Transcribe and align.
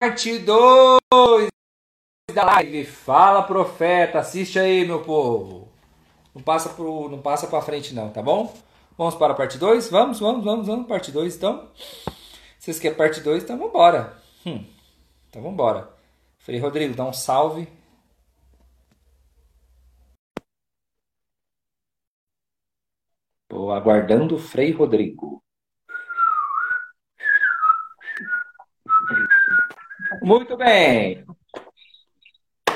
parte 0.00 0.38
2 0.38 1.00
da 2.32 2.44
live. 2.44 2.86
Fala, 2.86 3.42
profeta. 3.42 4.18
Assiste 4.18 4.58
aí, 4.58 4.84
meu 4.86 5.02
povo. 5.02 5.68
Não 6.34 6.42
passa 6.42 6.70
pro, 6.70 7.08
não 7.10 7.20
passa 7.20 7.46
para 7.46 7.60
frente 7.60 7.94
não, 7.94 8.10
tá 8.10 8.22
bom? 8.22 8.54
Vamos 8.96 9.14
para 9.14 9.34
a 9.34 9.36
parte 9.36 9.58
2? 9.58 9.90
Vamos, 9.90 10.18
vamos, 10.18 10.42
vamos, 10.42 10.66
vamos. 10.66 10.86
Parte 10.88 11.12
2, 11.12 11.36
então. 11.36 11.68
Vocês 12.58 12.78
querem 12.78 12.96
parte 12.96 13.20
2? 13.20 13.42
Então 13.44 13.58
vamos 13.58 13.70
embora. 13.70 14.16
Hum. 14.46 14.64
Então 15.28 15.42
vamos 15.42 15.52
embora. 15.54 15.92
Frei 16.38 16.58
Rodrigo, 16.58 16.94
dá 16.94 17.04
um 17.04 17.12
salve. 17.12 17.68
Estou 23.42 23.70
aguardando 23.72 24.36
o 24.36 24.38
Frei 24.38 24.72
Rodrigo. 24.72 25.42
Muito 30.22 30.56
bem. 30.56 31.24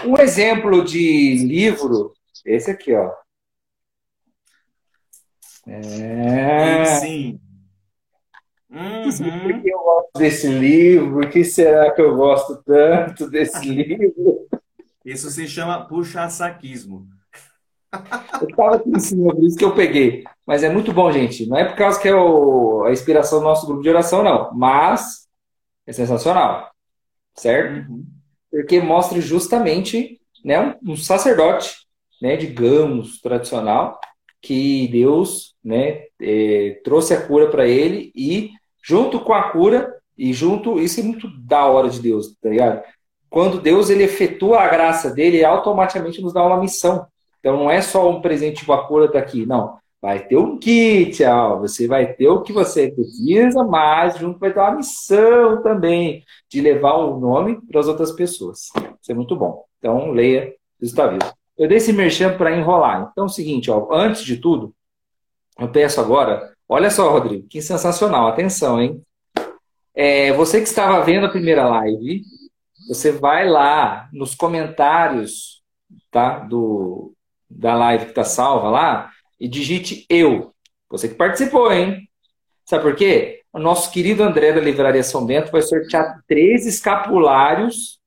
Um 0.04 0.18
exemplo 0.18 0.84
de 0.84 1.36
livro, 1.36 2.12
esse 2.44 2.70
aqui, 2.70 2.94
ó. 2.94 3.10
É... 5.66 6.84
Sim. 7.00 7.40
Uhum. 8.70 9.40
Por 9.40 9.62
que 9.62 9.68
eu 9.68 9.78
gosto 9.78 10.10
desse 10.18 10.48
livro? 10.48 11.12
Por 11.12 11.30
que 11.30 11.44
será 11.44 11.92
que 11.92 12.02
eu 12.02 12.16
gosto 12.16 12.62
tanto 12.64 13.30
desse 13.30 13.64
livro? 13.68 14.46
Isso 15.04 15.30
se 15.30 15.46
chama 15.46 15.86
puxa-saquismo. 15.86 17.06
Eu 18.40 18.48
estava 18.48 18.82
cima, 18.98 19.32
por 19.32 19.44
isso 19.44 19.56
que 19.56 19.64
eu 19.64 19.74
peguei. 19.74 20.24
Mas 20.44 20.62
é 20.64 20.68
muito 20.68 20.92
bom, 20.92 21.10
gente. 21.12 21.46
Não 21.46 21.56
é 21.56 21.64
por 21.64 21.76
causa 21.76 22.00
que 22.00 22.08
é 22.08 22.14
o, 22.14 22.84
a 22.84 22.92
inspiração 22.92 23.38
do 23.38 23.44
nosso 23.44 23.66
grupo 23.66 23.82
de 23.82 23.88
oração, 23.88 24.22
não. 24.22 24.52
Mas 24.52 25.28
é 25.86 25.92
sensacional. 25.92 26.73
Certo? 27.36 27.90
Uhum. 27.90 28.04
Porque 28.50 28.80
mostra 28.80 29.20
justamente 29.20 30.20
né, 30.44 30.76
um, 30.86 30.96
sacerdote, 30.96 31.74
né, 32.20 32.36
digamos, 32.36 33.20
tradicional, 33.20 33.98
que 34.40 34.88
Deus 34.88 35.54
né, 35.64 36.04
é, 36.20 36.80
trouxe 36.84 37.14
a 37.14 37.26
cura 37.26 37.48
para 37.50 37.66
ele 37.66 38.12
e 38.14 38.50
junto 38.82 39.20
com 39.20 39.32
a 39.32 39.50
cura 39.50 39.92
e 40.16 40.32
junto 40.32 40.78
isso 40.78 41.00
é 41.00 41.02
muito 41.02 41.28
da 41.40 41.66
hora 41.66 41.88
de 41.88 42.00
Deus, 42.00 42.36
tá 42.40 42.50
ligado? 42.50 42.82
Quando 43.28 43.60
Deus 43.60 43.90
ele 43.90 44.04
efetua 44.04 44.60
a 44.60 44.68
graça 44.68 45.10
dele, 45.10 45.38
ele 45.38 45.44
automaticamente 45.44 46.20
nos 46.20 46.32
dá 46.32 46.44
uma 46.44 46.60
missão. 46.60 47.06
Então 47.40 47.56
não 47.56 47.70
é 47.70 47.80
só 47.80 48.08
um 48.08 48.20
presente 48.20 48.58
tipo 48.58 48.72
a 48.72 48.86
cura 48.86 49.10
tá 49.10 49.18
aqui, 49.18 49.44
não. 49.44 49.76
Vai 50.04 50.22
ter 50.22 50.36
um 50.36 50.58
kit, 50.58 51.24
ó, 51.24 51.58
você 51.58 51.88
vai 51.88 52.12
ter 52.12 52.28
o 52.28 52.42
que 52.42 52.52
você 52.52 52.92
precisa, 52.92 53.64
mas 53.64 54.18
junto 54.18 54.38
vai 54.38 54.52
ter 54.52 54.60
uma 54.60 54.76
missão 54.76 55.62
também 55.62 56.22
de 56.46 56.60
levar 56.60 56.92
o 56.96 57.18
nome 57.18 57.58
para 57.66 57.80
as 57.80 57.88
outras 57.88 58.12
pessoas. 58.12 58.68
Isso 59.00 59.10
é 59.10 59.14
muito 59.14 59.34
bom. 59.34 59.64
Então 59.78 60.10
leia, 60.10 60.54
está 60.78 61.06
vivo. 61.06 61.24
Eu 61.56 61.66
dei 61.66 61.78
esse 61.78 61.90
merchan 61.90 62.36
para 62.36 62.54
enrolar. 62.54 63.08
Então 63.10 63.24
é 63.24 63.26
o 63.28 63.30
seguinte, 63.30 63.70
ó, 63.70 63.88
antes 63.90 64.22
de 64.22 64.36
tudo, 64.36 64.74
eu 65.58 65.70
peço 65.70 66.02
agora, 66.02 66.52
olha 66.68 66.90
só, 66.90 67.10
Rodrigo, 67.10 67.48
que 67.48 67.62
sensacional, 67.62 68.26
atenção, 68.26 68.78
hein? 68.82 69.02
É, 69.94 70.34
você 70.34 70.58
que 70.60 70.68
estava 70.68 71.02
vendo 71.02 71.24
a 71.24 71.30
primeira 71.30 71.66
live, 71.66 72.20
você 72.88 73.10
vai 73.10 73.48
lá 73.48 74.06
nos 74.12 74.34
comentários 74.34 75.62
tá, 76.10 76.40
do, 76.40 77.14
da 77.48 77.74
live 77.74 78.04
que 78.04 78.10
está 78.10 78.22
salva 78.24 78.68
lá 78.68 79.13
e 79.44 79.48
digite 79.48 80.06
eu. 80.08 80.54
Você 80.88 81.06
que 81.06 81.16
participou, 81.16 81.70
hein? 81.70 82.08
Sabe 82.64 82.82
por 82.82 82.96
quê? 82.96 83.42
O 83.52 83.58
nosso 83.58 83.92
querido 83.92 84.22
André 84.22 84.54
da 84.54 84.60
Livraria 84.60 85.02
São 85.02 85.26
Bento 85.26 85.52
vai 85.52 85.60
sortear 85.60 86.22
três 86.26 86.66
escapulários 86.66 88.00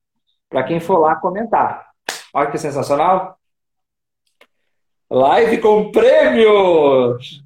para 0.50 0.64
quem 0.64 0.80
for 0.80 0.98
lá 0.98 1.14
comentar. 1.14 1.86
Olha 2.34 2.50
que 2.50 2.58
sensacional. 2.58 3.38
Live 5.08 5.58
com 5.58 5.92
prêmios! 5.92 7.40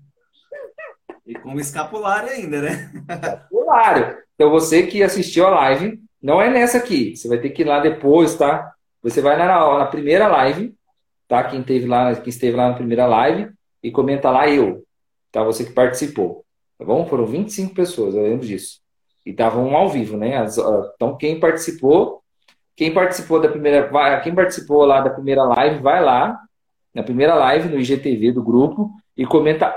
E 1.26 1.34
com 1.34 1.60
escapulário 1.60 2.30
ainda, 2.30 2.62
né? 2.62 2.90
Escapulário. 3.10 4.18
Então 4.34 4.48
você 4.48 4.86
que 4.86 5.02
assistiu 5.02 5.46
a 5.46 5.50
live, 5.50 6.02
não 6.20 6.40
é 6.40 6.48
nessa 6.48 6.78
aqui. 6.78 7.14
Você 7.14 7.28
vai 7.28 7.36
ter 7.36 7.50
que 7.50 7.60
ir 7.60 7.66
lá 7.66 7.78
depois, 7.78 8.36
tá? 8.36 8.72
Você 9.02 9.20
vai 9.20 9.36
na, 9.36 9.46
na 9.78 9.86
primeira 9.86 10.28
live, 10.28 10.74
tá? 11.28 11.44
Quem, 11.44 11.62
teve 11.62 11.86
lá, 11.86 12.14
quem 12.16 12.30
esteve 12.30 12.56
lá 12.56 12.70
na 12.70 12.74
primeira 12.74 13.04
live 13.06 13.52
e 13.82 13.90
comenta 13.90 14.30
lá 14.30 14.48
eu, 14.48 14.84
tá? 15.30 15.42
Você 15.42 15.64
que 15.64 15.72
participou, 15.72 16.44
tá 16.78 16.84
bom? 16.84 17.06
Foram 17.06 17.26
25 17.26 17.74
pessoas, 17.74 18.14
eu 18.14 18.22
lembro 18.22 18.46
disso. 18.46 18.80
E 19.24 19.30
estavam 19.30 19.74
ao 19.76 19.88
vivo, 19.88 20.16
né? 20.16 20.36
As, 20.38 20.58
então 20.94 21.16
quem 21.16 21.38
participou, 21.40 22.22
quem 22.76 22.92
participou 22.92 23.40
da 23.40 23.48
primeira, 23.48 24.20
quem 24.20 24.34
participou 24.34 24.84
lá 24.84 25.00
da 25.00 25.10
primeira 25.10 25.42
live, 25.44 25.80
vai 25.80 26.02
lá 26.02 26.40
na 26.94 27.02
primeira 27.02 27.34
live 27.34 27.68
no 27.68 27.80
IGTV 27.80 28.32
do 28.32 28.42
grupo 28.42 28.90
e 29.16 29.26
comenta 29.26 29.74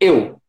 eu. 0.00 0.40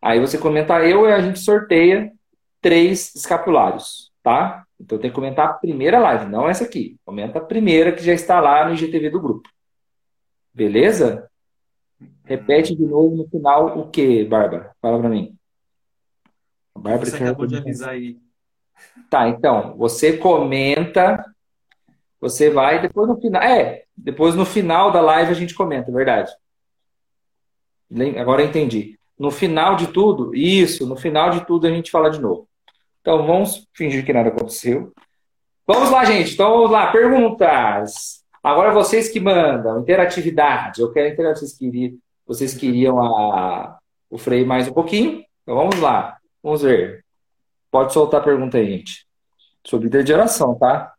Aí 0.00 0.20
você 0.20 0.38
comenta 0.38 0.84
eu 0.84 1.08
e 1.08 1.12
a 1.12 1.20
gente 1.20 1.40
sorteia 1.40 2.12
três 2.60 3.14
escapulários, 3.14 4.12
tá? 4.22 4.64
Então 4.80 4.98
tem 4.98 5.10
que 5.10 5.14
comentar 5.14 5.48
a 5.48 5.54
primeira 5.54 5.98
live, 5.98 6.26
não 6.26 6.48
essa 6.48 6.64
aqui. 6.64 6.96
Comenta 7.04 7.38
a 7.38 7.44
primeira 7.44 7.92
que 7.92 8.04
já 8.04 8.12
está 8.12 8.40
lá 8.40 8.66
no 8.66 8.74
IGTV 8.74 9.10
do 9.10 9.20
grupo. 9.20 9.48
Beleza? 10.54 11.27
Repete 12.28 12.76
de 12.76 12.84
novo 12.84 13.16
no 13.16 13.28
final 13.28 13.78
o 13.78 13.90
que, 13.90 14.24
Bárbara? 14.24 14.72
Fala 14.80 14.98
para 14.98 15.08
mim. 15.08 15.36
A 16.74 16.78
Bárbara 16.78 17.10
você 17.10 17.16
acabou 17.16 17.46
de 17.46 17.56
avisar 17.56 17.90
aí. 17.90 18.18
Tá, 19.10 19.28
então, 19.28 19.76
você 19.76 20.16
comenta 20.16 21.24
você 22.20 22.50
vai 22.50 22.80
depois 22.80 23.08
no 23.08 23.20
final. 23.20 23.42
É, 23.42 23.84
depois 23.96 24.34
no 24.34 24.44
final 24.44 24.90
da 24.90 25.00
live 25.00 25.30
a 25.30 25.34
gente 25.34 25.54
comenta, 25.54 25.92
verdade. 25.92 26.32
Agora 28.18 28.42
eu 28.42 28.48
entendi. 28.48 28.98
No 29.18 29.30
final 29.30 29.76
de 29.76 29.88
tudo, 29.88 30.34
isso, 30.34 30.86
no 30.86 30.96
final 30.96 31.30
de 31.30 31.44
tudo 31.46 31.66
a 31.66 31.70
gente 31.70 31.90
fala 31.90 32.10
de 32.10 32.20
novo. 32.20 32.48
Então 33.00 33.26
vamos 33.26 33.66
fingir 33.72 34.04
que 34.04 34.12
nada 34.12 34.28
aconteceu. 34.28 34.92
Vamos 35.66 35.90
lá, 35.90 36.04
gente. 36.04 36.34
Então 36.34 36.50
vamos 36.50 36.70
lá, 36.70 36.90
perguntas. 36.90 38.24
Agora 38.42 38.72
vocês 38.72 39.08
que 39.08 39.20
mandam, 39.20 39.80
interatividade. 39.80 40.80
Eu 40.80 40.92
quero 40.92 41.08
interatividade. 41.08 41.38
Vocês 41.38 41.58
queriam, 41.58 41.96
vocês 42.28 42.52
queriam 42.52 43.00
a, 43.00 43.78
o 44.10 44.18
freio 44.18 44.46
mais 44.46 44.68
um 44.68 44.72
pouquinho? 44.74 45.24
Então 45.42 45.56
vamos 45.56 45.80
lá. 45.80 46.18
Vamos 46.42 46.60
ver. 46.60 47.02
Pode 47.70 47.94
soltar 47.94 48.20
a 48.20 48.24
pergunta 48.24 48.58
aí, 48.58 48.66
gente. 48.66 49.06
Sobre 49.66 49.86
líder 49.86 50.04
de 50.04 50.12
oração, 50.12 50.54
tá? 50.54 50.92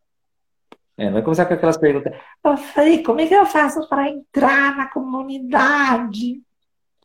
É, 0.98 1.10
vai 1.12 1.22
começar 1.22 1.46
com 1.46 1.54
aquelas 1.54 1.78
perguntas. 1.78 2.12
Eu 2.44 2.58
falei, 2.58 3.04
como 3.04 3.22
é 3.22 3.28
que 3.28 3.34
eu 3.36 3.46
faço 3.46 3.88
para 3.88 4.10
entrar 4.10 4.76
na 4.76 4.88
comunidade? 4.90 6.42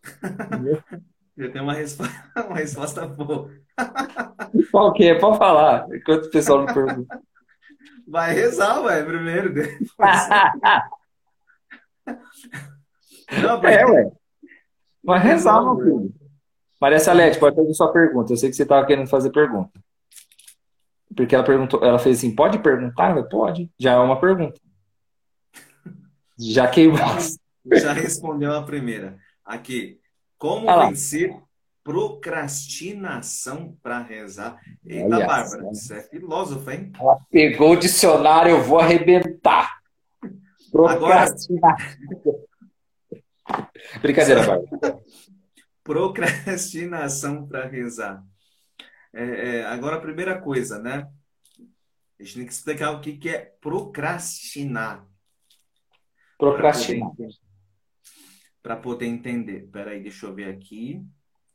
Eu 1.36 1.50
tenho 1.50 1.64
uma 1.64 1.74
resposta, 1.74 2.14
uma 2.46 2.56
resposta 2.56 3.06
boa. 3.08 3.50
Qual 4.70 4.92
que 4.92 5.04
é? 5.04 5.18
Pode 5.18 5.36
falar, 5.36 5.84
enquanto 5.92 6.26
o 6.26 6.30
pessoal 6.30 6.64
não 6.64 6.72
pergunta. 6.72 7.20
Vai 8.06 8.32
rezar, 8.32 8.80
ué, 8.82 9.02
primeiro. 9.02 9.52
Não, 13.42 13.64
É, 13.64 13.86
ué. 13.86 14.12
Vai 15.02 15.18
rezar, 15.20 15.62
meu 15.62 15.76
filho. 15.76 16.14
Maria 16.80 16.98
Salete, 16.98 17.38
pode 17.38 17.56
fazer 17.56 17.74
sua 17.74 17.92
pergunta. 17.92 18.32
Eu 18.32 18.36
sei 18.36 18.50
que 18.50 18.56
você 18.56 18.62
estava 18.62 18.86
querendo 18.86 19.08
fazer 19.08 19.30
pergunta. 19.30 19.70
Porque 21.14 21.34
ela 21.34 21.44
perguntou, 21.44 21.84
ela 21.84 21.98
fez 21.98 22.18
assim, 22.18 22.34
pode 22.34 22.58
perguntar? 22.58 23.16
Eu, 23.16 23.28
pode. 23.28 23.70
Já 23.78 23.92
é 23.92 23.98
uma 23.98 24.20
pergunta. 24.20 24.60
Já 26.38 26.66
queimou. 26.68 26.98
Já 27.72 27.92
respondeu 27.92 28.52
a 28.52 28.62
primeira. 28.62 29.16
Aqui. 29.44 29.98
Como 30.36 30.68
ah 30.68 30.88
vencer 30.88 31.34
procrastinação 31.82 33.76
para 33.82 34.02
rezar? 34.02 34.60
Eita, 34.84 35.06
Olha 35.06 35.26
Bárbara, 35.26 35.62
você 35.64 35.98
é 35.98 36.02
filósofa, 36.02 36.74
hein? 36.74 36.92
Ela 36.98 37.18
pegou 37.30 37.72
o 37.72 37.76
dicionário, 37.76 38.50
eu 38.52 38.62
vou 38.62 38.80
arrebentar. 38.80 39.78
Procrastinar. 40.72 41.76
Agora... 42.10 42.38
Brincadeira, 44.00 44.44
Bárbara. 44.46 45.00
Procrastinação 45.82 47.46
para 47.46 47.66
rezar. 47.66 48.24
É, 49.12 49.58
é, 49.58 49.64
agora, 49.66 49.96
a 49.96 50.00
primeira 50.00 50.40
coisa, 50.40 50.78
né? 50.78 51.08
A 52.18 52.22
gente 52.22 52.34
tem 52.36 52.46
que 52.46 52.52
explicar 52.52 52.90
o 52.92 53.00
que, 53.00 53.16
que 53.16 53.28
é 53.28 53.54
procrastinar. 53.60 55.06
Procrastinar. 56.38 57.10
Para 58.62 58.76
poder, 58.76 59.06
entender. 59.06 59.68
Peraí, 59.70 60.02
deixa 60.02 60.26
eu 60.26 60.34
ver 60.34 60.48
aqui. 60.48 61.04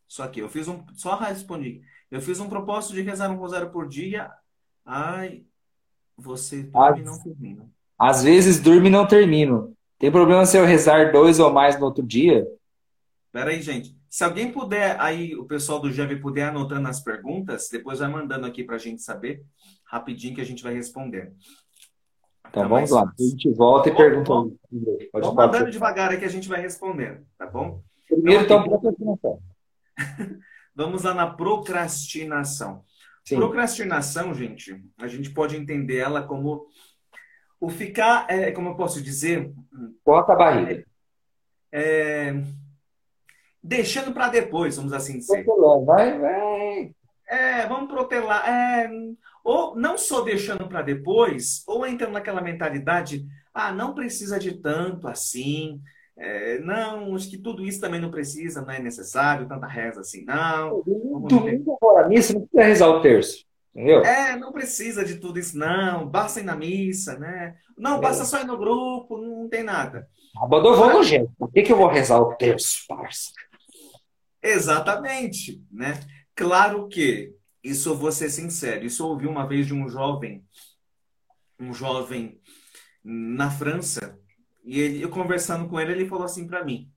Só 0.07 0.27
que 0.27 0.39
eu 0.41 0.49
fiz 0.49 0.67
um. 0.67 0.85
Só 0.93 1.15
respondi. 1.15 1.81
Eu 2.09 2.21
fiz 2.21 2.39
um 2.39 2.49
propósito 2.49 2.93
de 2.93 3.01
rezar 3.01 3.29
um 3.31 3.37
rosário 3.37 3.71
por 3.71 3.87
dia. 3.87 4.31
Ai, 4.85 5.43
você 6.17 6.63
dorme 6.63 7.01
e 7.01 7.03
não 7.03 7.21
termina. 7.21 7.69
Às 7.97 8.23
vezes 8.23 8.59
durmo 8.59 8.87
e 8.87 8.89
não 8.89 9.07
termino. 9.07 9.75
Tem 9.99 10.09
problema 10.09 10.45
se 10.45 10.57
eu 10.57 10.65
rezar 10.65 11.11
dois 11.11 11.39
ou 11.39 11.51
mais 11.51 11.77
no 11.77 11.85
outro 11.85 12.01
dia? 12.01 12.47
Peraí, 13.33 13.61
gente. 13.61 13.99
Se 14.09 14.23
alguém 14.23 14.51
puder, 14.51 14.99
aí 14.99 15.35
o 15.35 15.45
pessoal 15.45 15.79
do 15.79 15.91
GEV 15.91 16.15
puder 16.15 16.49
anotando 16.49 16.87
as 16.87 16.99
perguntas, 16.99 17.69
depois 17.69 17.99
vai 17.99 18.07
mandando 18.07 18.47
aqui 18.47 18.63
para 18.63 18.77
a 18.77 18.79
gente 18.79 19.03
saber, 19.03 19.43
rapidinho 19.85 20.33
que 20.33 20.41
a 20.41 20.45
gente 20.45 20.63
vai 20.63 20.73
responder. 20.73 21.33
Então 22.49 22.63
tá 22.63 22.67
vamos 22.67 22.89
lá, 22.89 23.03
a 23.03 23.21
gente 23.21 23.51
volta 23.51 23.89
e 23.89 23.95
pergunta. 23.95 24.29
Vamos, 24.29 24.57
vamos 25.13 25.35
mandando 25.35 25.69
devagar 25.69 26.09
aí 26.09 26.17
que 26.17 26.25
a 26.25 26.29
gente 26.29 26.47
vai 26.47 26.59
respondendo, 26.59 27.23
tá 27.37 27.45
bom? 27.45 27.83
Primeiro, 28.07 28.45
então, 28.45 28.65
então 28.65 28.79
procrastinação. 28.79 29.39
vamos 30.73 31.03
lá 31.03 31.13
na 31.13 31.27
procrastinação. 31.27 32.83
Sim. 33.23 33.35
Procrastinação, 33.35 34.33
gente, 34.33 34.83
a 34.97 35.07
gente 35.07 35.29
pode 35.29 35.55
entender 35.55 35.97
ela 35.97 36.23
como 36.23 36.65
o 37.59 37.69
ficar, 37.69 38.25
é, 38.29 38.51
como 38.51 38.69
eu 38.69 38.75
posso 38.75 39.01
dizer? 39.01 39.51
Corta 40.03 40.33
a 40.33 40.35
barriga. 40.35 40.85
É, 41.71 42.33
deixando 43.61 44.13
para 44.13 44.29
depois, 44.29 44.77
vamos 44.77 44.93
assim 44.93 45.19
dizer. 45.19 45.45
Vai, 45.85 46.17
vai. 46.17 46.91
É, 47.27 47.67
vamos 47.67 47.89
protelar. 47.89 48.47
É, 48.47 48.89
ou 49.43 49.75
não 49.75 49.97
só 49.97 50.21
deixando 50.21 50.67
para 50.67 50.81
depois, 50.81 51.63
ou 51.67 51.85
entrando 51.85 52.13
naquela 52.13 52.41
mentalidade, 52.41 53.25
ah, 53.53 53.71
não 53.71 53.93
precisa 53.93 54.39
de 54.39 54.53
tanto 54.59 55.07
assim. 55.07 55.81
É, 56.17 56.59
não, 56.59 57.15
acho 57.15 57.29
que 57.29 57.37
tudo 57.37 57.65
isso 57.65 57.79
também 57.79 57.99
não 57.99 58.11
precisa, 58.11 58.61
não 58.61 58.71
é 58.71 58.79
necessário, 58.79 59.47
tanta 59.47 59.67
reza 59.67 60.01
assim, 60.01 60.25
não. 60.25 60.83
Domingo 61.27 61.77
agora 61.81 62.07
missa, 62.07 62.33
não 62.33 62.41
precisa 62.41 62.63
rezar 62.63 62.89
o 62.89 63.01
terço. 63.01 63.45
Entendeu? 63.73 64.03
É, 64.03 64.35
não 64.35 64.51
precisa 64.51 65.05
de 65.05 65.15
tudo 65.15 65.39
isso, 65.39 65.57
não. 65.57 66.07
Basta 66.07 66.39
ir 66.39 66.43
na 66.43 66.55
missa, 66.55 67.17
né? 67.17 67.55
Não, 67.77 67.99
basta 67.99 68.25
só 68.25 68.41
ir 68.41 68.45
no 68.45 68.57
grupo, 68.57 69.17
não 69.17 69.47
tem 69.47 69.63
nada. 69.63 70.07
Sábado 70.33 70.67
eu 70.67 70.75
vou 70.75 70.93
no 70.93 71.03
jeito. 71.03 71.31
Por 71.37 71.51
que, 71.51 71.61
que 71.61 71.71
eu 71.71 71.77
vou 71.77 71.87
rezar 71.87 72.19
o 72.19 72.35
terço, 72.35 72.85
parça? 72.87 73.31
Exatamente, 74.41 75.61
né? 75.71 75.99
Claro 76.35 76.87
que, 76.87 77.33
isso 77.63 77.89
eu 77.89 77.95
vou 77.95 78.11
ser 78.11 78.29
sincero, 78.29 78.85
isso 78.85 79.03
eu 79.03 79.07
ouvi 79.07 79.27
uma 79.27 79.45
vez 79.45 79.67
de 79.67 79.73
um 79.73 79.89
jovem, 79.89 80.45
um 81.59 81.73
jovem 81.73 82.39
na 83.03 83.51
França, 83.51 84.17
e 84.63 84.79
ele, 84.79 85.01
eu 85.01 85.09
conversando 85.09 85.67
com 85.67 85.79
ele, 85.79 85.91
ele 85.91 86.07
falou 86.07 86.23
assim 86.23 86.47
para 86.47 86.63
mim, 86.63 86.89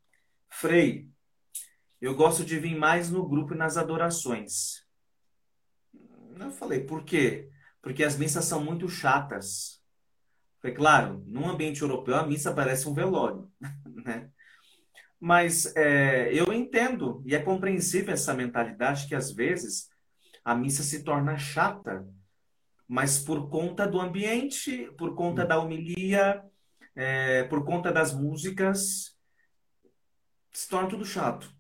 Frei, 0.49 1.09
eu 2.01 2.15
gosto 2.15 2.45
de 2.45 2.59
vir 2.59 2.77
mais 2.77 3.11
no 3.11 3.27
grupo 3.27 3.55
e 3.55 3.57
nas 3.57 3.77
adorações. 3.77 4.82
Eu 6.39 6.51
falei, 6.51 6.81
por 6.81 7.05
quê? 7.05 7.49
Porque 7.81 8.05
as 8.05 8.17
missas 8.17 8.45
são 8.45 8.63
muito 8.65 8.89
chatas. 8.89 9.83
Foi 10.61 10.73
claro, 10.73 11.25
num 11.27 11.49
ambiente 11.49 11.83
europeu 11.83 12.15
a 12.15 12.27
missa 12.27 12.55
parece 12.55 12.89
um 12.89 12.95
velório, 12.95 13.51
né? 14.05 14.31
Mas 15.19 15.75
é, 15.77 16.33
eu 16.33 16.53
entendo 16.53 17.23
e 17.25 17.35
é 17.35 17.41
compreensível 17.41 18.13
essa 18.13 18.35
mentalidade 18.35 19.07
que 19.07 19.15
às 19.15 19.33
vezes 19.33 19.89
a 20.45 20.55
missa 20.55 20.83
se 20.83 21.05
torna 21.05 21.39
chata, 21.39 22.07
mas 22.89 23.19
por 23.21 23.49
conta 23.49 23.87
do 23.87 24.01
ambiente, 24.01 24.91
por 24.99 25.15
conta 25.15 25.45
da 25.45 25.59
homilia, 25.59 26.45
é, 26.95 27.45
por 27.45 27.65
conta 27.65 27.93
das 27.93 28.13
músicas, 28.13 29.17
se 30.53 30.69
torna 30.69 30.89
tudo 30.89 31.05
chato. 31.05 31.53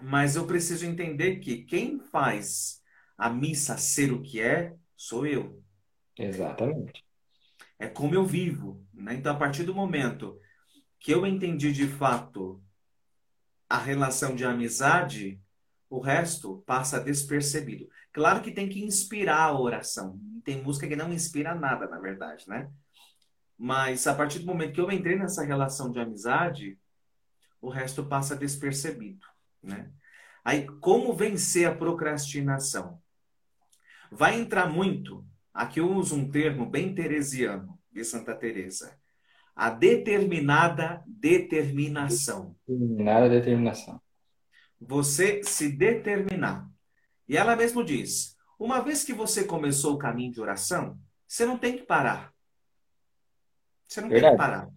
Mas 0.00 0.34
eu 0.34 0.46
preciso 0.46 0.86
entender 0.86 1.36
que 1.36 1.64
quem 1.64 2.00
faz 2.00 2.79
a 3.20 3.28
missa 3.28 3.76
ser 3.76 4.12
o 4.12 4.22
que 4.22 4.40
é, 4.40 4.74
sou 4.96 5.26
eu. 5.26 5.62
Exatamente. 6.18 7.04
É 7.78 7.86
como 7.86 8.14
eu 8.14 8.24
vivo. 8.24 8.82
Né? 8.94 9.14
Então, 9.14 9.34
a 9.34 9.38
partir 9.38 9.62
do 9.62 9.74
momento 9.74 10.40
que 10.98 11.12
eu 11.12 11.26
entendi 11.26 11.70
de 11.70 11.86
fato 11.86 12.62
a 13.68 13.76
relação 13.76 14.34
de 14.34 14.42
amizade, 14.42 15.38
o 15.90 16.00
resto 16.00 16.64
passa 16.66 16.98
despercebido. 16.98 17.86
Claro 18.10 18.40
que 18.40 18.52
tem 18.52 18.70
que 18.70 18.82
inspirar 18.82 19.42
a 19.42 19.60
oração. 19.60 20.18
Tem 20.42 20.62
música 20.62 20.88
que 20.88 20.96
não 20.96 21.12
inspira 21.12 21.54
nada, 21.54 21.86
na 21.86 21.98
verdade, 22.00 22.48
né? 22.48 22.70
Mas 23.58 24.06
a 24.06 24.14
partir 24.14 24.38
do 24.38 24.46
momento 24.46 24.72
que 24.72 24.80
eu 24.80 24.90
entrei 24.90 25.16
nessa 25.16 25.44
relação 25.44 25.90
de 25.90 26.00
amizade, 26.00 26.78
o 27.60 27.68
resto 27.68 28.02
passa 28.02 28.34
despercebido, 28.34 29.26
né? 29.62 29.92
Aí, 30.42 30.66
como 30.80 31.12
vencer 31.12 31.68
a 31.68 31.74
procrastinação? 31.74 32.98
Vai 34.10 34.40
entrar 34.40 34.68
muito, 34.68 35.24
aqui 35.52 35.80
eu 35.80 35.90
uso 35.90 36.16
um 36.16 36.30
termo 36.30 36.66
bem 36.66 36.94
teresiano, 36.94 37.78
de 37.92 38.04
Santa 38.04 38.34
Teresa 38.34 39.00
a 39.60 39.68
determinada 39.68 41.04
determinação. 41.06 42.56
Determinada 42.66 43.28
determinação. 43.28 44.00
Você 44.80 45.42
se 45.44 45.68
determinar. 45.68 46.66
E 47.28 47.36
ela 47.36 47.54
mesmo 47.54 47.84
diz: 47.84 48.38
uma 48.58 48.80
vez 48.80 49.04
que 49.04 49.12
você 49.12 49.44
começou 49.44 49.94
o 49.94 49.98
caminho 49.98 50.32
de 50.32 50.40
oração, 50.40 50.98
você 51.28 51.44
não 51.44 51.58
tem 51.58 51.76
que 51.76 51.82
parar. 51.82 52.32
Você 53.86 54.00
não 54.00 54.08
Verdade. 54.08 54.30
tem 54.30 54.38
que 54.38 54.50
parar. 54.50 54.70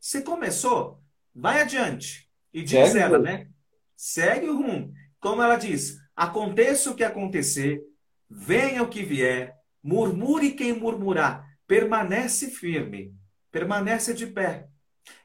Você 0.00 0.22
começou, 0.22 1.02
vai 1.34 1.60
adiante. 1.60 2.30
E 2.54 2.62
diz 2.62 2.92
Segue 2.92 2.98
ela, 2.98 3.18
né? 3.18 3.50
Segue 3.94 4.48
o 4.48 4.56
rumo. 4.56 4.94
Como 5.20 5.42
ela 5.42 5.56
diz: 5.56 5.98
aconteça 6.16 6.90
o 6.90 6.94
que 6.94 7.04
acontecer, 7.04 7.82
venha 8.28 8.82
o 8.82 8.88
que 8.88 9.02
vier, 9.02 9.54
murmure 9.82 10.52
quem 10.52 10.72
murmurar, 10.72 11.46
permanece 11.66 12.50
firme 12.50 13.14
permanece 13.56 14.12
de 14.12 14.26
pé. 14.26 14.68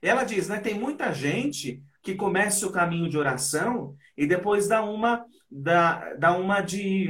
Ela 0.02 0.24
diz, 0.24 0.48
né, 0.48 0.58
tem 0.58 0.74
muita 0.74 1.14
gente 1.14 1.84
que 2.02 2.16
começa 2.16 2.66
o 2.66 2.72
caminho 2.72 3.10
de 3.10 3.18
oração 3.18 3.94
e 4.16 4.26
depois 4.26 4.70
dá 4.70 4.82
uma 4.84 5.26
dá, 5.52 6.14
dá 6.14 6.38
uma 6.38 6.62
de 6.62 7.10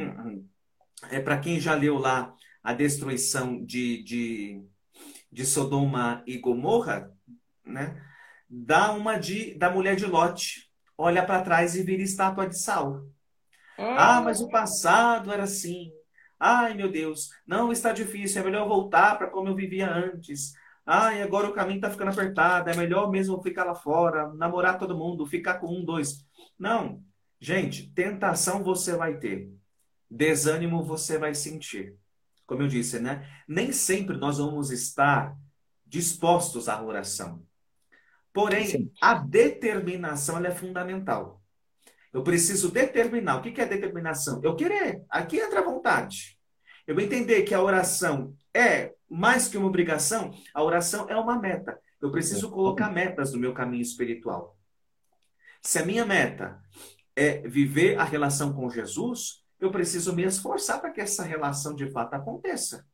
é 1.12 1.20
para 1.20 1.38
quem 1.38 1.60
já 1.60 1.76
leu 1.76 2.00
lá 2.00 2.34
a 2.64 2.74
destruição 2.74 3.64
de, 3.64 4.04
de, 4.04 4.64
de 5.32 5.46
Sodoma 5.46 6.24
e 6.26 6.40
Gomorra, 6.40 7.12
né? 7.64 8.04
Dá 8.50 8.92
uma 8.92 9.18
de 9.18 9.54
da 9.56 9.70
mulher 9.70 9.96
de 9.96 10.08
Lot, 10.08 10.72
olha 10.98 11.24
para 11.24 11.44
trás 11.44 11.76
e 11.76 11.84
vira 11.84 12.02
estátua 12.02 12.48
de 12.48 12.58
sal. 12.58 13.06
Ah. 13.78 14.18
ah, 14.18 14.22
mas 14.22 14.42
o 14.42 14.50
passado 14.50 15.32
era 15.32 15.44
assim. 15.44 15.92
Ai, 16.40 16.74
meu 16.74 16.92
Deus, 16.92 17.30
não 17.46 17.72
está 17.72 17.92
difícil, 17.92 18.42
é 18.42 18.46
melhor 18.46 18.68
voltar 18.68 19.18
para 19.18 19.28
como 19.28 19.48
eu 19.48 19.56
vivia 19.56 19.92
antes. 19.92 20.54
E 20.88 21.22
agora 21.22 21.48
o 21.48 21.54
caminho 21.54 21.78
está 21.78 21.90
ficando 21.90 22.10
apertado, 22.10 22.70
é 22.70 22.76
melhor 22.76 23.10
mesmo 23.10 23.42
ficar 23.42 23.64
lá 23.64 23.76
fora, 23.76 24.34
namorar 24.34 24.78
todo 24.78 24.98
mundo, 24.98 25.26
ficar 25.26 25.60
com 25.60 25.68
um, 25.68 25.86
dois. 25.86 26.26
Não. 26.58 27.02
Gente, 27.40 27.92
tentação 27.94 28.64
você 28.64 28.96
vai 28.96 29.18
ter. 29.18 29.50
Desânimo 30.10 30.84
você 30.84 31.18
vai 31.18 31.34
sentir. 31.34 31.96
Como 32.46 32.64
eu 32.64 32.68
disse, 32.68 33.00
né? 33.00 33.26
Nem 33.48 33.72
sempre 33.72 34.18
nós 34.18 34.38
vamos 34.38 34.72
estar 34.72 35.36
dispostos 35.86 36.68
à 36.68 36.82
oração. 36.82 37.42
Porém, 38.34 38.66
Sim. 38.66 38.92
a 39.02 39.14
determinação 39.14 40.44
é 40.44 40.52
fundamental. 40.52 41.41
Eu 42.14 42.24
preciso 42.24 42.72
determinar. 42.72 43.38
O 43.38 43.42
que 43.42 43.62
é 43.62 43.66
determinação? 43.66 44.42
Eu 44.44 44.56
querer. 44.56 45.04
Aqui 45.10 45.38
entra 45.40 45.60
a 45.60 45.64
vontade. 45.64 46.38
Eu 46.86 47.00
entender 47.00 47.44
que 47.44 47.54
a 47.54 47.62
oração 47.62 48.36
é 48.54 48.94
mais 49.10 49.48
que 49.48 49.58
uma 49.58 49.68
obrigação, 49.68 50.32
a 50.54 50.64
oração 50.64 51.10
é 51.10 51.16
uma 51.16 51.40
meta. 51.40 51.80
Eu 52.02 52.12
preciso 52.12 52.50
colocar 52.50 52.90
metas 52.90 53.34
no 53.34 53.40
meu 53.40 53.54
caminho 53.54 53.82
espiritual. 53.82 54.58
Se 55.62 55.80
a 55.80 55.86
minha 55.86 56.06
meta 56.06 56.60
é 57.16 57.48
viver 57.48 58.00
a 58.00 58.04
relação 58.04 58.54
com 58.54 58.70
Jesus, 58.70 59.44
eu 59.60 59.72
preciso 59.72 60.16
me 60.16 60.24
esforçar 60.24 60.82
para 60.82 60.90
que 60.90 61.00
essa 61.00 61.24
relação 61.24 61.76
de 61.76 61.90
fato 61.92 62.16
aconteça. 62.16 62.86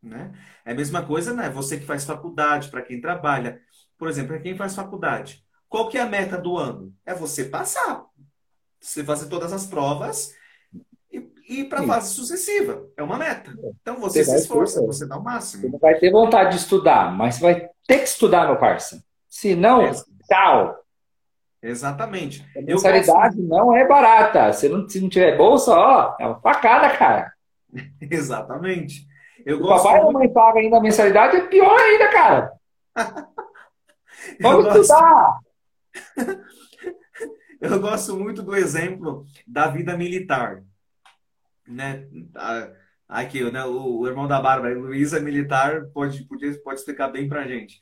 Né? 0.00 0.32
É 0.64 0.72
a 0.72 0.74
mesma 0.74 1.04
coisa, 1.04 1.32
né? 1.34 1.50
Você 1.50 1.78
que 1.78 1.86
faz 1.86 2.04
faculdade, 2.04 2.70
para 2.70 2.82
quem 2.82 3.00
trabalha. 3.00 3.60
Por 3.98 4.08
exemplo, 4.08 4.34
para 4.34 4.40
quem 4.40 4.56
faz 4.56 4.74
faculdade. 4.74 5.44
Qual 5.68 5.88
que 5.88 5.98
é 5.98 6.02
a 6.02 6.08
meta 6.08 6.38
do 6.38 6.56
ano? 6.56 6.94
É 7.04 7.14
você 7.14 7.46
passar. 7.46 8.04
Você 8.82 9.04
fazer 9.04 9.28
todas 9.28 9.52
as 9.52 9.64
provas 9.64 10.34
e 11.48 11.64
para 11.64 11.80
a 11.80 11.86
fase 11.86 12.14
sucessiva. 12.14 12.84
É 12.96 13.02
uma 13.02 13.16
meta. 13.16 13.52
Então 13.80 13.96
você, 13.96 14.24
você 14.24 14.30
se 14.32 14.42
esforça, 14.42 14.80
ter, 14.80 14.86
você 14.86 15.06
dá 15.06 15.16
o 15.16 15.22
máximo. 15.22 15.62
Você 15.62 15.68
não 15.68 15.78
vai 15.78 15.94
ter 15.98 16.10
vontade 16.10 16.50
de 16.50 16.56
estudar, 16.56 17.16
mas 17.16 17.36
você 17.36 17.42
vai 17.42 17.68
ter 17.86 17.98
que 17.98 18.04
estudar, 18.04 18.46
meu 18.46 18.56
parça. 18.56 19.02
Se 19.28 19.54
não, 19.54 19.82
é. 19.82 19.92
tchau. 20.26 20.78
Exatamente. 21.62 22.44
A 22.56 22.62
mensalidade 22.62 23.36
gosto... 23.36 23.48
não 23.48 23.76
é 23.76 23.86
barata. 23.86 24.52
Se 24.52 24.68
não, 24.68 24.88
se 24.88 25.00
não 25.00 25.08
tiver 25.08 25.36
bolsa, 25.36 25.72
ó, 25.72 26.16
é 26.18 26.26
uma 26.26 26.40
facada, 26.40 26.90
cara. 26.96 27.32
Exatamente. 28.00 29.06
Eu 29.44 29.58
o 29.58 29.60
gosto 29.60 29.84
papai 29.84 29.98
e 29.98 30.02
a 30.02 30.06
mamãe 30.06 30.28
pagam 30.32 30.60
ainda 30.60 30.76
a 30.78 30.80
mensalidade, 30.80 31.36
é 31.36 31.46
pior 31.46 31.78
ainda, 31.78 32.08
cara. 32.10 32.52
Vamos 34.40 34.64
gosto... 34.64 34.80
estudar! 34.80 35.38
Eu 37.62 37.80
gosto 37.80 38.18
muito 38.18 38.42
do 38.42 38.54
exemplo 38.54 39.24
da 39.46 39.68
vida 39.68 39.96
militar 39.96 40.62
né? 41.66 42.06
Aqui, 43.08 43.50
né? 43.50 43.64
O, 43.64 44.06
irmão 44.06 44.26
da 44.26 44.40
Bárbara, 44.40 44.78
Luiz 44.78 45.12
é 45.12 45.20
militar, 45.20 45.86
pode, 45.92 46.24
pode, 46.24 46.62
pode 46.62 46.80
explicar 46.80 47.08
bem 47.08 47.28
pra 47.28 47.46
gente. 47.46 47.80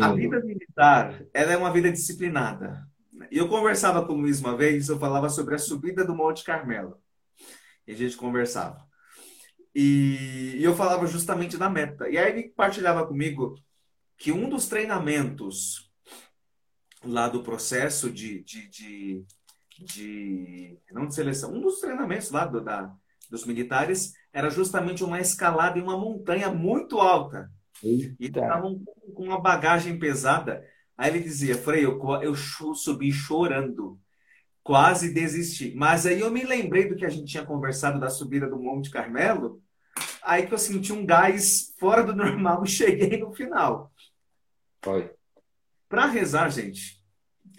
A 0.00 0.12
vida 0.12 0.40
militar, 0.40 1.22
ela 1.32 1.52
é 1.52 1.56
uma 1.56 1.72
vida 1.72 1.90
disciplinada. 1.90 2.86
E 3.30 3.38
eu 3.38 3.48
conversava 3.48 4.04
com 4.04 4.12
o 4.12 4.20
Luiz 4.20 4.40
uma 4.40 4.56
vez, 4.56 4.88
eu 4.88 4.98
falava 4.98 5.28
sobre 5.28 5.54
a 5.54 5.58
subida 5.58 6.04
do 6.04 6.14
Monte 6.14 6.44
Carmelo. 6.44 6.98
E 7.86 7.92
a 7.92 7.94
gente 7.94 8.16
conversava. 8.16 8.84
E, 9.74 10.54
e 10.56 10.64
eu 10.64 10.74
falava 10.74 11.06
justamente 11.06 11.56
da 11.56 11.68
meta. 11.68 12.08
E 12.08 12.16
aí 12.16 12.30
ele 12.30 12.48
partilhava 12.48 13.06
comigo 13.06 13.54
que 14.16 14.32
um 14.32 14.48
dos 14.48 14.68
treinamentos 14.68 15.85
lá 17.04 17.28
do 17.28 17.42
processo 17.42 18.10
de, 18.10 18.42
de, 18.42 18.68
de, 18.68 19.24
de 19.78 20.78
não 20.90 21.06
de 21.06 21.14
seleção, 21.14 21.52
um 21.52 21.60
dos 21.60 21.80
treinamentos 21.80 22.30
lá 22.30 22.44
do, 22.46 22.60
da, 22.60 22.92
dos 23.30 23.44
militares 23.44 24.14
era 24.32 24.50
justamente 24.50 25.04
uma 25.04 25.20
escalada 25.20 25.78
em 25.78 25.82
uma 25.82 25.98
montanha 25.98 26.50
muito 26.50 26.98
alta. 26.98 27.50
Eita. 27.82 28.14
E 28.18 28.26
estavam 28.26 28.82
com 29.14 29.24
uma 29.24 29.40
bagagem 29.40 29.98
pesada. 29.98 30.64
Aí 30.96 31.10
ele 31.10 31.20
dizia, 31.20 31.56
Frei, 31.56 31.84
eu, 31.84 32.00
eu 32.22 32.34
subi 32.34 33.12
chorando, 33.12 33.98
quase 34.62 35.12
desisti. 35.12 35.74
Mas 35.74 36.06
aí 36.06 36.20
eu 36.20 36.30
me 36.30 36.44
lembrei 36.44 36.88
do 36.88 36.96
que 36.96 37.04
a 37.04 37.08
gente 37.08 37.30
tinha 37.30 37.44
conversado 37.44 38.00
da 38.00 38.10
subida 38.10 38.48
do 38.48 38.58
Monte 38.58 38.90
Carmelo, 38.90 39.62
aí 40.22 40.46
que 40.46 40.54
eu 40.54 40.58
senti 40.58 40.92
um 40.92 41.04
gás 41.04 41.74
fora 41.78 42.02
do 42.02 42.14
normal 42.16 42.64
e 42.64 42.68
cheguei 42.68 43.18
no 43.18 43.32
final. 43.32 43.92
Foi. 44.82 45.15
Para 45.88 46.06
rezar, 46.06 46.50
gente. 46.50 47.02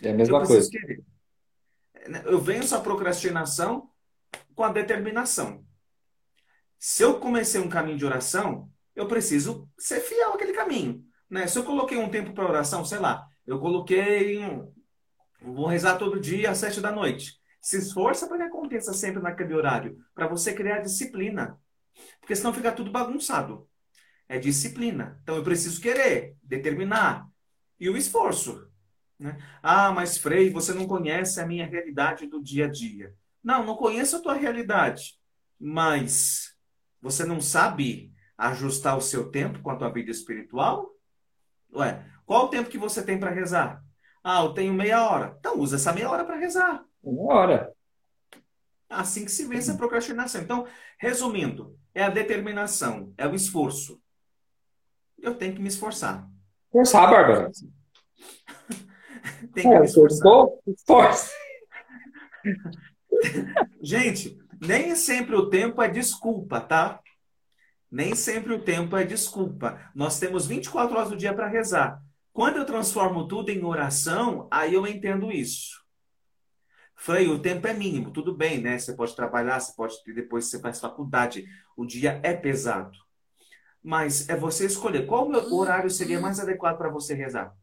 É 0.02 0.12
a 0.12 0.14
mesma 0.14 0.46
coisa. 0.46 0.70
Querer. 0.70 1.04
Eu 2.26 2.40
venço 2.40 2.76
a 2.76 2.80
procrastinação 2.80 3.90
com 4.56 4.64
a 4.64 4.72
determinação. 4.72 5.66
Se 6.80 7.04
eu 7.04 7.20
comecei 7.20 7.60
um 7.60 7.70
caminho 7.70 7.98
de 7.98 8.06
oração, 8.06 8.70
eu 8.96 9.08
preciso 9.08 9.70
ser 9.78 10.00
fiel 10.00 10.34
àquele 10.34 10.54
caminho. 10.54 11.04
Né? 11.30 11.48
Se 11.48 11.58
eu 11.58 11.64
coloquei 11.64 11.98
um 11.98 12.10
tempo 12.10 12.34
para 12.34 12.48
oração, 12.48 12.86
sei 12.86 13.00
lá, 13.00 13.28
eu 13.46 13.60
coloquei 13.60 14.40
um, 14.40 14.72
vou 15.42 15.68
rezar 15.68 15.98
todo 15.98 16.20
dia 16.20 16.52
às 16.52 16.58
sete 16.58 16.80
da 16.82 16.92
noite. 16.92 17.34
Se 17.62 17.78
esforça 17.78 18.28
para 18.28 18.38
que 18.38 18.44
aconteça 18.44 18.94
sempre 18.94 19.22
naquele 19.22 19.54
horário, 19.54 19.98
para 20.14 20.28
você 20.28 20.54
criar 20.54 20.80
disciplina. 20.80 21.60
Porque 22.20 22.36
senão 22.36 22.54
fica 22.54 22.72
tudo 22.72 22.92
bagunçado. 22.92 23.68
É 24.30 24.38
disciplina. 24.38 25.20
Então 25.24 25.36
eu 25.36 25.44
preciso 25.44 25.82
querer, 25.82 26.36
determinar. 26.44 27.28
E 27.80 27.90
o 27.90 27.98
esforço. 27.98 28.68
Né? 29.20 29.38
Ah, 29.62 29.92
mas 29.92 30.18
Frei, 30.18 30.50
você 30.50 30.74
não 30.74 30.88
conhece 30.88 31.40
a 31.40 31.46
minha 31.46 31.66
realidade 31.66 32.28
do 32.28 32.42
dia 32.42 32.66
a 32.66 32.70
dia. 32.70 33.14
Não, 33.44 33.66
não 33.66 33.76
conheço 33.76 34.18
a 34.18 34.22
tua 34.22 34.34
realidade. 34.34 35.18
Mas 35.60 36.56
você 37.02 37.26
não 37.26 37.42
sabe 37.42 38.14
ajustar 38.38 38.98
o 38.98 39.02
seu 39.02 39.32
tempo 39.32 39.62
com 39.62 39.72
a 39.72 39.76
tua 39.76 39.90
vida 39.90 40.12
espiritual? 40.12 40.92
Ué, 41.74 42.06
qual 42.26 42.46
o 42.46 42.50
tempo 42.50 42.70
que 42.70 42.78
você 42.78 43.04
tem 43.04 43.20
para 43.20 43.32
rezar? 43.32 43.84
Ah, 44.24 44.44
eu 44.44 44.54
tenho 44.54 44.74
meia 44.74 45.10
hora. 45.10 45.36
Então 45.40 45.60
usa 45.60 45.78
essa 45.78 45.94
meia 45.94 46.10
hora 46.10 46.26
para 46.26 46.36
rezar. 46.36 46.84
Uma 47.02 47.34
hora. 47.34 47.74
Assim 48.90 49.26
que 49.26 49.32
se 49.32 49.46
vence 49.46 49.72
a 49.72 49.78
procrastinação. 49.78 50.42
Então, 50.42 50.68
resumindo, 51.00 51.78
é 51.94 52.04
a 52.04 52.10
determinação, 52.10 53.14
é 53.18 53.28
o 53.28 53.36
esforço. 53.36 54.02
Eu 55.18 55.36
tenho 55.36 55.56
que 55.56 55.62
me 55.62 55.68
esforçar. 55.68 56.30
Forçar, 56.72 57.10
Bárbara. 57.10 57.52
tem 59.54 59.70
que 59.70 59.76
é, 59.76 59.80
me 59.80 59.86
esforçar. 59.86 60.48
Esforço. 60.68 61.32
Gente, 63.82 64.38
nem 64.62 64.96
sempre 64.96 65.36
o 65.36 65.50
tempo 65.50 65.82
é 65.82 65.88
desculpa, 65.88 66.60
tá? 66.60 67.00
Nem 67.90 68.16
sempre 68.16 68.54
o 68.54 68.62
tempo 68.62 68.98
é 68.98 69.04
desculpa. 69.04 69.80
Nós 69.96 70.20
temos 70.20 70.46
24 70.46 70.96
horas 70.96 71.10
do 71.10 71.18
dia 71.18 71.34
para 71.34 71.48
rezar. 71.48 72.02
Quando 72.34 72.58
eu 72.58 72.66
transformo 72.66 73.28
tudo 73.28 73.50
em 73.50 73.64
oração, 73.64 74.48
aí 74.52 74.74
eu 74.74 74.86
entendo 74.86 75.32
isso. 75.32 75.82
Frei, 76.96 77.28
o 77.28 77.40
tempo 77.40 77.68
é 77.68 77.74
mínimo, 77.74 78.12
tudo 78.12 78.36
bem, 78.36 78.60
né? 78.60 78.78
Você 78.78 78.94
pode 78.94 79.16
trabalhar, 79.16 79.60
você 79.60 79.74
pode 79.76 79.96
depois 80.14 80.46
você 80.46 80.60
faz 80.60 80.80
faculdade. 80.80 81.46
O 81.76 81.86
dia 81.86 82.20
é 82.24 82.34
pesado. 82.34 82.98
Mas 83.88 84.28
é 84.28 84.36
você 84.36 84.66
escolher 84.66 85.06
qual 85.06 85.32
horário 85.50 85.90
seria 85.90 86.20
mais 86.20 86.42
adequado 86.42 86.78
para 86.78 86.90
você 86.90 87.14
rezar. 87.14 87.56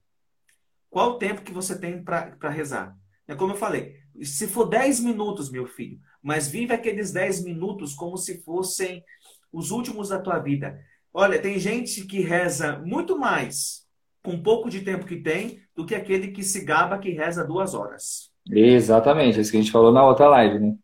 Qual 0.88 1.10
o 1.10 1.18
tempo 1.18 1.42
que 1.42 1.52
você 1.52 1.78
tem 1.78 2.02
para 2.02 2.48
rezar? 2.48 2.96
É 3.28 3.34
como 3.34 3.52
eu 3.52 3.58
falei, 3.58 3.96
se 4.22 4.48
for 4.48 4.64
10 4.64 5.00
minutos, 5.00 5.50
meu 5.50 5.66
filho, 5.66 5.98
mas 6.22 6.48
vive 6.48 6.72
aqueles 6.72 7.12
10 7.12 7.44
minutos 7.44 7.92
como 7.92 8.16
se 8.16 8.42
fossem 8.42 9.04
os 9.52 9.70
últimos 9.70 10.08
da 10.08 10.18
tua 10.18 10.38
vida. 10.38 10.80
Olha, 11.12 11.38
tem 11.38 11.58
gente 11.58 12.06
que 12.06 12.20
reza 12.20 12.78
muito 12.78 13.18
mais 13.18 13.86
com 14.22 14.42
pouco 14.42 14.70
de 14.70 14.80
tempo 14.80 15.04
que 15.04 15.16
tem 15.16 15.60
do 15.76 15.84
que 15.84 15.94
aquele 15.94 16.28
que 16.28 16.42
se 16.42 16.64
gaba 16.64 16.96
que 16.96 17.10
reza 17.10 17.44
duas 17.44 17.74
horas. 17.74 18.30
Exatamente, 18.50 19.36
é 19.36 19.42
isso 19.42 19.50
que 19.50 19.58
a 19.58 19.60
gente 19.60 19.72
falou 19.72 19.92
na 19.92 20.02
outra 20.06 20.26
live, 20.30 20.58
né? 20.58 20.74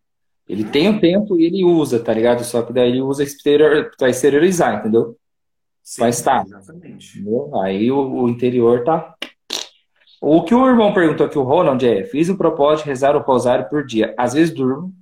Ele 0.46 0.64
tem 0.64 0.90
o 0.90 1.00
tempo 1.00 1.40
e 1.40 1.46
ele 1.46 1.64
usa, 1.64 1.98
tá 1.98 2.12
ligado? 2.12 2.44
Só 2.44 2.60
que 2.60 2.74
daí 2.74 2.90
ele 2.90 3.00
usa 3.00 3.22
exterior, 3.22 3.90
para 3.96 4.10
exteriorizar, 4.10 4.80
entendeu? 4.80 5.16
Sim, 5.90 6.02
Mas 6.02 6.22
tá. 6.22 6.44
Exatamente. 6.46 7.20
Aí 7.64 7.90
o, 7.90 8.22
o, 8.22 8.28
interior 8.28 8.84
tá. 8.84 9.12
O 10.20 10.44
que 10.44 10.54
o 10.54 10.68
irmão 10.68 10.94
perguntou 10.94 11.26
aqui, 11.26 11.36
o 11.36 11.42
Ronald, 11.42 11.84
é: 11.84 12.04
fiz 12.04 12.28
o 12.28 12.36
propósito 12.36 12.84
de 12.84 12.90
rezar 12.90 13.16
o 13.16 13.18
rosário 13.18 13.68
por 13.68 13.84
dia. 13.84 14.14
Às 14.16 14.34
vezes 14.34 14.54
durmo 14.54 14.94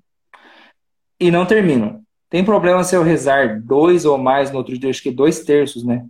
e 1.21 1.30
não 1.30 1.45
termino. 1.45 2.02
Tem 2.30 2.42
problema 2.42 2.83
se 2.85 2.97
eu 2.97 3.02
rezar 3.02 3.61
dois 3.61 4.07
ou 4.07 4.16
mais 4.16 4.50
no 4.50 4.57
outro 4.57 4.78
dia, 4.78 4.88
acho 4.88 5.02
que 5.02 5.11
dois 5.11 5.45
terços, 5.45 5.85
né? 5.85 6.09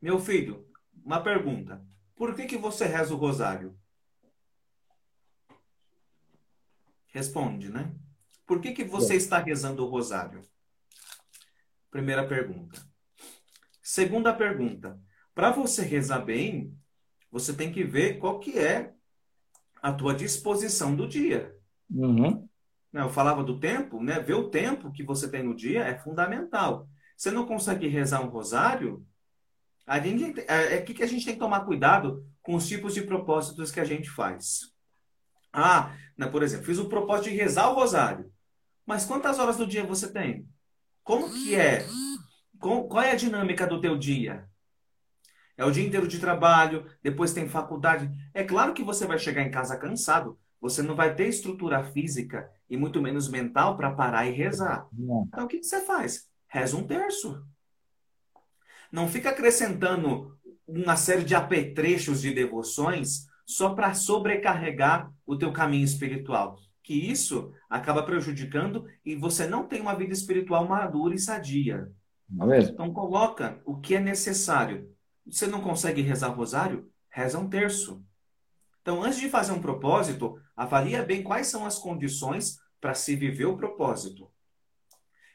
Meu 0.00 0.18
filho, 0.18 0.66
uma 1.04 1.20
pergunta. 1.20 1.84
Por 2.16 2.34
que, 2.34 2.46
que 2.46 2.56
você 2.56 2.86
reza 2.86 3.12
o 3.12 3.18
rosário? 3.18 3.76
Responde, 7.08 7.68
né? 7.68 7.92
Por 8.46 8.58
que, 8.58 8.72
que 8.72 8.84
você 8.84 9.16
está 9.16 9.36
rezando 9.36 9.84
o 9.84 9.88
rosário? 9.90 10.40
Primeira 11.90 12.26
pergunta. 12.26 12.93
Segunda 13.84 14.32
pergunta. 14.32 14.98
Para 15.34 15.50
você 15.50 15.82
rezar 15.82 16.20
bem, 16.20 16.74
você 17.30 17.52
tem 17.52 17.70
que 17.70 17.84
ver 17.84 18.18
qual 18.18 18.40
que 18.40 18.58
é 18.58 18.94
a 19.82 19.92
tua 19.92 20.14
disposição 20.14 20.96
do 20.96 21.06
dia. 21.06 21.54
Uhum. 21.90 22.48
Né, 22.90 23.02
eu 23.02 23.10
falava 23.10 23.44
do 23.44 23.60
tempo, 23.60 24.02
né? 24.02 24.20
Ver 24.20 24.34
o 24.34 24.48
tempo 24.48 24.90
que 24.90 25.02
você 25.02 25.30
tem 25.30 25.42
no 25.42 25.54
dia 25.54 25.84
é 25.84 25.98
fundamental. 25.98 26.88
Você 27.14 27.30
não 27.30 27.44
consegue 27.44 27.86
rezar 27.86 28.22
um 28.22 28.30
rosário, 28.30 29.06
a 29.86 30.00
gente, 30.00 30.40
é, 30.48 30.76
é 30.76 30.80
que, 30.80 30.94
que 30.94 31.02
a 31.02 31.06
gente 31.06 31.26
tem 31.26 31.34
que 31.34 31.40
tomar 31.40 31.66
cuidado 31.66 32.26
com 32.40 32.54
os 32.54 32.66
tipos 32.66 32.94
de 32.94 33.02
propósitos 33.02 33.70
que 33.70 33.80
a 33.80 33.84
gente 33.84 34.08
faz. 34.08 34.72
Ah, 35.52 35.94
né, 36.16 36.26
por 36.26 36.42
exemplo, 36.42 36.64
fiz 36.64 36.78
o 36.78 36.88
propósito 36.88 37.28
de 37.28 37.36
rezar 37.36 37.68
o 37.68 37.74
rosário. 37.74 38.32
Mas 38.86 39.04
quantas 39.04 39.38
horas 39.38 39.58
do 39.58 39.66
dia 39.66 39.84
você 39.84 40.10
tem? 40.10 40.48
Como 41.02 41.30
que 41.30 41.54
é? 41.54 41.86
Qual 42.64 43.02
é 43.02 43.12
a 43.12 43.16
dinâmica 43.16 43.66
do 43.66 43.80
teu 43.80 43.98
dia? 43.98 44.48
É 45.56 45.64
o 45.64 45.70
dia 45.70 45.86
inteiro 45.86 46.08
de 46.08 46.18
trabalho, 46.18 46.86
depois 47.02 47.32
tem 47.32 47.48
faculdade. 47.48 48.10
É 48.32 48.42
claro 48.42 48.72
que 48.72 48.82
você 48.82 49.06
vai 49.06 49.18
chegar 49.18 49.42
em 49.42 49.50
casa 49.50 49.76
cansado, 49.76 50.38
você 50.60 50.82
não 50.82 50.96
vai 50.96 51.14
ter 51.14 51.28
estrutura 51.28 51.84
física 51.84 52.50
e 52.68 52.76
muito 52.76 53.02
menos 53.02 53.28
mental 53.28 53.76
para 53.76 53.92
parar 53.92 54.26
e 54.26 54.32
rezar. 54.32 54.88
Então 55.28 55.44
o 55.44 55.48
que, 55.48 55.58
que 55.58 55.66
você 55.66 55.82
faz? 55.82 56.26
Reza 56.48 56.76
um 56.76 56.86
terço. 56.86 57.44
Não 58.90 59.08
fica 59.08 59.30
acrescentando 59.30 60.34
uma 60.66 60.96
série 60.96 61.22
de 61.24 61.34
apetrechos 61.34 62.22
de 62.22 62.32
devoções 62.32 63.26
só 63.46 63.74
para 63.74 63.92
sobrecarregar 63.92 65.12
o 65.26 65.36
teu 65.36 65.52
caminho 65.52 65.84
espiritual. 65.84 66.58
Que 66.82 66.94
isso 66.94 67.52
acaba 67.68 68.02
prejudicando 68.02 68.86
e 69.04 69.14
você 69.14 69.46
não 69.46 69.66
tem 69.66 69.80
uma 69.80 69.94
vida 69.94 70.12
espiritual 70.12 70.66
madura 70.66 71.14
e 71.14 71.18
sadia. 71.18 71.92
Não 72.28 72.46
é 72.46 72.56
mesmo? 72.58 72.72
Então 72.72 72.92
coloca 72.92 73.60
o 73.64 73.78
que 73.80 73.94
é 73.94 74.00
necessário. 74.00 74.90
Você 75.26 75.46
não 75.46 75.60
consegue 75.60 76.02
rezar 76.02 76.28
rosário? 76.28 76.90
Reza 77.10 77.38
um 77.38 77.48
terço. 77.48 78.04
Então, 78.82 79.02
antes 79.02 79.18
de 79.18 79.30
fazer 79.30 79.52
um 79.52 79.62
propósito, 79.62 80.38
avalia 80.54 81.02
bem 81.02 81.22
quais 81.22 81.46
são 81.46 81.64
as 81.64 81.78
condições 81.78 82.58
para 82.80 82.92
se 82.92 83.16
viver 83.16 83.46
o 83.46 83.56
propósito. 83.56 84.30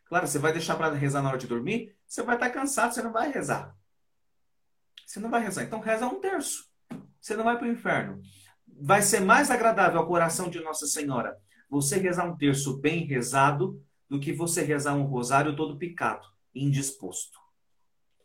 Claro, 0.05 0.27
você 0.27 0.37
vai 0.37 0.51
deixar 0.51 0.75
para 0.75 0.93
rezar 0.93 1.23
na 1.23 1.29
hora 1.29 1.37
de 1.37 1.47
dormir, 1.47 1.95
você 2.05 2.21
vai 2.21 2.35
estar 2.35 2.51
cansado, 2.51 2.93
você 2.93 3.01
não 3.01 3.11
vai 3.11 3.31
rezar. 3.31 3.75
Você 5.05 5.19
não 5.19 5.31
vai 5.31 5.41
rezar. 5.41 5.63
Então, 5.63 5.79
reza 5.79 6.05
um 6.05 6.19
terço. 6.19 6.69
Você 7.19 7.35
não 7.35 7.43
vai 7.43 7.57
para 7.57 7.67
o 7.67 7.71
inferno. 7.71 8.21
Vai 8.81 9.01
ser 9.01 9.19
mais 9.19 9.49
agradável 9.49 9.99
ao 9.99 10.07
coração 10.07 10.49
de 10.49 10.59
Nossa 10.59 10.85
Senhora 10.85 11.35
você 11.69 11.97
rezar 11.97 12.25
um 12.25 12.35
terço 12.35 12.77
bem 12.79 13.05
rezado 13.05 13.79
do 14.09 14.19
que 14.19 14.33
você 14.33 14.63
rezar 14.63 14.95
um 14.95 15.03
rosário 15.03 15.55
todo 15.55 15.77
picado, 15.77 16.27
indisposto. 16.53 17.37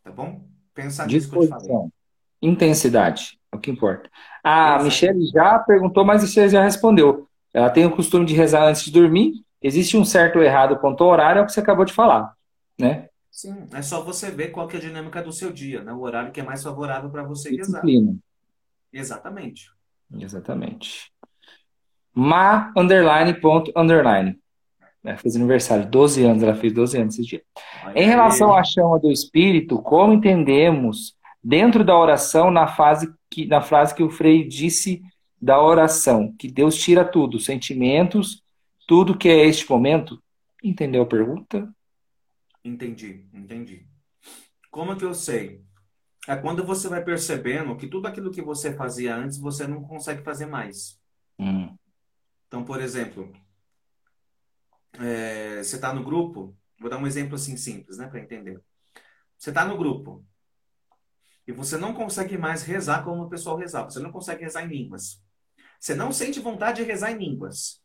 Tá 0.03 0.11
bom? 0.11 0.47
Pensa 0.75 1.07
nisso 1.07 1.31
que 1.31 1.37
eu 1.37 1.43
te 1.43 1.49
falei. 1.49 1.89
Intensidade, 2.43 3.39
é 3.51 3.57
o 3.57 3.61
que 3.61 3.71
importa. 3.71 4.11
A 4.43 4.83
Michelle 4.83 5.25
já 5.27 5.59
perguntou, 5.59 6.05
mas 6.05 6.23
você 6.23 6.49
já 6.49 6.63
respondeu. 6.63 7.29
Ela 7.53 7.71
tem 7.71 7.87
o 7.87 7.95
costume 7.95 8.27
de 8.27 8.35
rezar 8.35 8.65
antes 8.65 8.85
de 8.85 8.91
dormir. 8.91 9.33
Existe 9.63 9.97
um 9.97 10.05
certo 10.05 10.37
ou 10.37 10.43
errado 10.43 10.79
quanto 10.79 11.03
ao 11.03 11.11
horário, 11.11 11.39
é 11.39 11.43
o 11.43 11.47
que 11.47 11.53
você 11.53 11.61
acabou 11.61 11.85
de 11.87 11.93
falar, 11.93 12.35
né? 12.79 13.09
Sim, 13.31 13.67
é 13.73 13.81
só 13.81 14.03
você 14.03 14.31
ver 14.31 14.49
qual 14.49 14.69
que 14.69 14.77
é 14.77 14.79
a 14.79 14.83
dinâmica 14.83 15.23
do 15.23 15.33
seu 15.33 15.51
dia, 15.53 15.83
né? 15.83 15.93
O 15.93 16.01
horário 16.01 16.31
que 16.31 16.41
é 16.41 16.45
mais 16.45 16.63
favorável 16.63 17.11
para 17.11 17.23
você 17.23 17.51
Disciplina. 17.51 18.11
rezar. 18.11 18.19
Exatamente. 18.93 19.71
Exatamente. 20.21 21.11
Ma, 22.13 22.73
underline, 22.77 23.41
ponto, 23.41 23.73
underline. 23.75 24.39
É, 25.05 25.17
fez 25.19 25.37
aniversário, 25.37 25.87
12 25.89 26.25
anos, 26.25 26.43
ela 26.43 26.55
fez 26.55 26.73
12 26.73 26.97
anos 26.97 27.19
esse 27.19 27.29
dia. 27.29 27.43
Em 27.95 28.07
relação 28.07 28.57
à 28.57 28.65
chama 28.65 28.99
do 28.99 29.11
Espírito, 29.11 29.81
como 29.83 30.15
entendemos 30.15 31.15
dentro 31.43 31.85
da 31.85 31.97
oração, 31.97 32.51
na, 32.51 32.67
fase 32.67 33.13
que, 33.31 33.45
na 33.45 33.61
frase 33.61 33.95
que 33.95 34.03
o 34.03 34.09
Frei 34.09 34.49
disse 34.49 35.03
da 35.41 35.61
oração, 35.61 36.35
que 36.39 36.51
Deus 36.51 36.75
tira 36.77 37.05
tudo, 37.05 37.39
sentimentos, 37.39 38.43
tudo 38.87 39.17
que 39.17 39.29
é 39.29 39.45
este 39.47 39.69
momento? 39.71 40.23
Entendeu 40.63 41.03
a 41.03 41.07
pergunta? 41.07 41.71
Entendi, 42.65 43.27
entendi. 43.35 43.87
Como 44.71 44.97
que 44.97 45.05
eu 45.05 45.15
sei? 45.15 45.63
É 46.27 46.35
quando 46.35 46.65
você 46.65 46.89
vai 46.89 47.05
percebendo 47.05 47.77
que 47.77 47.87
tudo 47.87 48.09
aquilo 48.09 48.31
que 48.31 48.41
você 48.41 48.73
fazia 48.73 49.15
antes, 49.15 49.37
você 49.37 49.67
não 49.67 49.83
consegue 49.83 50.23
fazer 50.23 50.47
mais. 50.47 50.99
Hum. 51.39 51.75
Então, 52.49 52.65
por 52.65 52.81
exemplo, 52.81 53.31
é, 55.01 55.63
você 55.63 55.77
está 55.77 55.93
no 55.93 56.05
grupo, 56.05 56.57
vou 56.79 56.91
dar 56.91 56.99
um 56.99 57.07
exemplo 57.07 57.35
assim 57.35 57.57
simples, 57.57 57.99
né, 57.99 58.07
para 58.07 58.21
entender. 58.21 58.61
Você 59.37 59.51
está 59.51 59.65
no 59.65 59.77
grupo 59.77 60.25
e 61.47 61.53
você 61.53 61.77
não 61.77 61.93
consegue 61.93 62.39
mais 62.39 62.63
rezar 62.63 63.05
como 63.05 63.23
o 63.23 63.29
pessoal 63.29 63.57
rezava. 63.57 63.91
Você 63.91 64.01
não 64.01 64.11
consegue 64.11 64.43
rezar 64.43 64.65
em 64.65 64.69
línguas. 64.69 65.23
Você 65.79 65.95
não 65.95 66.13
sente 66.13 66.41
vontade 66.41 66.83
de 66.83 66.89
rezar 66.89 67.13
em 67.13 67.19
línguas. 67.19 67.83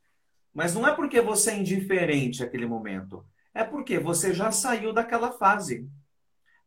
Mas 0.53 0.73
não 0.73 0.87
é 0.87 0.95
porque 0.95 1.21
você 1.21 1.51
é 1.51 1.57
indiferente 1.57 2.43
àquele 2.43 2.65
momento. 2.65 3.25
É 3.53 3.63
porque 3.63 3.99
você 3.99 4.33
já 4.33 4.51
saiu 4.51 4.93
daquela 4.93 5.31
fase. 5.33 5.87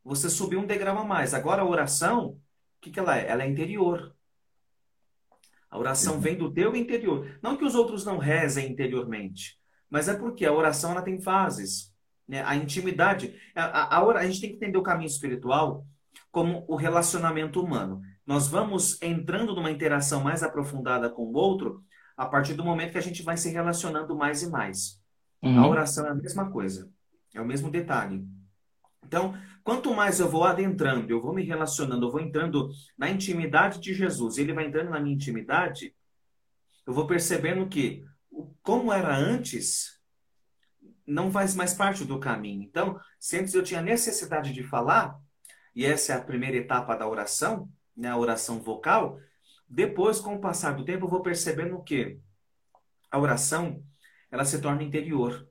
Você 0.03 0.29
subiu 0.29 0.59
um 0.59 0.67
degrau 0.67 0.97
a 0.97 1.03
mais. 1.03 1.33
Agora 1.33 1.61
a 1.61 1.65
oração, 1.65 2.27
o 2.27 2.39
que, 2.81 2.91
que 2.91 2.99
ela 2.99 3.17
é? 3.17 3.27
Ela 3.27 3.43
é 3.43 3.49
interior. 3.49 4.15
A 5.71 5.77
oração 5.79 6.19
vem 6.19 6.37
do 6.37 6.53
teu 6.53 6.75
interior. 6.75 7.39
Não 7.41 7.57
que 7.57 7.65
os 7.65 7.73
outros 7.73 8.05
não 8.05 8.19
rezem 8.19 8.71
interiormente, 8.71 9.59
mas 9.93 10.09
é 10.09 10.15
porque 10.15 10.43
a 10.43 10.51
oração 10.51 10.93
ela 10.93 11.03
tem 11.03 11.21
fases. 11.21 11.93
Né? 12.27 12.43
A 12.43 12.55
intimidade. 12.55 13.39
A, 13.55 13.63
a, 13.63 13.99
a, 13.99 14.17
a 14.17 14.25
gente 14.25 14.41
tem 14.41 14.49
que 14.49 14.55
entender 14.55 14.75
o 14.79 14.81
caminho 14.81 15.05
espiritual 15.05 15.85
como 16.31 16.65
o 16.67 16.75
relacionamento 16.75 17.61
humano. 17.61 18.01
Nós 18.25 18.47
vamos 18.47 18.99
entrando 19.03 19.53
numa 19.53 19.69
interação 19.69 20.23
mais 20.23 20.41
aprofundada 20.41 21.11
com 21.11 21.25
o 21.25 21.33
outro 21.33 21.83
a 22.17 22.25
partir 22.25 22.55
do 22.55 22.65
momento 22.65 22.93
que 22.93 22.97
a 22.97 23.03
gente 23.03 23.21
vai 23.21 23.37
se 23.37 23.51
relacionando 23.51 24.15
mais 24.15 24.41
e 24.41 24.49
mais. 24.49 24.99
Uhum. 25.43 25.59
A 25.59 25.67
oração 25.67 26.07
é 26.07 26.09
a 26.09 26.15
mesma 26.15 26.49
coisa. 26.49 26.89
É 27.31 27.39
o 27.39 27.45
mesmo 27.45 27.69
detalhe. 27.69 28.25
Então, 29.05 29.35
quanto 29.63 29.93
mais 29.93 30.19
eu 30.19 30.27
vou 30.27 30.43
adentrando, 30.43 31.11
eu 31.11 31.21
vou 31.21 31.35
me 31.35 31.43
relacionando, 31.43 32.07
eu 32.07 32.11
vou 32.11 32.19
entrando 32.19 32.67
na 32.97 33.11
intimidade 33.11 33.79
de 33.79 33.93
Jesus, 33.93 34.39
ele 34.39 34.53
vai 34.53 34.65
entrando 34.65 34.89
na 34.89 34.99
minha 34.99 35.13
intimidade, 35.13 35.93
eu 36.87 36.93
vou 36.93 37.05
percebendo 37.05 37.67
que 37.67 38.03
como 38.61 38.91
era 38.91 39.15
antes, 39.15 39.99
não 41.05 41.31
faz 41.31 41.55
mais 41.55 41.73
parte 41.73 42.05
do 42.05 42.19
caminho. 42.19 42.63
Então, 42.63 42.99
se 43.19 43.37
antes 43.37 43.53
eu 43.53 43.63
tinha 43.63 43.81
necessidade 43.81 44.53
de 44.53 44.63
falar, 44.63 45.19
e 45.75 45.85
essa 45.85 46.13
é 46.13 46.15
a 46.15 46.21
primeira 46.21 46.57
etapa 46.57 46.95
da 46.95 47.07
oração, 47.07 47.69
né, 47.95 48.09
a 48.09 48.17
oração 48.17 48.61
vocal, 48.61 49.19
depois, 49.67 50.19
com 50.19 50.35
o 50.35 50.39
passar 50.39 50.75
do 50.75 50.85
tempo, 50.85 51.05
eu 51.05 51.09
vou 51.09 51.21
percebendo 51.21 51.81
que 51.81 52.19
a 53.09 53.17
oração 53.17 53.83
ela 54.29 54.45
se 54.45 54.61
torna 54.61 54.83
interior. 54.83 55.47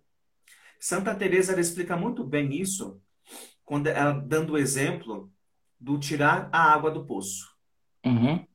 Santa 0.78 1.14
Teresa 1.14 1.58
explica 1.60 1.96
muito 1.96 2.24
bem 2.24 2.54
isso 2.54 3.00
quando 3.64 3.88
ela 3.88 4.12
dando 4.12 4.52
o 4.52 4.58
exemplo 4.58 5.32
do 5.78 5.98
tirar 5.98 6.48
a 6.52 6.72
água 6.72 6.90
do 6.90 7.04
poço, 7.04 7.56
uhum. 8.04 8.46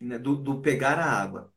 né, 0.00 0.18
do, 0.18 0.36
do 0.36 0.60
pegar 0.60 0.98
a 0.98 1.04
água. 1.04 1.51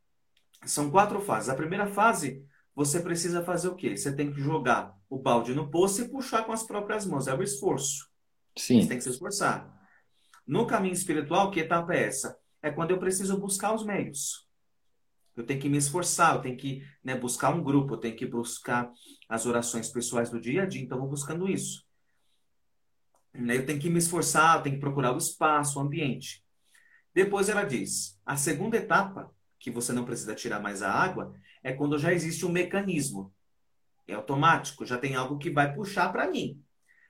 São 0.64 0.90
quatro 0.90 1.20
fases. 1.20 1.48
A 1.48 1.54
primeira 1.54 1.86
fase, 1.86 2.44
você 2.74 3.00
precisa 3.00 3.42
fazer 3.42 3.68
o 3.68 3.74
quê? 3.74 3.96
Você 3.96 4.14
tem 4.14 4.32
que 4.32 4.40
jogar 4.40 4.94
o 5.08 5.18
balde 5.18 5.54
no 5.54 5.70
poço 5.70 6.02
e 6.02 6.08
puxar 6.08 6.44
com 6.44 6.52
as 6.52 6.62
próprias 6.62 7.06
mãos. 7.06 7.28
É 7.28 7.34
o 7.34 7.42
esforço. 7.42 8.08
Sim. 8.56 8.80
Você 8.82 8.88
tem 8.88 8.98
que 8.98 9.04
se 9.04 9.10
esforçar. 9.10 9.74
No 10.46 10.66
caminho 10.66 10.94
espiritual, 10.94 11.50
que 11.50 11.60
etapa 11.60 11.94
é 11.94 12.04
essa? 12.04 12.36
É 12.62 12.70
quando 12.70 12.90
eu 12.90 12.98
preciso 12.98 13.38
buscar 13.38 13.74
os 13.74 13.84
meios. 13.84 14.46
Eu 15.36 15.44
tenho 15.44 15.60
que 15.60 15.68
me 15.68 15.76
esforçar, 15.76 16.34
eu 16.34 16.40
tenho 16.40 16.56
que 16.56 16.82
né, 17.04 17.14
buscar 17.14 17.50
um 17.54 17.62
grupo, 17.62 17.94
eu 17.94 17.98
tenho 17.98 18.16
que 18.16 18.24
buscar 18.24 18.90
as 19.28 19.44
orações 19.44 19.88
pessoais 19.88 20.30
do 20.30 20.40
dia 20.40 20.62
a 20.62 20.66
dia, 20.66 20.80
então 20.80 20.96
eu 20.96 21.02
vou 21.02 21.10
buscando 21.10 21.48
isso. 21.48 21.84
Né, 23.34 23.58
eu 23.58 23.66
tenho 23.66 23.78
que 23.78 23.90
me 23.90 23.98
esforçar, 23.98 24.56
eu 24.56 24.62
tenho 24.62 24.76
que 24.76 24.80
procurar 24.80 25.12
o 25.12 25.18
espaço, 25.18 25.78
o 25.78 25.82
ambiente. 25.82 26.42
Depois 27.14 27.50
ela 27.50 27.64
diz: 27.64 28.18
a 28.24 28.36
segunda 28.36 28.78
etapa 28.78 29.30
que 29.58 29.70
você 29.70 29.92
não 29.92 30.04
precisa 30.04 30.34
tirar 30.34 30.60
mais 30.60 30.82
a 30.82 30.90
água, 30.90 31.34
é 31.62 31.72
quando 31.72 31.98
já 31.98 32.12
existe 32.12 32.44
um 32.44 32.50
mecanismo. 32.50 33.32
É 34.06 34.14
automático, 34.14 34.86
já 34.86 34.96
tem 34.96 35.16
algo 35.16 35.38
que 35.38 35.50
vai 35.50 35.74
puxar 35.74 36.12
para 36.12 36.30
mim. 36.30 36.62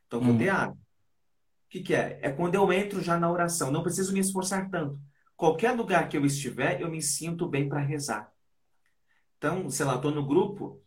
Então, 0.06 0.20
vou 0.20 0.32
hum. 0.32 0.38
ter 0.38 0.48
água. 0.48 0.74
O 0.74 1.68
que, 1.68 1.82
que 1.82 1.94
é? 1.94 2.18
É 2.22 2.30
quando 2.30 2.54
eu 2.54 2.72
entro 2.72 3.02
já 3.02 3.18
na 3.18 3.30
oração. 3.30 3.70
Não 3.70 3.82
preciso 3.82 4.12
me 4.12 4.20
esforçar 4.20 4.70
tanto. 4.70 4.98
Qualquer 5.36 5.72
lugar 5.72 6.08
que 6.08 6.16
eu 6.16 6.24
estiver, 6.24 6.80
eu 6.80 6.90
me 6.90 7.02
sinto 7.02 7.46
bem 7.46 7.68
para 7.68 7.80
rezar. 7.80 8.32
Então, 9.36 9.68
sei 9.68 9.84
lá, 9.84 9.96
estou 9.96 10.10
no 10.10 10.24
grupo, 10.24 10.80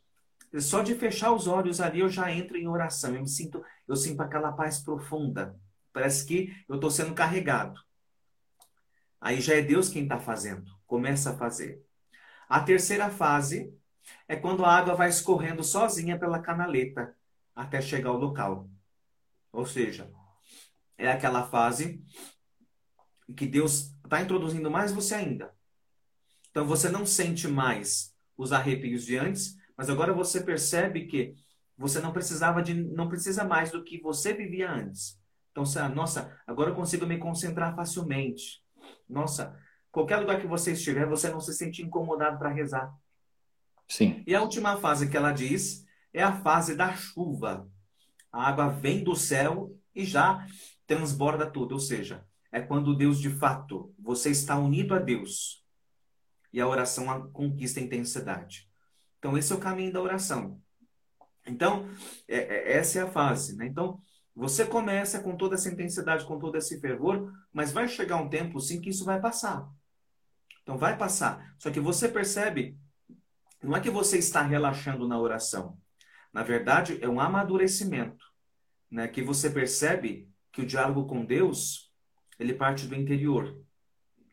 só 0.59 0.81
de 0.81 0.95
fechar 0.95 1.31
os 1.31 1.45
olhos 1.45 1.79
ali 1.79 1.99
eu 1.99 2.09
já 2.09 2.31
entro 2.33 2.57
em 2.57 2.67
oração. 2.67 3.13
Eu 3.13 3.21
me 3.21 3.29
sinto, 3.29 3.63
eu 3.87 3.95
sinto 3.95 4.21
aquela 4.21 4.51
paz 4.51 4.79
profunda. 4.79 5.55
Parece 5.93 6.25
que 6.25 6.51
eu 6.67 6.75
estou 6.75 6.89
sendo 6.89 7.13
carregado. 7.13 7.79
Aí 9.21 9.41
já 9.41 9.53
é 9.53 9.61
Deus 9.61 9.89
quem 9.89 10.03
está 10.03 10.17
fazendo 10.17 10.78
começa 10.89 11.30
a 11.30 11.38
fazer. 11.38 11.86
A 12.49 12.60
terceira 12.60 13.12
fase 13.12 13.71
é 14.28 14.36
quando 14.36 14.65
a 14.65 14.75
água 14.75 14.95
vai 14.95 15.08
escorrendo 15.08 15.63
sozinha 15.63 16.17
pela 16.17 16.39
canaleta 16.39 17.15
até 17.56 17.80
chegar 17.80 18.10
ao 18.10 18.17
local. 18.17 18.67
Ou 19.54 19.67
seja, 19.67 20.12
é 20.97 21.12
aquela 21.12 21.47
fase 21.47 22.04
que 23.38 23.45
Deus 23.45 23.93
está 24.04 24.19
introduzindo 24.19 24.71
mais 24.71 24.91
você 24.91 25.13
ainda. 25.13 25.54
Então 26.49 26.65
você 26.65 26.89
não 26.89 27.06
sente 27.06 27.47
mais 27.47 28.15
os 28.36 28.52
arrepios 28.52 29.06
de 29.06 29.15
antes, 29.15 29.58
mas 29.78 29.91
agora 29.91 30.12
você 30.12 30.41
percebe 30.41 31.06
que 31.06 31.36
você 31.78 31.99
não 31.99 32.12
precisava 32.12 32.63
de, 32.63 32.73
não 32.73 33.08
precisa 33.08 33.43
mais 33.43 33.69
do 33.69 33.84
que 33.84 34.02
você 34.02 34.34
vivia 34.34 34.71
antes. 34.71 35.19
Então, 35.52 35.63
nossa, 35.93 36.36
agora 36.47 36.71
eu 36.71 36.75
consigo 36.75 37.06
me 37.06 37.19
concentrar 37.19 37.75
facilmente. 37.75 38.63
Nossa, 39.08 39.56
Qualquer 39.91 40.17
lugar 40.17 40.39
que 40.39 40.47
você 40.47 40.73
estiver, 40.73 41.06
você 41.08 41.30
não 41.30 41.39
se 41.39 41.54
sente 41.54 41.82
incomodado 41.82 42.38
para 42.38 42.49
rezar. 42.49 42.93
Sim. 43.88 44.23
E 44.25 44.36
a 44.36 44.41
última 44.41 44.78
fase 44.78 45.10
que 45.10 45.17
ela 45.17 45.32
diz 45.32 45.86
é 46.13 46.21
a 46.21 46.39
fase 46.41 46.75
da 46.75 46.93
chuva. 46.95 47.67
A 48.32 48.47
água 48.47 48.69
vem 48.69 49.04
do 49.04 49.15
céu 49.15 49.75
e 49.95 50.06
já 50.06 50.45
transborda 50.86 51.49
tudo. 51.49 51.73
Ou 51.73 51.80
seja, 51.80 52.23
é 52.52 52.62
quando 52.62 52.95
Deus 52.95 53.19
de 53.19 53.30
fato, 53.30 53.93
você 53.97 54.30
está 54.30 54.58
unido 54.58 54.93
a 54.93 54.99
Deus. 54.99 55.65
E 56.54 56.62
a 56.62 56.67
oração 56.67 57.32
conquista 57.32 57.80
intensidade. 57.80 58.69
Então, 59.17 59.38
esse 59.38 59.52
é 59.52 59.56
o 59.56 59.60
caminho 59.60 59.91
da 59.91 60.02
oração. 60.02 60.60
Então, 61.45 61.88
é, 62.28 62.38
é, 62.38 62.78
essa 62.78 62.99
é 62.99 63.02
a 63.02 63.12
fase. 63.12 63.56
Né? 63.56 63.65
Então, 63.65 64.02
você 64.36 64.65
começa 64.65 65.19
com 65.19 65.36
toda 65.36 65.56
essa 65.56 65.69
intensidade, 65.69 66.25
com 66.25 66.39
todo 66.39 66.56
esse 66.56 66.80
fervor, 66.80 67.32
mas 67.52 67.71
vai 67.71 67.88
chegar 67.88 68.17
um 68.17 68.30
tempo, 68.30 68.60
sim, 68.60 68.80
que 68.80 68.89
isso 68.89 69.04
vai 69.04 69.19
passar. 69.19 69.69
Então 70.69 70.77
vai 70.77 70.95
passar. 70.95 71.55
Só 71.58 71.71
que 71.71 71.79
você 71.79 72.08
percebe, 72.08 72.77
não 73.63 73.75
é 73.75 73.82
que 73.82 73.89
você 73.89 74.19
está 74.19 74.43
relaxando 74.43 75.08
na 75.08 75.19
oração. 75.19 75.75
Na 76.32 76.43
verdade, 76.43 76.99
é 77.01 77.10
um 77.10 77.19
amadurecimento, 77.19 78.23
né? 78.91 79.08
Que 79.08 79.23
você 79.23 79.49
percebe 79.49 80.29
que 80.51 80.62
o 80.62 80.65
diálogo 80.67 81.08
com 81.08 81.25
Deus, 81.25 81.91
ele 82.38 82.53
parte 82.53 82.86
do 82.86 82.93
interior, 82.93 83.60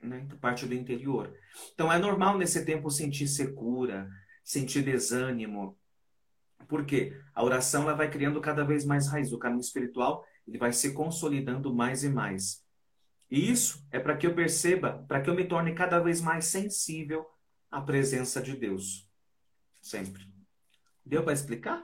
né? 0.02 0.28
Parte 0.38 0.66
do 0.66 0.74
interior. 0.74 1.34
Então 1.72 1.90
é 1.90 1.98
normal 1.98 2.36
nesse 2.36 2.66
tempo 2.66 2.90
sentir 2.90 3.28
secura, 3.28 4.06
sentir 4.44 4.82
desânimo. 4.82 5.78
Por 6.68 6.84
quê? 6.84 7.18
A 7.34 7.42
oração 7.42 7.84
ela 7.84 7.94
vai 7.94 8.10
criando 8.10 8.42
cada 8.42 8.62
vez 8.62 8.84
mais 8.84 9.08
raiz. 9.08 9.32
O 9.32 9.38
caminho 9.38 9.62
espiritual 9.62 10.22
ele 10.46 10.58
vai 10.58 10.74
se 10.74 10.92
consolidando 10.92 11.74
mais 11.74 12.04
e 12.04 12.10
mais. 12.10 12.65
E 13.30 13.50
isso 13.50 13.84
é 13.90 13.98
para 13.98 14.16
que 14.16 14.26
eu 14.26 14.34
perceba, 14.34 15.04
para 15.08 15.20
que 15.20 15.28
eu 15.28 15.34
me 15.34 15.44
torne 15.44 15.74
cada 15.74 15.98
vez 15.98 16.20
mais 16.20 16.46
sensível 16.46 17.26
à 17.70 17.80
presença 17.80 18.40
de 18.40 18.56
Deus. 18.56 19.08
Sempre. 19.82 20.22
Deu 21.04 21.22
para 21.22 21.32
explicar? 21.32 21.82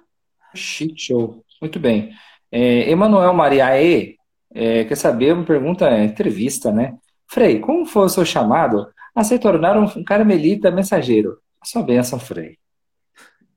Shit 0.55 1.00
show. 1.00 1.44
Muito 1.61 1.78
bem. 1.78 2.12
É, 2.50 2.90
Emanuel 2.90 3.33
Mariae 3.33 4.16
é, 4.55 4.85
quer 4.85 4.96
saber, 4.96 5.33
uma 5.33 5.44
pergunta, 5.44 5.88
é, 5.88 6.05
entrevista, 6.05 6.70
né? 6.70 6.98
Frei, 7.26 7.61
como 7.61 7.87
foi 7.87 8.05
o 8.05 8.09
seu 8.09 8.24
chamado 8.24 8.92
a 9.14 9.24
se 9.24 9.38
tornar 9.38 9.76
um 9.78 10.05
carmelita 10.05 10.70
mensageiro? 10.70 11.38
A 11.61 11.64
sua 11.64 11.83
bênção, 11.83 12.18
Frei. 12.18 12.59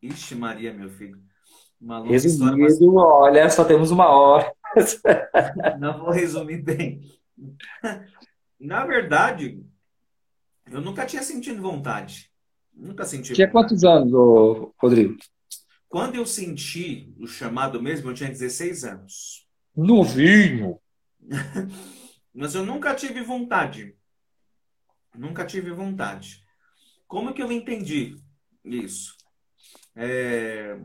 Ixi, 0.02 0.36
Maria, 0.36 0.74
meu 0.74 0.90
filho. 0.90 1.20
Resumido, 2.06 2.58
mas... 2.58 2.80
olha, 2.82 3.50
só 3.50 3.66
temos 3.66 3.92
uma 3.92 4.08
hora. 4.08 4.52
Não 5.80 6.00
vou 6.00 6.12
resumir 6.12 6.62
bem. 6.62 7.02
Na 8.60 8.86
verdade, 8.86 9.62
Eu 10.72 10.82
nunca 10.82 11.06
tinha 11.06 11.22
sentido 11.22 11.62
vontade. 11.62 12.32
Nunca 12.74 13.06
senti. 13.06 13.34
Tinha 13.34 13.50
quantos 13.50 13.84
anos, 13.84 14.12
Rodrigo? 14.82 15.16
Quando 15.88 16.16
eu 16.16 16.26
senti 16.26 17.14
o 17.20 17.28
chamado 17.28 17.82
mesmo, 17.82 18.10
eu 18.10 18.14
tinha 18.14 18.30
16 18.30 18.84
anos. 18.84 19.48
Novinho! 19.76 20.80
Mas 22.34 22.54
eu 22.56 22.66
nunca 22.66 22.94
tive 22.94 23.22
vontade. 23.22 23.96
Nunca 25.16 25.46
tive 25.46 25.72
vontade. 25.72 26.44
Como 27.08 27.34
que 27.34 27.42
eu 27.42 27.52
entendi 27.52 28.18
isso? 28.66 29.16
É... 29.96 30.78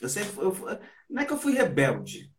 Eu 0.00 0.08
sempre, 0.08 0.38
eu, 0.38 0.54
não 1.10 1.22
é 1.22 1.24
que 1.24 1.32
eu 1.32 1.38
fui 1.38 1.54
rebelde. 1.54 2.30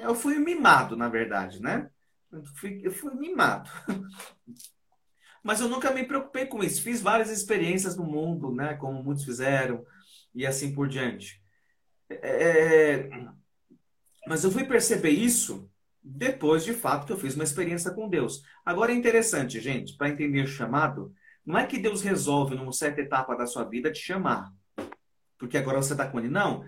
Eu 0.00 0.14
fui 0.14 0.38
mimado, 0.38 0.96
na 0.96 1.08
verdade, 1.08 1.60
né? 1.60 1.88
Eu 2.32 2.44
fui, 2.56 2.80
eu 2.82 2.90
fui 2.90 3.14
mimado. 3.14 3.70
Mas 5.42 5.60
eu 5.60 5.68
nunca 5.68 5.90
me 5.90 6.04
preocupei 6.04 6.46
com 6.46 6.62
isso. 6.62 6.82
Fiz 6.82 7.02
várias 7.02 7.30
experiências 7.30 7.96
no 7.96 8.04
mundo, 8.04 8.54
né? 8.54 8.74
Como 8.74 9.02
muitos 9.02 9.24
fizeram, 9.24 9.84
e 10.34 10.46
assim 10.46 10.74
por 10.74 10.88
diante. 10.88 11.42
É... 12.08 13.10
Mas 14.26 14.44
eu 14.44 14.50
fui 14.50 14.64
perceber 14.64 15.10
isso 15.10 15.68
depois, 16.02 16.64
de 16.64 16.72
fato, 16.72 17.06
que 17.06 17.12
eu 17.12 17.18
fiz 17.18 17.34
uma 17.34 17.44
experiência 17.44 17.90
com 17.90 18.08
Deus. 18.08 18.42
Agora 18.64 18.92
é 18.92 18.94
interessante, 18.94 19.60
gente, 19.60 19.96
para 19.96 20.08
entender 20.08 20.42
o 20.42 20.46
chamado, 20.46 21.14
não 21.44 21.58
é 21.58 21.66
que 21.66 21.78
Deus 21.78 22.02
resolve, 22.02 22.54
numa 22.54 22.72
certa 22.72 23.00
etapa 23.00 23.36
da 23.36 23.46
sua 23.46 23.64
vida, 23.64 23.92
te 23.92 24.00
chamar. 24.00 24.52
Porque 25.38 25.58
agora 25.58 25.82
você 25.82 25.92
está 25.92 26.08
com 26.08 26.18
ele. 26.18 26.28
Não. 26.28 26.64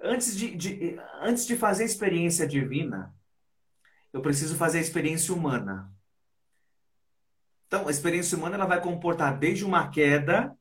Antes 0.00 0.36
de, 0.36 0.56
de, 0.56 0.98
antes 1.20 1.46
de 1.46 1.56
fazer 1.56 1.82
a 1.82 1.86
experiência 1.86 2.46
divina, 2.46 3.14
eu 4.12 4.20
preciso 4.20 4.56
fazer 4.56 4.78
a 4.78 4.82
experiência 4.82 5.34
humana. 5.34 5.90
Então, 7.66 7.88
a 7.88 7.90
experiência 7.90 8.36
humana 8.36 8.56
ela 8.56 8.66
vai 8.66 8.80
comportar 8.80 9.38
desde 9.38 9.64
uma 9.64 9.88
queda 9.88 10.54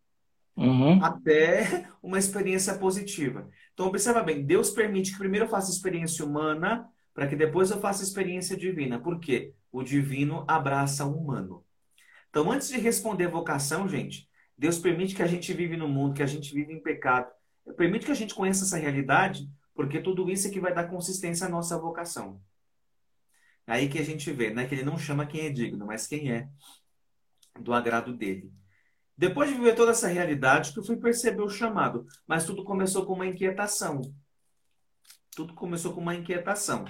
uhum. 0.55 1.03
até 1.03 1.85
uma 2.01 2.17
experiência 2.17 2.73
positiva. 2.77 3.49
Então, 3.73 3.87
observa 3.87 4.23
bem, 4.23 4.45
Deus 4.45 4.69
permite 4.69 5.11
que 5.11 5.17
primeiro 5.17 5.45
eu 5.45 5.49
faça 5.49 5.71
experiência 5.71 6.23
humana 6.23 6.87
para 7.13 7.27
que 7.27 7.35
depois 7.35 7.69
eu 7.69 7.79
faça 7.81 8.03
experiência 8.03 8.55
divina. 8.55 8.99
Por 8.99 9.19
quê? 9.19 9.53
O 9.71 9.83
divino 9.83 10.45
abraça 10.47 11.05
o 11.05 11.17
humano. 11.17 11.65
Então, 12.29 12.49
antes 12.49 12.69
de 12.69 12.79
responder 12.79 13.27
vocação, 13.27 13.89
gente, 13.89 14.29
Deus 14.57 14.79
permite 14.79 15.13
que 15.13 15.23
a 15.23 15.27
gente 15.27 15.51
vive 15.53 15.75
no 15.75 15.89
mundo, 15.89 16.13
que 16.13 16.23
a 16.23 16.27
gente 16.27 16.53
vive 16.53 16.71
em 16.71 16.81
pecado. 16.81 17.29
Permite 17.75 18.05
que 18.05 18.11
a 18.11 18.15
gente 18.15 18.33
conheça 18.33 18.63
essa 18.63 18.77
realidade, 18.77 19.49
porque 19.75 19.99
tudo 19.99 20.29
isso 20.29 20.47
é 20.47 20.51
que 20.51 20.59
vai 20.59 20.73
dar 20.73 20.87
consistência 20.87 21.45
à 21.47 21.49
nossa 21.49 21.77
vocação. 21.77 22.39
Aí 23.71 23.87
que 23.87 23.97
a 23.97 24.03
gente 24.03 24.29
vê, 24.33 24.49
né? 24.49 24.67
Que 24.67 24.75
ele 24.75 24.83
não 24.83 24.97
chama 24.97 25.25
quem 25.25 25.45
é 25.45 25.49
digno, 25.49 25.85
mas 25.85 26.05
quem 26.05 26.29
é 26.29 26.49
do 27.57 27.73
agrado 27.73 28.13
dele. 28.13 28.51
Depois 29.15 29.49
de 29.49 29.55
viver 29.55 29.75
toda 29.75 29.91
essa 29.91 30.09
realidade, 30.09 30.73
que 30.73 30.79
eu 30.79 30.83
fui 30.83 30.97
perceber 30.97 31.41
o 31.41 31.47
chamado, 31.47 32.05
mas 32.27 32.43
tudo 32.45 32.65
começou 32.65 33.05
com 33.05 33.13
uma 33.13 33.25
inquietação. 33.25 34.01
Tudo 35.33 35.53
começou 35.53 35.93
com 35.93 36.01
uma 36.01 36.13
inquietação. 36.13 36.83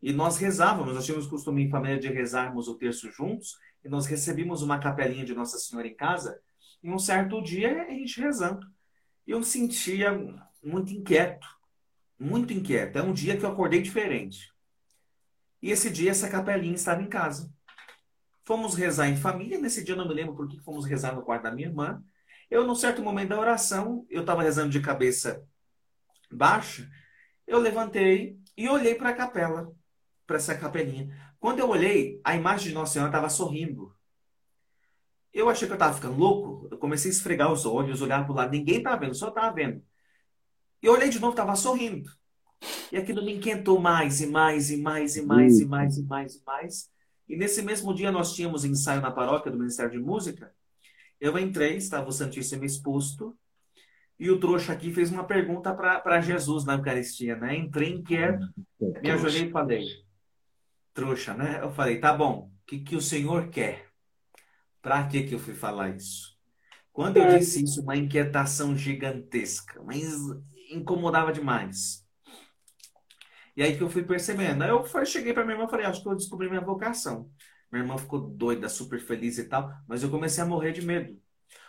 E 0.00 0.12
nós 0.12 0.36
rezávamos, 0.36 0.94
nós 0.94 1.04
tínhamos 1.04 1.26
costume 1.26 1.64
em 1.64 1.68
família 1.68 1.98
de 1.98 2.06
rezarmos 2.06 2.68
o 2.68 2.76
terço 2.76 3.10
juntos, 3.10 3.58
e 3.84 3.88
nós 3.88 4.06
recebíamos 4.06 4.62
uma 4.62 4.78
capelinha 4.78 5.24
de 5.24 5.34
Nossa 5.34 5.58
Senhora 5.58 5.88
em 5.88 5.96
casa, 5.96 6.40
e 6.80 6.88
um 6.88 6.98
certo 7.00 7.42
dia 7.42 7.82
a 7.82 7.90
gente 7.90 8.20
rezando. 8.20 8.64
Eu 9.26 9.42
sentia 9.42 10.12
muito 10.62 10.92
inquieto, 10.92 11.48
muito 12.16 12.52
inquieto. 12.52 13.00
É 13.00 13.02
um 13.02 13.12
dia 13.12 13.36
que 13.36 13.44
eu 13.44 13.50
acordei 13.50 13.82
diferente. 13.82 14.52
E 15.62 15.70
esse 15.70 15.90
dia 15.90 16.10
essa 16.10 16.28
capelinha 16.28 16.74
estava 16.74 17.02
em 17.02 17.08
casa. 17.08 17.52
Fomos 18.44 18.74
rezar 18.74 19.08
em 19.08 19.16
família. 19.16 19.58
Nesse 19.58 19.84
dia 19.84 19.94
eu 19.94 19.98
não 19.98 20.08
me 20.08 20.14
lembro 20.14 20.34
por 20.34 20.48
que 20.48 20.58
fomos 20.60 20.84
rezar 20.84 21.14
no 21.14 21.22
quarto 21.22 21.42
da 21.42 21.52
minha 21.52 21.68
irmã. 21.68 22.02
Eu, 22.50 22.66
num 22.66 22.74
certo 22.74 23.02
momento 23.02 23.28
da 23.28 23.38
oração, 23.38 24.04
eu 24.10 24.22
estava 24.22 24.42
rezando 24.42 24.70
de 24.70 24.80
cabeça 24.80 25.46
baixa. 26.30 26.88
Eu 27.46 27.58
levantei 27.58 28.38
e 28.56 28.68
olhei 28.68 28.94
para 28.94 29.10
a 29.10 29.14
capela, 29.14 29.72
para 30.26 30.36
essa 30.36 30.56
capelinha. 30.56 31.16
Quando 31.38 31.60
eu 31.60 31.68
olhei, 31.68 32.20
a 32.24 32.34
imagem 32.34 32.68
de 32.68 32.74
Nossa 32.74 32.92
Senhora 32.92 33.10
estava 33.10 33.28
sorrindo. 33.28 33.94
Eu 35.32 35.48
achei 35.48 35.66
que 35.68 35.72
eu 35.72 35.76
estava 35.76 35.94
ficando 35.94 36.18
louco. 36.18 36.68
Eu 36.70 36.78
comecei 36.78 37.10
a 37.10 37.14
esfregar 37.14 37.52
os 37.52 37.64
olhos, 37.64 38.02
olhar 38.02 38.24
para 38.24 38.32
o 38.32 38.36
lado. 38.36 38.50
Ninguém 38.50 38.78
estava 38.78 38.98
vendo, 38.98 39.14
só 39.14 39.28
estava 39.28 39.54
vendo. 39.54 39.82
E 40.82 40.86
eu 40.86 40.92
olhei 40.92 41.08
de 41.08 41.20
novo, 41.20 41.32
estava 41.32 41.54
sorrindo. 41.54 42.10
E 42.92 42.96
aquilo 42.96 43.24
me 43.24 43.34
inquietou 43.34 43.80
mais 43.80 44.20
e 44.20 44.26
mais 44.26 44.70
e 44.70 44.76
mais 44.76 45.16
e 45.16 45.22
mais 45.22 45.60
e 45.60 45.66
mais 45.66 45.96
e 45.96 46.02
mais 46.02 46.34
e 46.34 46.42
mais. 46.44 46.90
E 47.28 47.36
nesse 47.36 47.62
mesmo 47.62 47.94
dia 47.94 48.10
nós 48.10 48.34
tínhamos 48.34 48.64
ensaio 48.64 49.00
na 49.00 49.10
paróquia 49.10 49.50
do 49.50 49.58
Ministério 49.58 49.92
de 49.92 49.98
Música. 49.98 50.52
Eu 51.20 51.38
entrei, 51.38 51.76
estava 51.76 52.08
o 52.08 52.12
Santíssimo 52.12 52.64
exposto, 52.64 53.36
e 54.20 54.30
o 54.30 54.38
trouxa 54.38 54.74
aqui 54.74 54.92
fez 54.92 55.10
uma 55.10 55.24
pergunta 55.24 55.72
para 55.72 56.20
Jesus 56.20 56.64
na 56.66 56.74
Eucaristia, 56.74 57.36
né? 57.36 57.56
Entrei 57.56 57.90
inquieto, 57.90 58.46
me 59.02 59.10
ajoelhei 59.10 59.46
e 59.46 59.50
falei, 59.50 59.86
trouxa, 60.92 61.32
né? 61.32 61.58
Eu 61.62 61.70
falei, 61.70 61.98
tá 61.98 62.12
bom, 62.12 62.50
o 62.52 62.66
que, 62.66 62.80
que 62.80 62.94
o 62.94 63.00
Senhor 63.00 63.48
quer? 63.48 63.88
Para 64.82 65.06
que, 65.06 65.22
que 65.22 65.34
eu 65.34 65.38
fui 65.38 65.54
falar 65.54 65.96
isso? 65.96 66.36
Quando 66.92 67.16
eu 67.16 67.38
disse 67.38 67.64
isso, 67.64 67.80
uma 67.80 67.96
inquietação 67.96 68.76
gigantesca, 68.76 69.82
mas 69.82 70.14
incomodava 70.70 71.32
demais. 71.32 71.99
E 73.60 73.62
aí 73.62 73.76
que 73.76 73.82
eu 73.82 73.90
fui 73.90 74.02
percebendo. 74.02 74.62
Aí 74.64 74.70
eu 74.70 75.04
cheguei 75.04 75.34
para 75.34 75.44
minha 75.44 75.54
irmã 75.54 75.66
e 75.66 75.70
falei, 75.70 75.84
acho 75.84 76.02
que 76.02 76.08
eu 76.08 76.16
descobri 76.16 76.48
minha 76.48 76.62
vocação. 76.62 77.30
Minha 77.70 77.84
irmã 77.84 77.98
ficou 77.98 78.18
doida, 78.18 78.70
super 78.70 78.98
feliz 78.98 79.36
e 79.36 79.44
tal, 79.44 79.70
mas 79.86 80.02
eu 80.02 80.08
comecei 80.08 80.42
a 80.42 80.46
morrer 80.46 80.72
de 80.72 80.80
medo. 80.80 81.20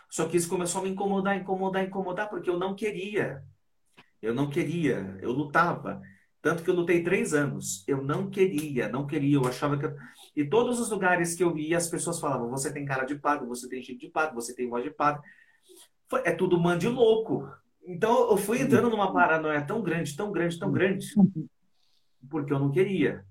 Só 0.08 0.26
que 0.26 0.38
isso 0.38 0.48
começou 0.48 0.80
a 0.80 0.84
me 0.84 0.88
incomodar, 0.88 1.36
incomodar, 1.36 1.84
incomodar, 1.84 2.30
porque 2.30 2.48
eu 2.48 2.58
não 2.58 2.74
queria. 2.74 3.44
Eu 4.22 4.32
não 4.32 4.48
queria, 4.48 5.18
eu 5.20 5.32
lutava. 5.32 6.00
Tanto 6.40 6.62
que 6.62 6.70
eu 6.70 6.74
lutei 6.74 7.02
três 7.02 7.34
anos. 7.34 7.84
Eu 7.86 8.02
não 8.02 8.30
queria, 8.30 8.88
não 8.88 9.06
queria. 9.06 9.36
Eu 9.36 9.46
achava 9.46 9.76
que. 9.76 9.84
Eu... 9.84 9.94
E 10.34 10.46
todos 10.46 10.80
os 10.80 10.88
lugares 10.88 11.34
que 11.34 11.44
eu 11.44 11.58
ia, 11.58 11.76
as 11.76 11.88
pessoas 11.90 12.18
falavam: 12.18 12.48
você 12.48 12.72
tem 12.72 12.86
cara 12.86 13.04
de 13.04 13.16
padre, 13.16 13.46
você 13.46 13.68
tem 13.68 13.82
jeito 13.82 14.00
de 14.00 14.08
padre, 14.08 14.34
você 14.34 14.54
tem 14.54 14.66
voz 14.66 14.82
de 14.82 14.90
padre. 14.90 15.20
É 16.24 16.32
tudo 16.32 16.58
man 16.58 16.78
de 16.78 16.88
louco. 16.88 17.46
Então 17.86 18.30
eu 18.30 18.38
fui 18.38 18.62
entrando 18.62 18.88
numa 18.88 19.12
paranoia 19.12 19.60
tão 19.60 19.82
grande, 19.82 20.16
tão 20.16 20.32
grande, 20.32 20.58
tão 20.58 20.72
grande, 20.72 21.06
porque 22.28 22.52
eu 22.52 22.58
não 22.58 22.70
queria, 22.70 23.24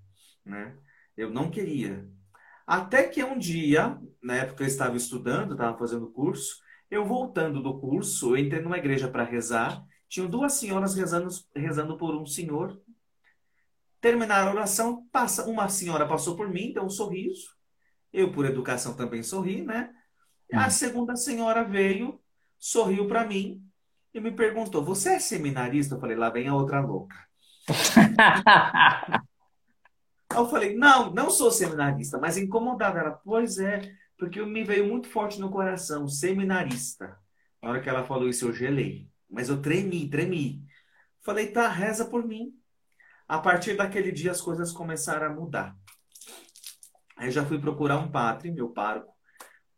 né? 0.45 0.77
Eu 1.15 1.29
não 1.29 1.49
queria. 1.49 2.07
Até 2.65 3.03
que 3.07 3.23
um 3.23 3.37
dia, 3.37 3.99
na 4.21 4.35
época 4.35 4.63
eu 4.63 4.67
estava 4.67 4.95
estudando, 4.95 5.53
estava 5.53 5.77
fazendo 5.77 6.11
curso, 6.11 6.61
eu 6.89 7.05
voltando 7.05 7.61
do 7.61 7.79
curso, 7.79 8.31
eu 8.31 8.37
entrei 8.37 8.61
numa 8.61 8.77
igreja 8.77 9.07
para 9.09 9.23
rezar, 9.23 9.83
tinham 10.07 10.29
duas 10.29 10.53
senhoras 10.53 10.95
rezando, 10.95 11.29
rezando 11.55 11.97
por 11.97 12.15
um 12.15 12.25
senhor. 12.25 12.81
Terminaram 14.01 14.49
a 14.49 14.53
oração, 14.55 15.07
passa, 15.11 15.47
uma 15.47 15.69
senhora 15.69 16.07
passou 16.07 16.35
por 16.35 16.49
mim, 16.49 16.73
deu 16.73 16.83
um 16.83 16.89
sorriso. 16.89 17.55
Eu, 18.11 18.31
por 18.31 18.45
educação, 18.45 18.93
também 18.93 19.23
sorri, 19.23 19.61
né? 19.61 19.93
A 20.51 20.67
hum. 20.67 20.69
segunda 20.69 21.15
senhora 21.15 21.63
veio, 21.63 22.19
sorriu 22.59 23.07
para 23.07 23.25
mim 23.25 23.63
e 24.13 24.19
me 24.19 24.31
perguntou: 24.31 24.83
Você 24.83 25.11
é 25.13 25.19
seminarista? 25.19 25.95
Eu 25.95 25.99
falei: 25.99 26.17
Lá 26.17 26.29
vem 26.29 26.47
a 26.47 26.55
outra 26.55 26.81
louca. 26.81 27.15
Eu 30.35 30.47
falei, 30.47 30.75
não, 30.75 31.11
não 31.11 31.29
sou 31.29 31.51
seminarista, 31.51 32.17
mas 32.17 32.37
incomodada. 32.37 32.99
Ela, 32.99 33.11
pois 33.11 33.57
é, 33.59 33.81
porque 34.17 34.43
me 34.43 34.63
veio 34.63 34.87
muito 34.87 35.07
forte 35.07 35.39
no 35.39 35.49
coração, 35.49 36.07
seminarista. 36.07 37.17
Na 37.61 37.69
hora 37.69 37.81
que 37.81 37.89
ela 37.89 38.03
falou 38.03 38.27
isso, 38.27 38.45
eu 38.45 38.53
gelei. 38.53 39.09
Mas 39.29 39.49
eu 39.49 39.61
tremi, 39.61 40.09
tremi. 40.09 40.65
Falei, 41.21 41.47
tá, 41.47 41.67
reza 41.67 42.05
por 42.05 42.25
mim. 42.25 42.53
A 43.27 43.39
partir 43.39 43.77
daquele 43.77 44.11
dia 44.11 44.31
as 44.31 44.41
coisas 44.41 44.71
começaram 44.71 45.27
a 45.27 45.29
mudar. 45.29 45.75
Aí 47.15 47.31
já 47.31 47.45
fui 47.45 47.59
procurar 47.59 47.97
um 47.97 48.09
padre, 48.11 48.51
meu 48.51 48.69
pároco, 48.69 49.13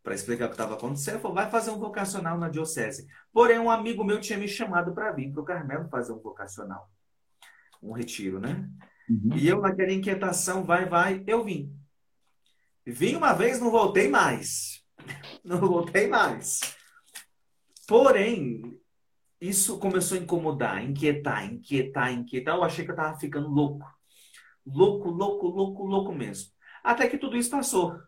para 0.02 0.14
explicar 0.14 0.46
o 0.46 0.48
que 0.48 0.54
estava 0.54 0.74
acontecendo. 0.74 1.14
Ele 1.14 1.22
falou, 1.22 1.34
vai 1.36 1.50
fazer 1.50 1.70
um 1.70 1.78
vocacional 1.78 2.38
na 2.38 2.48
diocese. 2.48 3.06
Porém, 3.32 3.58
um 3.58 3.70
amigo 3.70 4.02
meu 4.02 4.20
tinha 4.20 4.38
me 4.38 4.48
chamado 4.48 4.94
para 4.94 5.12
vir 5.12 5.30
para 5.30 5.42
o 5.42 5.44
Carmelo 5.44 5.88
fazer 5.88 6.12
um 6.12 6.18
vocacional 6.18 6.90
um 7.84 7.92
retiro, 7.92 8.40
né? 8.40 8.68
Uhum. 9.08 9.36
E 9.36 9.46
eu, 9.46 9.60
naquela 9.60 9.92
inquietação, 9.92 10.64
vai, 10.64 10.86
vai, 10.86 11.22
eu 11.26 11.44
vim. 11.44 11.72
Vim 12.86 13.16
uma 13.16 13.32
vez, 13.32 13.60
não 13.60 13.70
voltei 13.70 14.08
mais. 14.08 14.82
Não 15.44 15.58
voltei 15.58 16.06
mais. 16.06 16.60
Porém, 17.86 18.80
isso 19.38 19.78
começou 19.78 20.16
a 20.16 20.20
incomodar, 20.20 20.82
inquietar, 20.82 21.44
inquietar, 21.44 22.10
inquietar. 22.10 22.56
Eu 22.56 22.64
achei 22.64 22.82
que 22.82 22.90
eu 22.90 22.94
estava 22.94 23.18
ficando 23.18 23.48
louco. 23.48 23.86
Louco, 24.64 25.10
louco, 25.10 25.48
louco, 25.48 25.84
louco 25.84 26.12
mesmo. 26.14 26.50
Até 26.82 27.06
que 27.08 27.18
tudo 27.18 27.36
isso 27.36 27.50
passou. 27.50 28.00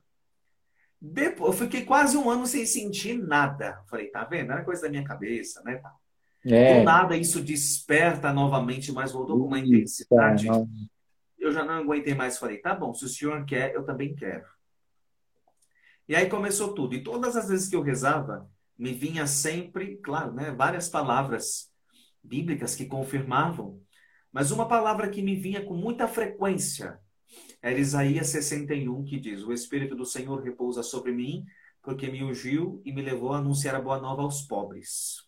Depois, 0.98 1.52
eu 1.52 1.66
fiquei 1.66 1.84
quase 1.84 2.16
um 2.16 2.30
ano 2.30 2.46
sem 2.46 2.64
sentir 2.64 3.18
nada. 3.18 3.84
Falei, 3.90 4.06
tá 4.10 4.24
vendo? 4.24 4.52
Era 4.52 4.64
coisa 4.64 4.82
da 4.82 4.88
minha 4.88 5.04
cabeça, 5.04 5.62
né? 5.62 5.82
É. 6.46 6.78
Do 6.78 6.84
nada 6.84 7.16
isso 7.16 7.40
desperta 7.40 8.32
novamente, 8.32 8.92
mas 8.92 9.12
voltou 9.12 9.38
com 9.38 9.46
uma 9.46 9.58
intensidade. 9.58 10.46
Não. 10.46 10.68
Eu 11.38 11.50
já 11.52 11.64
não 11.64 11.74
aguentei 11.74 12.14
mais. 12.14 12.38
Falei, 12.38 12.58
tá 12.58 12.74
bom, 12.74 12.94
se 12.94 13.04
o 13.04 13.08
senhor 13.08 13.44
quer, 13.44 13.74
eu 13.74 13.84
também 13.84 14.14
quero. 14.14 14.44
E 16.08 16.14
aí 16.14 16.28
começou 16.28 16.72
tudo. 16.72 16.94
E 16.94 17.02
todas 17.02 17.36
as 17.36 17.48
vezes 17.48 17.68
que 17.68 17.74
eu 17.74 17.82
rezava, 17.82 18.48
me 18.78 18.92
vinha 18.92 19.26
sempre, 19.26 19.96
claro, 19.96 20.32
né, 20.32 20.52
várias 20.52 20.88
palavras 20.88 21.70
bíblicas 22.22 22.74
que 22.76 22.86
confirmavam, 22.86 23.80
mas 24.32 24.50
uma 24.50 24.68
palavra 24.68 25.08
que 25.08 25.22
me 25.22 25.34
vinha 25.34 25.64
com 25.64 25.74
muita 25.74 26.06
frequência 26.06 27.00
era 27.60 27.78
Isaías 27.78 28.28
61, 28.28 29.04
que 29.04 29.18
diz: 29.18 29.42
O 29.42 29.52
Espírito 29.52 29.96
do 29.96 30.04
Senhor 30.04 30.42
repousa 30.42 30.82
sobre 30.82 31.10
mim, 31.10 31.44
porque 31.82 32.08
me 32.08 32.22
ungiu 32.22 32.80
e 32.84 32.92
me 32.92 33.02
levou 33.02 33.32
a 33.32 33.38
anunciar 33.38 33.74
a 33.74 33.80
boa 33.80 33.98
nova 33.98 34.22
aos 34.22 34.42
pobres. 34.42 35.26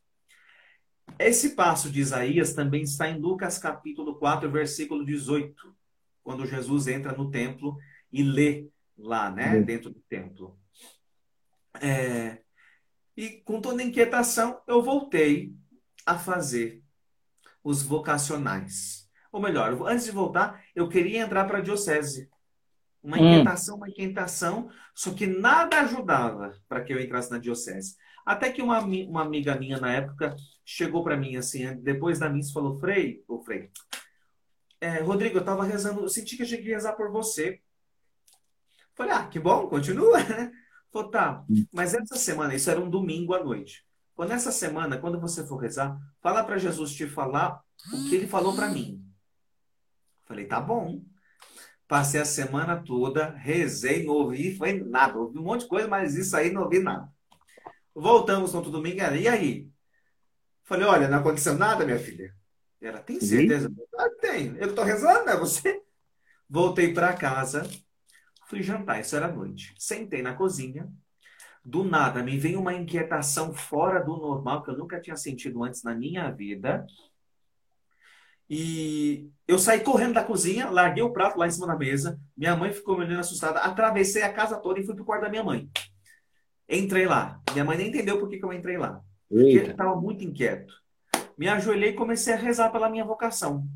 Esse 1.18 1.50
passo 1.50 1.90
de 1.90 2.00
Isaías 2.00 2.52
também 2.54 2.82
está 2.82 3.08
em 3.08 3.18
Lucas 3.18 3.58
capítulo 3.58 4.16
4, 4.16 4.50
versículo 4.50 5.04
18, 5.04 5.76
quando 6.22 6.46
Jesus 6.46 6.86
entra 6.86 7.12
no 7.12 7.30
templo 7.30 7.76
e 8.12 8.22
lê 8.22 8.68
lá, 8.96 9.30
né, 9.30 9.56
uhum. 9.56 9.62
dentro 9.62 9.90
do 9.90 10.00
templo. 10.08 10.58
É, 11.80 12.38
e 13.16 13.40
com 13.42 13.60
toda 13.60 13.82
inquietação, 13.82 14.60
eu 14.66 14.82
voltei 14.82 15.52
a 16.06 16.18
fazer 16.18 16.82
os 17.62 17.82
vocacionais. 17.82 19.08
Ou 19.30 19.40
melhor, 19.40 19.76
antes 19.86 20.04
de 20.04 20.10
voltar, 20.10 20.62
eu 20.74 20.88
queria 20.88 21.20
entrar 21.20 21.44
para 21.44 21.58
a 21.58 21.60
diocese. 21.60 22.30
Uma 23.02 23.16
hum. 23.16 23.28
inquietação, 23.28 23.76
uma 23.76 23.88
inquietação, 23.88 24.70
só 24.94 25.12
que 25.12 25.26
nada 25.26 25.80
ajudava 25.80 26.56
para 26.68 26.82
que 26.82 26.92
eu 26.92 27.00
entrasse 27.00 27.30
na 27.30 27.38
diocese. 27.38 27.96
Até 28.24 28.50
que 28.50 28.62
uma, 28.62 28.80
uma 28.80 29.22
amiga 29.22 29.54
minha 29.56 29.78
na 29.78 29.92
época 29.92 30.34
chegou 30.70 31.02
para 31.02 31.16
mim 31.16 31.34
assim, 31.34 31.74
depois 31.76 32.18
da 32.18 32.28
missa, 32.28 32.52
falou: 32.52 32.78
Frei, 32.78 33.24
ô 33.26 33.40
Frei, 33.40 33.70
é, 34.78 35.00
Rodrigo, 35.00 35.38
eu 35.38 35.40
estava 35.40 35.64
rezando, 35.64 36.02
eu 36.02 36.08
senti 36.10 36.36
que 36.36 36.42
eu 36.42 36.46
tinha 36.46 36.60
que 36.60 36.68
rezar 36.68 36.92
por 36.92 37.10
você. 37.10 37.58
Falei, 38.94 39.14
ah, 39.14 39.26
que 39.26 39.40
bom, 39.40 39.66
continua, 39.66 40.18
né? 40.28 40.52
Falei, 40.92 41.10
tá, 41.10 41.44
mas 41.72 41.94
essa 41.94 42.16
semana, 42.16 42.54
isso 42.54 42.70
era 42.70 42.78
um 42.78 42.90
domingo 42.90 43.32
à 43.32 43.42
noite. 43.42 43.82
Quando 44.14 44.32
essa 44.32 44.52
semana, 44.52 44.98
quando 44.98 45.18
você 45.18 45.46
for 45.46 45.56
rezar, 45.56 45.98
fala 46.20 46.44
para 46.44 46.58
Jesus 46.58 46.92
te 46.92 47.06
falar 47.06 47.62
o 47.92 48.08
que 48.08 48.16
ele 48.16 48.26
falou 48.26 48.54
para 48.54 48.68
mim. 48.68 49.02
Falei, 50.26 50.44
tá 50.44 50.60
bom. 50.60 51.02
Passei 51.86 52.20
a 52.20 52.24
semana 52.26 52.82
toda, 52.84 53.30
rezei, 53.30 54.04
não 54.04 54.12
ouvi, 54.12 54.54
foi 54.54 54.74
nada. 54.74 55.18
Ouvi 55.18 55.38
um 55.38 55.44
monte 55.44 55.62
de 55.62 55.68
coisa, 55.68 55.88
mas 55.88 56.14
isso 56.14 56.36
aí 56.36 56.52
não 56.52 56.64
ouvi 56.64 56.78
nada. 56.78 57.10
Voltamos 57.94 58.52
no 58.52 58.58
outro 58.58 58.70
domingo, 58.70 59.00
e 59.00 59.28
aí? 59.28 59.68
Falei, 60.68 60.86
olha, 60.86 61.08
não 61.08 61.20
aconteceu 61.20 61.54
nada, 61.54 61.82
minha 61.82 61.98
filha. 61.98 62.30
Ela, 62.78 62.98
tem 62.98 63.18
certeza? 63.18 63.72
Ah, 63.96 64.10
tenho. 64.20 64.54
Eu 64.58 64.68
estou 64.68 64.84
rezando, 64.84 65.30
é 65.30 65.34
você? 65.34 65.80
Voltei 66.48 66.92
para 66.92 67.14
casa, 67.14 67.66
fui 68.46 68.62
jantar, 68.62 69.00
isso 69.00 69.16
era 69.16 69.32
noite. 69.32 69.74
Sentei 69.78 70.20
na 70.20 70.34
cozinha, 70.34 70.86
do 71.64 71.84
nada 71.84 72.22
me 72.22 72.38
vem 72.38 72.54
uma 72.54 72.74
inquietação 72.74 73.54
fora 73.54 73.98
do 74.04 74.14
normal 74.18 74.62
que 74.62 74.70
eu 74.70 74.76
nunca 74.76 75.00
tinha 75.00 75.16
sentido 75.16 75.64
antes 75.64 75.82
na 75.82 75.94
minha 75.94 76.30
vida. 76.30 76.86
E 78.48 79.30
eu 79.46 79.58
saí 79.58 79.80
correndo 79.80 80.14
da 80.14 80.24
cozinha, 80.24 80.68
larguei 80.68 81.02
o 81.02 81.12
prato 81.14 81.38
lá 81.38 81.46
em 81.46 81.50
cima 81.50 81.66
da 81.66 81.76
mesa. 81.76 82.20
Minha 82.36 82.54
mãe 82.54 82.74
ficou 82.74 82.98
me 82.98 83.04
olhando 83.04 83.20
assustada. 83.20 83.60
Atravessei 83.60 84.22
a 84.22 84.32
casa 84.32 84.58
toda 84.58 84.78
e 84.78 84.84
fui 84.84 84.94
pro 84.94 85.04
quarto 85.04 85.22
da 85.22 85.30
minha 85.30 85.42
mãe. 85.42 85.66
Entrei 86.68 87.06
lá. 87.06 87.40
Minha 87.52 87.64
mãe 87.64 87.78
nem 87.78 87.88
entendeu 87.88 88.20
por 88.20 88.28
que, 88.28 88.38
que 88.38 88.44
eu 88.44 88.52
entrei 88.52 88.76
lá. 88.76 89.02
Porque 89.28 89.58
eu 89.58 89.70
estava 89.70 90.00
muito 90.00 90.24
inquieto. 90.24 90.74
Me 91.36 91.48
ajoelhei 91.48 91.90
e 91.90 91.96
comecei 91.96 92.34
a 92.34 92.36
rezar 92.36 92.70
pela 92.70 92.88
minha 92.88 93.04
vocação. 93.04 93.66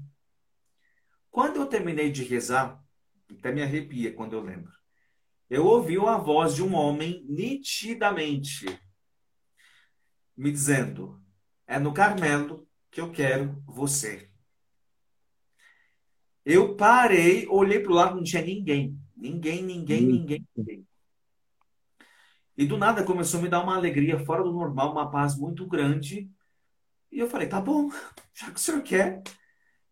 Quando 1.31 1.57
eu 1.57 1.67
terminei 1.67 2.11
de 2.11 2.25
rezar, 2.25 2.83
até 3.31 3.53
me 3.53 3.63
arrepia 3.63 4.13
quando 4.13 4.35
eu 4.35 4.43
lembro 4.43 4.73
eu 5.53 5.67
ouvi 5.67 5.99
a 5.99 6.17
voz 6.17 6.55
de 6.55 6.63
um 6.63 6.75
homem 6.75 7.23
nitidamente 7.29 8.65
me 10.35 10.51
dizendo: 10.51 11.23
É 11.67 11.79
no 11.79 11.93
Carmelo 11.93 12.67
que 12.91 13.03
eu 13.03 13.13
quero 13.13 13.63
você. 13.67 14.31
Eu 16.43 16.75
parei, 16.75 17.47
olhei 17.49 17.81
para 17.81 17.93
o 17.93 17.95
lado, 17.95 18.17
não 18.17 18.23
tinha 18.23 18.41
ninguém. 18.41 18.99
Ninguém, 19.15 19.63
ninguém, 19.63 20.01
ninguém, 20.01 20.49
ninguém. 20.57 20.89
E 22.57 22.67
do 22.67 22.77
nada 22.77 23.03
começou 23.03 23.41
a 23.41 23.43
me 23.43 23.49
dar 23.49 23.63
uma 23.63 23.77
alegria 23.77 24.19
fora 24.25 24.43
do 24.43 24.53
normal, 24.53 24.93
uma 24.93 25.11
paz 25.11 25.37
muito 25.37 25.67
grande. 25.67 26.31
E 27.11 27.19
eu 27.19 27.29
falei, 27.29 27.49
tá 27.49 27.61
bom, 27.61 27.91
já 28.35 28.51
que 28.51 28.57
o 28.57 28.59
senhor 28.59 28.83
quer. 28.83 29.23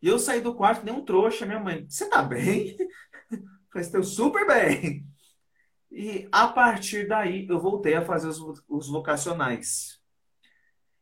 E 0.03 0.09
eu 0.09 0.19
saí 0.19 0.41
do 0.41 0.55
quarto, 0.55 0.85
nem 0.85 0.95
um 0.95 1.05
trouxa, 1.05 1.47
minha 1.47 1.61
mãe, 1.61 1.87
você 1.89 2.09
tá 2.09 2.23
bem? 2.23 2.77
Falei, 3.71 3.87
estou 3.87 4.03
super 4.03 4.47
bem. 4.47 5.07
E 5.91 6.29
a 6.33 6.49
partir 6.49 7.07
daí 7.07 7.47
eu 7.49 7.61
voltei 7.61 7.95
a 7.95 8.05
fazer 8.05 8.29
os, 8.29 8.41
os 8.69 8.89
vocacionais. 8.89 10.01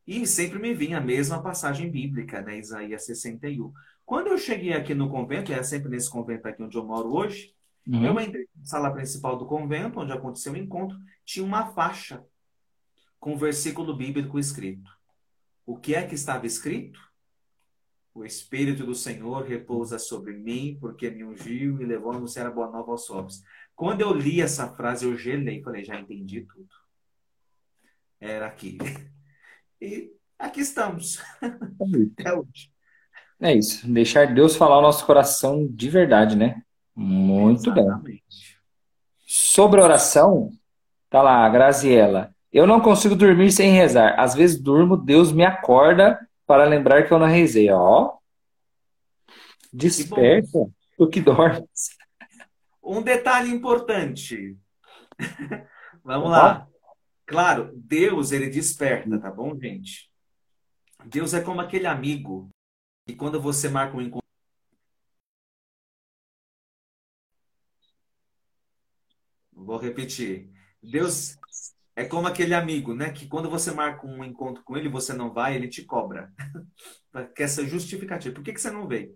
E 0.07 0.27
sempre 0.27 0.59
me 0.59 0.75
vinha 0.75 0.99
a 0.99 1.03
mesma 1.03 1.43
passagem 1.43 1.91
bíblica, 1.91 2.41
né? 2.41 2.59
Isaías 2.59 3.05
61. 3.05 3.73
Quando 4.05 4.29
eu 4.29 4.39
cheguei 4.39 4.73
aqui 4.73 4.95
no 4.95 5.11
convento, 5.11 5.53
é 5.53 5.63
sempre 5.63 5.91
nesse 5.91 6.11
convento 6.11 6.49
aqui 6.49 6.63
onde 6.63 6.77
eu 6.77 6.85
moro 6.85 7.13
hoje, 7.15 7.55
uhum. 7.89 8.05
eu 8.05 8.21
entrei 8.21 8.47
na 8.57 8.65
sala 8.65 8.93
principal 8.93 9.37
do 9.37 9.47
convento, 9.47 10.01
onde 10.01 10.13
aconteceu 10.13 10.53
o 10.53 10.57
encontro, 10.57 10.99
tinha 11.25 11.45
uma 11.45 11.67
faixa 11.73 12.25
com 13.19 13.35
um 13.35 13.37
versículo 13.37 13.97
bíblico 13.97 14.39
escrito. 14.39 14.91
O 15.67 15.77
que 15.77 15.95
é 15.95 16.07
que 16.07 16.15
estava 16.15 16.47
escrito? 16.47 17.01
O 18.15 18.25
Espírito 18.25 18.85
do 18.85 18.95
Senhor 18.95 19.45
repousa 19.45 19.99
sobre 19.99 20.33
mim, 20.33 20.77
porque 20.81 21.11
me 21.11 21.25
ungiu 21.25 21.81
e 21.81 21.85
levou 21.85 22.13
a 22.13 22.17
anunciar 22.17 22.47
a 22.47 22.51
boa 22.51 22.71
nova 22.71 22.91
aos 22.91 23.07
pobres. 23.07 23.43
Quando 23.77 24.01
eu 24.01 24.13
li 24.13 24.41
essa 24.41 24.75
frase, 24.75 25.05
eu 25.05 25.17
gelei. 25.17 25.63
Falei, 25.63 25.85
já 25.85 26.01
entendi 26.01 26.41
tudo. 26.41 26.69
Era 28.21 28.47
aqui. 28.47 28.79
E 29.81 30.11
aqui 30.37 30.61
estamos. 30.61 31.23
É 32.25 32.33
hoje. 32.33 32.73
É 33.41 33.55
isso. 33.55 33.87
Deixar 33.87 34.35
Deus 34.35 34.57
falar 34.57 34.79
o 34.79 34.83
nosso 34.83 35.07
coração 35.07 35.69
de 35.71 35.89
verdade, 35.89 36.35
né? 36.35 36.61
Muito 36.99 37.71
Exatamente. 37.71 38.03
bem. 38.03 38.23
Sobre 39.25 39.81
oração, 39.81 40.51
tá 41.09 41.23
lá, 41.23 41.47
a 41.47 41.49
Graziela. 41.49 42.35
Eu 42.53 42.67
não 42.67 42.81
consigo 42.81 43.15
dormir 43.15 43.53
sem 43.53 43.71
rezar. 43.71 44.19
Às 44.19 44.35
vezes 44.35 44.61
durmo, 44.61 44.97
Deus 44.97 45.31
me 45.31 45.45
acorda 45.45 46.19
para 46.45 46.65
lembrar 46.65 47.07
que 47.07 47.13
eu 47.13 47.19
não 47.19 47.27
rezei. 47.27 47.71
Ó. 47.71 48.17
Desperta 49.73 50.59
o 50.99 51.07
que 51.07 51.21
dorme. 51.21 51.65
Um 52.83 53.01
detalhe 53.01 53.51
importante. 53.51 54.57
Vamos 56.03 56.31
lá. 56.31 56.67
Claro, 57.27 57.71
Deus, 57.77 58.33
ele 58.33 58.49
desperta, 58.49 59.21
tá 59.21 59.31
bom, 59.31 59.57
gente? 59.57 60.11
Deus 61.05 61.33
é 61.33 61.41
como 61.41 61.61
aquele 61.61 61.87
amigo 61.87 62.49
que 63.07 63.15
quando 63.15 63.41
você 63.41 63.69
marca 63.69 63.97
um 63.97 64.01
encontro. 64.01 64.28
Vou 69.69 69.77
repetir. 69.77 70.51
Deus 70.83 71.37
é 71.95 72.03
como 72.03 72.27
aquele 72.27 72.55
amigo, 72.55 72.95
né? 72.95 73.13
Que 73.13 73.27
quando 73.27 73.51
você 73.51 73.71
marca 73.71 74.07
um 74.07 74.25
encontro 74.25 74.65
com 74.65 74.79
ele, 74.79 74.89
você 74.89 75.13
não 75.13 75.31
vai, 75.31 75.55
ele 75.55 75.69
te 75.69 75.85
cobra. 75.85 76.33
Quer 77.37 77.49
ser 77.51 77.69
justificativo. 77.69 78.35
Por 78.35 78.43
que, 78.43 78.55
que 78.55 78.61
você 78.63 78.71
não 78.71 78.89
veio? 78.89 79.15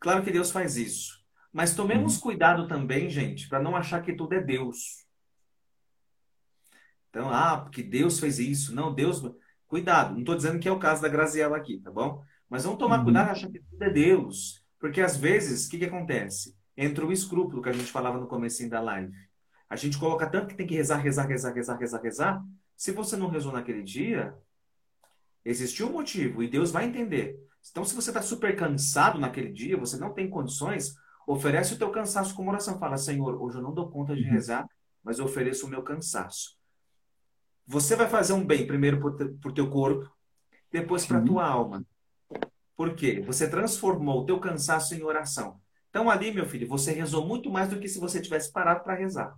Claro 0.00 0.24
que 0.24 0.32
Deus 0.32 0.50
faz 0.50 0.76
isso. 0.76 1.24
Mas 1.52 1.76
tomemos 1.76 2.16
uhum. 2.16 2.22
cuidado 2.22 2.66
também, 2.66 3.08
gente, 3.08 3.48
para 3.48 3.62
não 3.62 3.76
achar 3.76 4.02
que 4.02 4.12
tudo 4.12 4.32
é 4.32 4.40
Deus. 4.40 5.06
Então, 7.10 7.30
ah, 7.30 7.58
porque 7.58 7.80
Deus 7.80 8.18
fez 8.18 8.40
isso. 8.40 8.74
Não, 8.74 8.92
Deus. 8.92 9.22
Cuidado, 9.68 10.10
não 10.14 10.20
estou 10.20 10.34
dizendo 10.34 10.58
que 10.58 10.66
é 10.66 10.72
o 10.72 10.80
caso 10.80 11.02
da 11.02 11.08
Graziela 11.08 11.56
aqui, 11.56 11.78
tá 11.78 11.92
bom? 11.92 12.20
Mas 12.50 12.64
vamos 12.64 12.80
tomar 12.80 12.98
uhum. 12.98 13.04
cuidado 13.04 13.30
achar 13.30 13.48
que 13.48 13.60
tudo 13.60 13.80
é 13.80 13.90
Deus. 13.90 14.60
Porque 14.80 15.00
às 15.00 15.16
vezes, 15.16 15.68
o 15.68 15.70
que, 15.70 15.78
que 15.78 15.84
acontece? 15.84 16.58
Entra 16.76 17.06
o 17.06 17.12
escrúpulo 17.12 17.62
que 17.62 17.68
a 17.68 17.72
gente 17.72 17.92
falava 17.92 18.18
no 18.18 18.26
começo 18.26 18.68
da 18.68 18.80
live. 18.80 19.12
A 19.68 19.76
gente 19.76 19.98
coloca 19.98 20.26
tanto 20.26 20.48
que 20.48 20.54
tem 20.54 20.66
que 20.66 20.74
rezar, 20.74 20.96
rezar, 20.96 21.26
rezar, 21.26 21.52
rezar, 21.52 21.76
rezar, 21.76 22.02
rezar. 22.02 22.44
Se 22.76 22.92
você 22.92 23.16
não 23.16 23.28
rezou 23.28 23.52
naquele 23.52 23.82
dia, 23.82 24.34
existiu 25.44 25.88
um 25.88 25.92
motivo 25.92 26.42
e 26.42 26.48
Deus 26.48 26.70
vai 26.70 26.86
entender. 26.86 27.38
Então, 27.70 27.84
se 27.84 27.94
você 27.94 28.10
está 28.10 28.22
super 28.22 28.56
cansado 28.56 29.18
naquele 29.18 29.52
dia, 29.52 29.76
você 29.76 29.96
não 29.96 30.12
tem 30.14 30.30
condições, 30.30 30.94
Oferece 31.28 31.74
o 31.74 31.78
teu 31.78 31.90
cansaço 31.90 32.34
como 32.34 32.48
oração. 32.48 32.78
Fala, 32.78 32.96
Senhor, 32.96 33.38
hoje 33.38 33.58
eu 33.58 33.62
não 33.62 33.74
dou 33.74 33.90
conta 33.90 34.16
de 34.16 34.24
uhum. 34.24 34.30
rezar, 34.30 34.66
mas 35.04 35.18
eu 35.18 35.26
ofereço 35.26 35.66
o 35.66 35.68
meu 35.68 35.82
cansaço. 35.82 36.56
Você 37.66 37.94
vai 37.94 38.08
fazer 38.08 38.32
um 38.32 38.42
bem 38.42 38.66
primeiro 38.66 38.98
para 38.98 39.50
o 39.50 39.52
teu 39.52 39.68
corpo, 39.68 40.10
depois 40.72 41.04
para 41.04 41.18
a 41.18 41.22
tua 41.22 41.46
alma. 41.46 41.84
Por 42.74 42.94
quê? 42.94 43.20
Você 43.26 43.46
transformou 43.46 44.22
o 44.22 44.24
teu 44.24 44.40
cansaço 44.40 44.94
em 44.94 45.02
oração. 45.02 45.60
Então 45.90 46.08
ali, 46.08 46.32
meu 46.32 46.46
filho, 46.46 46.66
você 46.66 46.92
rezou 46.92 47.26
muito 47.26 47.50
mais 47.50 47.68
do 47.68 47.78
que 47.78 47.88
se 47.88 48.00
você 48.00 48.22
tivesse 48.22 48.50
parado 48.50 48.82
para 48.82 48.94
rezar. 48.94 49.36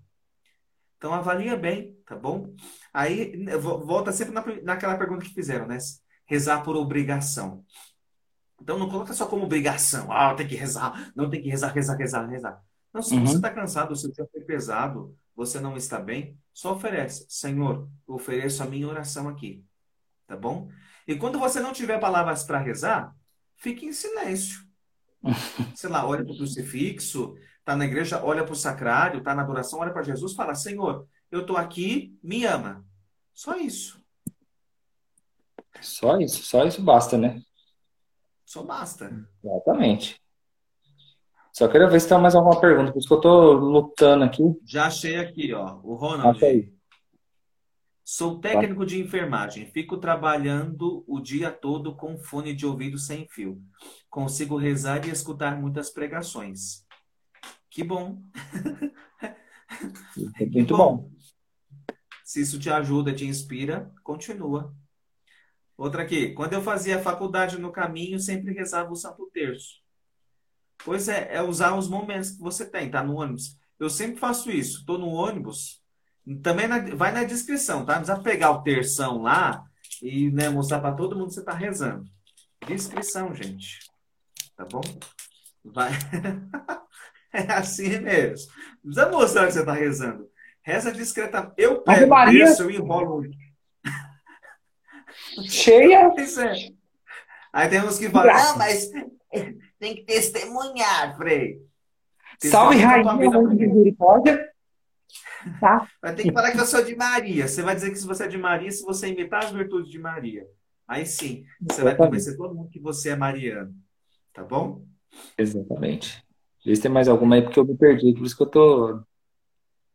Então 1.00 1.14
avalia 1.14 1.56
bem, 1.56 1.96
tá 2.04 2.14
bom? 2.14 2.54
Aí 2.92 3.42
volta 3.58 4.12
sempre 4.12 4.34
na, 4.34 4.44
naquela 4.62 4.98
pergunta 4.98 5.24
que 5.24 5.32
fizeram, 5.32 5.66
né? 5.66 5.78
Rezar 6.26 6.62
por 6.62 6.76
obrigação. 6.76 7.64
Então 8.60 8.78
não 8.78 8.86
coloca 8.86 9.14
só 9.14 9.24
como 9.24 9.44
obrigação. 9.44 10.12
Ah, 10.12 10.34
tem 10.34 10.46
que 10.46 10.54
rezar, 10.54 11.10
não 11.16 11.30
tem 11.30 11.40
que 11.40 11.48
rezar, 11.48 11.68
rezar, 11.72 11.96
rezar, 11.96 12.26
rezar. 12.26 12.62
Não, 12.92 13.00
se 13.00 13.14
uhum. 13.14 13.24
você 13.24 13.36
está 13.36 13.48
cansado, 13.48 13.96
se 13.96 14.06
o 14.06 14.12
dia 14.12 14.28
foi 14.30 14.42
pesado, 14.42 15.16
você 15.34 15.58
não 15.58 15.74
está 15.74 15.98
bem, 15.98 16.38
só 16.52 16.74
oferece. 16.74 17.24
Senhor, 17.30 17.88
eu 18.06 18.14
ofereço 18.16 18.62
a 18.62 18.66
minha 18.66 18.86
oração 18.86 19.26
aqui. 19.26 19.64
Tá 20.26 20.36
bom? 20.36 20.68
E 21.08 21.16
quando 21.16 21.38
você 21.38 21.60
não 21.60 21.72
tiver 21.72 21.98
palavras 21.98 22.44
para 22.44 22.58
rezar, 22.58 23.16
fique 23.56 23.86
em 23.86 23.92
silêncio. 23.94 24.60
Sei 25.74 25.88
lá, 25.88 26.06
olha 26.06 26.22
para 26.22 26.34
o 26.34 26.36
crucifixo, 26.36 27.34
tá 27.64 27.76
na 27.76 27.84
igreja, 27.84 28.22
olha 28.24 28.44
para 28.44 28.52
o 28.52 28.56
sacrário, 28.56 29.22
tá 29.22 29.34
na 29.34 29.42
adoração, 29.42 29.80
olha 29.80 29.92
para 29.92 30.02
Jesus, 30.02 30.34
fala: 30.34 30.54
Senhor, 30.54 31.06
eu 31.30 31.42
estou 31.42 31.56
aqui, 31.56 32.18
me 32.22 32.44
ama. 32.44 32.84
Só 33.32 33.56
isso. 33.56 34.00
Só 35.80 36.18
isso, 36.18 36.42
só 36.42 36.64
isso 36.64 36.82
basta, 36.82 37.16
né? 37.16 37.40
Só 38.44 38.62
basta. 38.62 39.10
Exatamente. 39.42 40.20
Só 41.52 41.68
queria 41.68 41.88
ver 41.88 42.00
se 42.00 42.08
tem 42.08 42.18
mais 42.18 42.34
alguma 42.34 42.60
pergunta, 42.60 42.92
por 42.92 42.98
isso 42.98 43.08
que 43.08 43.14
eu 43.14 43.20
tô 43.20 43.52
lutando 43.52 44.24
aqui. 44.24 44.42
Já 44.64 44.86
achei 44.86 45.16
aqui, 45.16 45.52
ó. 45.52 45.78
O 45.82 45.94
Ronald. 45.94 46.38
Sou 48.04 48.40
técnico 48.40 48.84
de 48.84 49.00
enfermagem. 49.00 49.66
Fico 49.66 49.96
trabalhando 49.96 51.04
o 51.06 51.20
dia 51.20 51.50
todo 51.50 51.94
com 51.94 52.18
fone 52.18 52.52
de 52.52 52.66
ouvido 52.66 52.98
sem 52.98 53.28
fio. 53.28 53.62
Consigo 54.08 54.56
rezar 54.56 55.06
e 55.06 55.10
escutar 55.10 55.56
muitas 55.60 55.90
pregações. 55.90 56.84
Que 57.70 57.84
bom. 57.84 58.20
Muito 60.52 60.76
bom. 60.76 60.96
bom. 60.96 61.10
Se 62.24 62.40
isso 62.40 62.58
te 62.58 62.68
ajuda, 62.68 63.14
te 63.14 63.24
inspira, 63.24 63.92
continua. 64.02 64.74
Outra 65.76 66.02
aqui. 66.02 66.32
Quando 66.32 66.52
eu 66.52 66.62
fazia 66.62 67.02
faculdade 67.02 67.58
no 67.58 67.72
caminho, 67.72 68.18
sempre 68.18 68.52
rezava 68.52 68.92
o 68.92 68.96
Santo 68.96 69.30
Terço. 69.32 69.80
Pois 70.84 71.08
é, 71.08 71.34
é 71.34 71.42
usar 71.42 71.76
os 71.76 71.88
momentos 71.88 72.32
que 72.32 72.40
você 72.40 72.68
tem, 72.68 72.90
tá 72.90 73.02
no 73.02 73.16
ônibus. 73.16 73.56
Eu 73.78 73.88
sempre 73.88 74.18
faço 74.18 74.50
isso. 74.50 74.84
Tô 74.84 74.98
no 74.98 75.08
ônibus, 75.08 75.82
também 76.42 76.68
na, 76.68 76.78
vai 76.94 77.12
na 77.12 77.24
descrição, 77.24 77.84
tá? 77.84 77.94
Não 77.94 78.02
precisa 78.02 78.22
pegar 78.22 78.50
o 78.50 78.62
terção 78.62 79.22
lá 79.22 79.64
e 80.02 80.30
né, 80.30 80.48
mostrar 80.48 80.80
para 80.80 80.94
todo 80.94 81.16
mundo 81.16 81.28
que 81.28 81.34
você 81.34 81.44
tá 81.44 81.52
rezando. 81.52 82.04
Descrição, 82.66 83.34
gente. 83.34 83.78
Tá 84.56 84.64
bom? 84.64 84.80
Vai. 85.64 85.92
é 87.32 87.52
assim 87.52 87.98
mesmo. 88.00 88.52
Não 88.82 88.92
precisa 88.92 89.10
mostrar 89.10 89.46
que 89.46 89.52
você 89.52 89.64
tá 89.64 89.72
rezando. 89.72 90.28
Reza 90.62 90.92
discretamente. 90.92 91.54
Eu 91.56 91.82
pego 91.82 92.14
o 92.14 92.30
terço, 92.30 92.62
eu 92.62 92.70
enrolo 92.70 93.22
Cheia. 95.48 96.12
É. 96.20 96.80
Aí 97.52 97.68
tem 97.68 97.82
uns 97.82 97.98
que 97.98 98.08
falam, 98.08 98.32
ah, 98.32 98.56
mas 98.56 98.88
tem 99.78 99.96
que 99.96 100.04
testemunhar, 100.04 101.16
Frei. 101.16 101.60
Salve, 102.38 102.78
Rainha, 102.78 103.14
misericórdia. 103.14 104.48
Tá? 105.58 105.88
Vai 106.00 106.14
ter 106.14 106.22
que 106.22 106.32
falar 106.32 106.52
que 106.52 106.60
eu 106.60 106.66
sou 106.66 106.84
de 106.84 106.94
Maria. 106.94 107.48
Você 107.48 107.62
vai 107.62 107.74
dizer 107.74 107.90
que 107.90 107.96
se 107.96 108.06
você 108.06 108.24
é 108.24 108.28
de 108.28 108.38
Maria, 108.38 108.70
se 108.70 108.84
você 108.84 109.08
imitar 109.08 109.44
as 109.44 109.50
virtudes 109.50 109.90
de 109.90 109.98
Maria. 109.98 110.46
Aí 110.86 111.06
sim, 111.06 111.44
você 111.60 111.82
vai 111.82 111.96
convencer 111.96 112.36
todo 112.36 112.54
mundo 112.54 112.70
que 112.70 112.80
você 112.80 113.10
é 113.10 113.16
mariano. 113.16 113.74
Tá 114.32 114.44
bom? 114.44 114.84
Exatamente. 115.36 116.24
Vê 116.64 116.74
se 116.74 116.82
tem 116.82 116.90
mais 116.90 117.08
alguma 117.08 117.36
aí, 117.36 117.42
porque 117.42 117.58
eu 117.58 117.64
me 117.64 117.76
perdi. 117.76 118.12
Por 118.12 118.24
isso 118.24 118.36
que 118.36 118.42
eu 118.42 118.46
tô. 118.46 119.02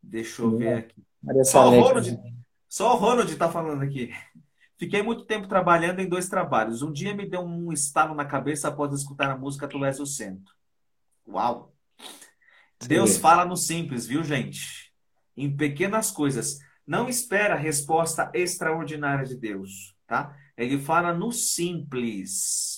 Deixa 0.02 0.42
eu 0.42 0.58
ver 0.58 0.74
aqui. 0.74 1.04
Só, 1.44 1.68
o 1.68 1.82
Ronald, 1.82 2.20
só 2.70 2.94
o 2.94 2.98
Ronald 2.98 3.36
tá 3.36 3.50
falando 3.50 3.82
aqui. 3.82 4.12
Fiquei 4.78 5.02
muito 5.02 5.26
tempo 5.26 5.48
trabalhando 5.48 6.02
em 6.02 6.10
dois 6.10 6.28
trabalhos. 6.28 6.82
Um 6.82 6.92
dia 6.92 7.16
me 7.16 7.28
deu 7.28 7.42
um 7.42 7.72
estalo 7.72 8.14
na 8.14 8.26
cabeça 8.26 8.68
após 8.68 8.94
escutar 8.94 9.32
a 9.32 9.38
música 9.38 9.68
Tu 9.68 9.84
És 9.86 10.00
o 10.00 10.06
Centro. 10.06 10.54
Uau! 11.28 11.74
Sim. 12.82 12.90
Deus 12.90 13.18
fala 13.18 13.46
no 13.46 13.56
simples, 13.56 14.06
viu, 14.06 14.24
gente? 14.24 14.92
Em 15.36 15.56
pequenas 15.56 16.12
coisas. 16.12 16.60
Não 16.86 17.10
espera 17.10 17.56
a 17.56 17.58
resposta 17.58 18.30
extraordinária 18.34 19.26
de 19.26 19.36
Deus, 19.36 19.96
tá? 20.06 20.38
Ele 20.58 20.78
fala 20.78 21.14
no 21.14 21.32
simples. 21.32 22.75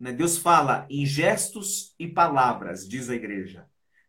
Né? 0.00 0.12
Deus 0.12 0.38
fala 0.38 0.86
em 0.88 1.04
gestos 1.04 1.94
e 1.98 2.08
palavras, 2.08 2.88
diz 2.88 3.10
a 3.10 3.14
igreja. 3.14 3.66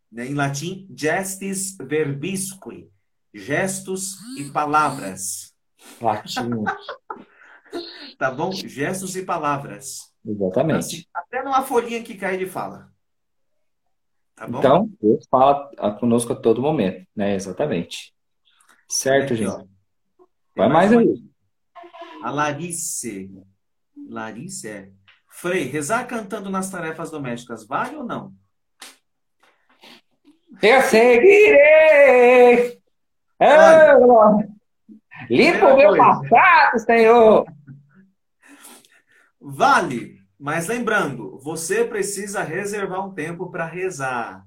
Né? 0.10 0.28
Em 0.28 0.34
latim, 0.34 0.88
gestis 0.96 1.76
verbisque. 1.78 2.90
Gestos 3.34 4.16
e 4.38 4.50
palavras. 4.52 5.54
Latim. 6.02 6.50
tá 8.18 8.32
bom? 8.32 8.52
Gestos 8.52 9.16
e 9.16 9.24
palavras. 9.24 10.12
Exatamente. 10.26 10.80
Assim, 10.80 11.04
até 11.14 11.44
numa 11.44 11.64
folhinha 11.64 12.04
que 12.04 12.16
cai 12.16 12.36
ele 12.36 12.48
fala. 12.48 12.92
Tá 14.36 14.48
bom? 14.48 14.60
Então, 14.60 14.92
Deus 15.02 15.26
fala 15.30 15.70
conosco 16.00 16.34
a 16.34 16.36
todo 16.36 16.62
momento, 16.62 17.06
né? 17.16 17.36
Exatamente. 17.36 18.14
Certo, 18.90 19.34
Aqui, 19.34 19.36
gente? 19.44 19.50
Ó. 19.50 19.66
Vai 20.56 20.68
mais, 20.68 20.92
mais 20.92 21.08
aí. 21.08 21.24
A 22.24 22.32
Larice. 22.32 23.32
Larice 24.10 24.68
é. 24.68 24.92
Frei, 25.42 25.64
rezar 25.64 26.06
cantando 26.06 26.52
nas 26.52 26.70
tarefas 26.70 27.10
domésticas 27.10 27.66
vale 27.66 27.96
ou 27.96 28.04
não? 28.04 28.32
Eu 30.62 30.84
seguirei. 30.84 32.80
Eu... 33.40 34.38
Limpa 35.28 35.74
o 35.74 35.78
meu 35.78 35.98
passado, 35.98 36.80
Senhor. 36.86 37.52
Vale, 39.42 40.20
mas 40.40 40.68
lembrando, 40.68 41.40
você 41.40 41.86
precisa 41.86 42.44
reservar 42.44 43.04
um 43.04 43.12
tempo 43.12 43.50
para 43.50 43.66
rezar. 43.66 44.46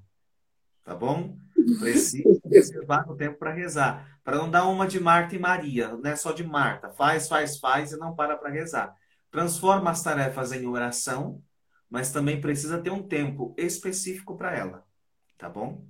Tá 0.85 0.95
bom? 0.95 1.35
Precisa 1.77 2.39
reservar 2.49 3.11
um 3.11 3.17
tempo 3.17 3.37
para 3.37 3.51
rezar. 3.51 4.17
Para 4.23 4.37
não 4.37 4.49
dar 4.49 4.65
uma 4.65 4.87
de 4.87 5.01
Marta 5.01 5.35
e 5.35 5.39
Maria, 5.39 5.89
não 5.89 6.09
é 6.09 6.15
só 6.15 6.31
de 6.31 6.45
Marta. 6.45 6.89
Faz, 6.89 7.27
faz, 7.27 7.59
faz 7.59 7.91
e 7.91 7.97
não 7.97 8.15
para 8.15 8.37
para 8.37 8.49
rezar. 8.49 8.95
Transforma 9.35 9.91
as 9.91 10.01
tarefas 10.01 10.53
em 10.53 10.65
oração, 10.65 11.43
mas 11.89 12.09
também 12.09 12.39
precisa 12.39 12.81
ter 12.81 12.89
um 12.89 13.03
tempo 13.03 13.53
específico 13.57 14.37
para 14.37 14.55
ela. 14.55 14.85
Tá 15.37 15.49
bom? 15.49 15.83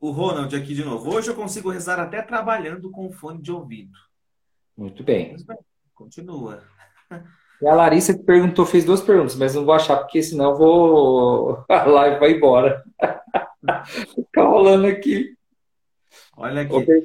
O 0.00 0.10
Ronald 0.10 0.56
aqui 0.56 0.74
de 0.74 0.82
novo. 0.82 1.14
Hoje 1.14 1.28
eu 1.28 1.34
consigo 1.34 1.68
rezar 1.68 2.00
até 2.00 2.22
trabalhando 2.22 2.90
com 2.90 3.12
fone 3.12 3.42
de 3.42 3.52
ouvido. 3.52 3.92
Muito 4.74 5.04
bem. 5.04 5.36
Continua. 5.92 6.64
E 7.60 7.68
a 7.68 7.74
Larissa 7.74 8.16
que 8.16 8.24
perguntou, 8.24 8.64
fez 8.64 8.82
duas 8.82 9.02
perguntas, 9.02 9.34
mas 9.34 9.54
não 9.54 9.66
vou 9.66 9.74
achar, 9.74 9.98
porque 9.98 10.22
senão 10.22 10.56
vou. 10.56 11.62
A 11.68 11.84
live 11.84 12.18
vai 12.18 12.32
embora. 12.32 12.82
Fica 14.14 14.44
rolando 14.48 14.86
aqui. 14.86 15.36
Olha 16.38 16.62
aqui. 16.62 16.72
Okay. 16.72 17.04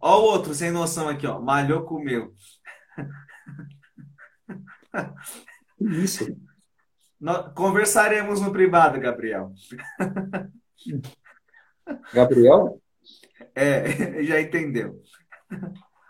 Ó 0.00 0.20
o 0.20 0.22
outro, 0.22 0.54
sem 0.54 0.70
noção 0.70 1.08
aqui, 1.08 1.26
ó. 1.26 1.40
Malhou, 1.40 1.82
comeu. 1.82 2.32
Isso. 5.80 6.36
Nós 7.20 7.52
conversaremos 7.54 8.40
no 8.40 8.52
privado, 8.52 8.98
Gabriel. 8.98 9.52
Gabriel? 12.12 12.80
É, 13.54 14.22
já 14.24 14.40
entendeu. 14.40 15.00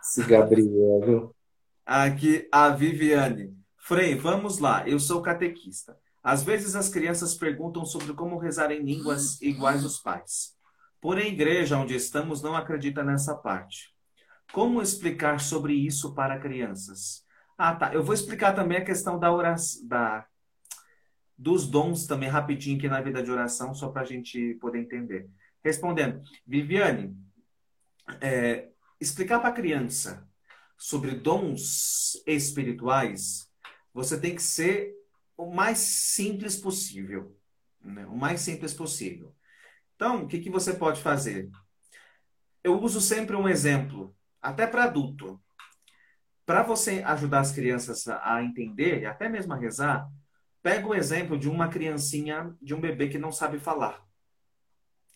Esse 0.02 0.24
Gabriel, 0.24 1.00
viu? 1.04 1.36
Aqui 1.84 2.48
a 2.52 2.68
Viviane. 2.70 3.56
Frei, 3.78 4.14
vamos 4.14 4.58
lá. 4.58 4.88
Eu 4.88 5.00
sou 5.00 5.20
catequista. 5.20 5.96
Às 6.22 6.42
vezes 6.42 6.76
as 6.76 6.88
crianças 6.88 7.34
perguntam 7.34 7.84
sobre 7.84 8.12
como 8.12 8.38
rezar 8.38 8.70
em 8.70 8.82
línguas 8.82 9.40
iguais 9.40 9.82
aos 9.84 9.98
pais. 9.98 10.54
Porém, 11.00 11.24
a 11.26 11.28
igreja 11.28 11.78
onde 11.78 11.94
estamos 11.94 12.42
não 12.42 12.54
acredita 12.54 13.02
nessa 13.02 13.34
parte. 13.34 13.92
Como 14.52 14.82
explicar 14.82 15.40
sobre 15.40 15.74
isso 15.74 16.14
para 16.14 16.38
crianças? 16.38 17.24
Ah, 17.56 17.74
tá. 17.74 17.94
Eu 17.94 18.02
vou 18.02 18.14
explicar 18.14 18.54
também 18.54 18.78
a 18.78 18.84
questão 18.84 19.18
da 19.18 19.32
oração, 19.32 19.86
da, 19.86 20.26
dos 21.36 21.66
dons 21.66 22.06
também 22.06 22.28
rapidinho 22.28 22.76
aqui 22.76 22.88
na 22.88 23.00
vida 23.00 23.22
de 23.22 23.30
oração, 23.30 23.74
só 23.74 23.88
para 23.88 24.02
a 24.02 24.04
gente 24.04 24.54
poder 24.60 24.80
entender. 24.80 25.28
Respondendo, 25.62 26.22
Viviane, 26.46 27.16
é, 28.20 28.68
explicar 29.00 29.40
para 29.40 29.50
a 29.50 29.54
criança 29.54 30.26
sobre 30.76 31.12
dons 31.12 32.22
espirituais, 32.26 33.50
você 33.92 34.18
tem 34.18 34.34
que 34.34 34.42
ser 34.42 34.94
o 35.36 35.50
mais 35.50 35.78
simples 35.78 36.56
possível. 36.56 37.36
Né? 37.82 38.06
O 38.06 38.16
mais 38.16 38.40
simples 38.40 38.74
possível. 38.74 39.34
Então, 39.96 40.24
o 40.24 40.26
que, 40.26 40.40
que 40.40 40.50
você 40.50 40.74
pode 40.74 41.00
fazer? 41.00 41.50
Eu 42.64 42.80
uso 42.80 43.00
sempre 43.00 43.36
um 43.36 43.48
exemplo, 43.48 44.14
até 44.40 44.66
para 44.66 44.84
adulto. 44.84 45.40
Para 46.44 46.62
você 46.62 47.02
ajudar 47.04 47.40
as 47.40 47.52
crianças 47.52 48.08
a 48.08 48.42
entender, 48.42 49.02
e 49.02 49.06
até 49.06 49.28
mesmo 49.28 49.52
a 49.52 49.56
rezar, 49.56 50.08
pega 50.62 50.86
o 50.86 50.94
exemplo 50.94 51.38
de 51.38 51.48
uma 51.48 51.68
criancinha, 51.68 52.54
de 52.60 52.74
um 52.74 52.80
bebê 52.80 53.08
que 53.08 53.18
não 53.18 53.30
sabe 53.30 53.58
falar. 53.58 54.04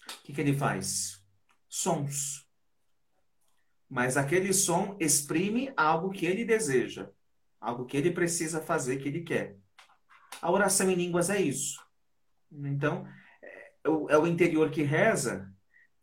O 0.07 0.23
que, 0.25 0.33
que 0.33 0.41
ele 0.41 0.57
faz? 0.57 1.23
Sons 1.69 2.45
mas 3.95 4.17
aquele 4.17 4.53
som 4.53 4.97
exprime 4.99 5.73
algo 5.77 6.11
que 6.11 6.27
ele 6.27 6.45
deseja, 6.45 7.09
algo 7.61 7.85
que 7.85 7.97
ele 7.97 8.11
precisa 8.11 8.61
fazer, 8.61 8.97
que 8.97 9.09
ele 9.09 9.23
quer. 9.23 9.57
A 10.43 10.51
oração 10.51 10.91
em 10.91 10.97
línguas 10.97 11.31
é 11.31 11.41
isso. 11.41 11.81
Então, 12.51 13.07
é 13.85 13.89
o, 13.89 14.11
é 14.11 14.19
o 14.19 14.27
interior 14.27 14.69
que 14.71 14.83
reza, 14.83 15.49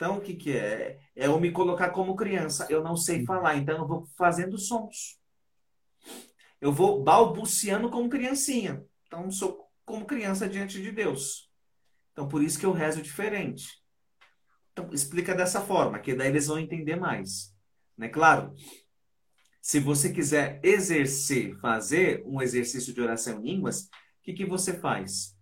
Então, 0.02 0.18
o 0.18 0.22
que, 0.22 0.34
que 0.34 0.58
é? 0.58 1.00
É 1.16 1.28
eu 1.28 1.40
me 1.40 1.52
colocar 1.52 1.92
como 1.92 2.16
criança. 2.16 2.66
Eu 2.72 2.84
não 2.84 2.98
sei 2.98 3.24
falar, 3.24 3.56
então 3.58 3.78
eu 3.78 3.88
vou 3.88 4.08
fazendo 4.18 4.58
sons. 4.58 5.20
Eu 6.60 6.74
vou 6.74 7.04
balbuciando 7.04 7.88
como 7.88 8.10
criancinha. 8.10 8.84
Então, 9.06 9.30
sou 9.30 9.70
como 9.86 10.04
criança 10.04 10.50
diante 10.50 10.82
de 10.82 10.92
Deus. 10.92 11.52
Então, 12.12 12.28
por 12.28 12.42
isso 12.42 12.58
que 12.58 12.66
eu 12.66 12.72
rezo 12.72 13.00
diferente. 13.00 13.80
Então, 14.72 14.90
explica 14.92 15.36
dessa 15.36 15.62
forma, 15.62 16.00
que 16.00 16.16
daí 16.16 16.30
eles 16.30 16.48
vão 16.48 16.58
entender 16.58 16.96
mais. 16.96 17.56
Né? 17.96 18.10
Claro, 18.10 18.56
se 19.62 19.80
você 19.80 20.12
quiser 20.12 20.60
exercer, 20.64 21.56
fazer 21.60 22.24
um 22.26 22.42
exercício 22.42 22.92
de 22.92 23.02
oração 23.02 23.38
em 23.38 23.52
línguas, 23.52 23.84
o 23.84 23.90
que, 24.24 24.34
que 24.34 24.46
você 24.48 24.80
faz? 24.80 25.38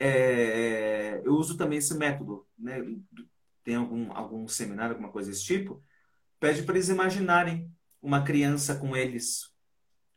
É, 0.00 1.20
eu 1.22 1.34
uso 1.34 1.58
também 1.58 1.78
esse 1.78 1.94
método, 1.94 2.46
né? 2.58 2.82
Tem 3.62 3.74
algum, 3.74 4.10
algum 4.12 4.48
seminário, 4.48 4.94
alguma 4.94 5.12
coisa 5.12 5.30
desse 5.30 5.44
tipo? 5.44 5.84
Pede 6.40 6.62
para 6.62 6.74
eles 6.76 6.88
imaginarem 6.88 7.70
uma 8.00 8.24
criança 8.24 8.76
com 8.76 8.96
eles, 8.96 9.54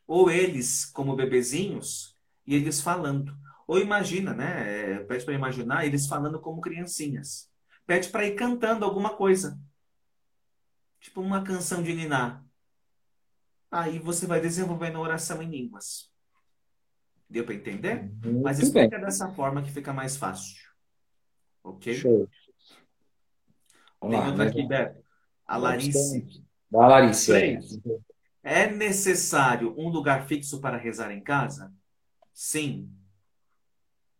ou 0.08 0.32
eles 0.32 0.86
como 0.86 1.18
bebezinhos, 1.18 2.18
e 2.48 2.56
eles 2.56 2.80
falando. 2.80 3.38
Ou 3.68 3.78
imagina, 3.78 4.34
né? 4.34 4.94
É, 4.94 5.04
pede 5.04 5.26
para 5.26 5.34
imaginar 5.34 5.86
eles 5.86 6.08
falando 6.08 6.40
como 6.40 6.62
criancinhas. 6.62 7.52
Pede 7.86 8.10
para 8.10 8.26
ir 8.26 8.36
cantando 8.36 8.86
alguma 8.86 9.16
coisa. 9.18 9.60
Tipo 11.02 11.20
uma 11.20 11.44
canção 11.44 11.84
de 11.84 11.94
Niná. 11.94 12.42
Aí 13.70 14.00
você 14.00 14.26
vai 14.26 14.40
desenvolvendo 14.40 15.00
oração 15.00 15.42
em 15.42 15.50
línguas. 15.50 16.13
Deu 17.34 17.44
para 17.44 17.56
entender? 17.56 18.04
Muito 18.24 18.44
Mas 18.44 18.60
explica 18.60 18.90
bem. 18.90 19.02
dessa 19.02 19.28
forma 19.32 19.64
que 19.64 19.72
fica 19.72 19.92
mais 19.92 20.16
fácil. 20.16 20.56
Ok? 21.64 21.92
Show. 21.96 22.30
Vamos 24.00 24.16
Tem 24.16 24.20
lá, 24.20 24.28
outra 24.28 24.50
aqui, 24.50 24.68
Beto. 24.68 25.04
A 25.48 25.58
Larice. 25.58 26.44
Da 26.70 26.88
Larice. 26.88 27.34
É. 27.34 27.60
é 28.44 28.72
necessário 28.72 29.74
um 29.76 29.90
lugar 29.90 30.28
fixo 30.28 30.62
para 30.62 30.78
rezar 30.78 31.12
em 31.12 31.24
casa? 31.24 31.74
Sim. 32.32 32.92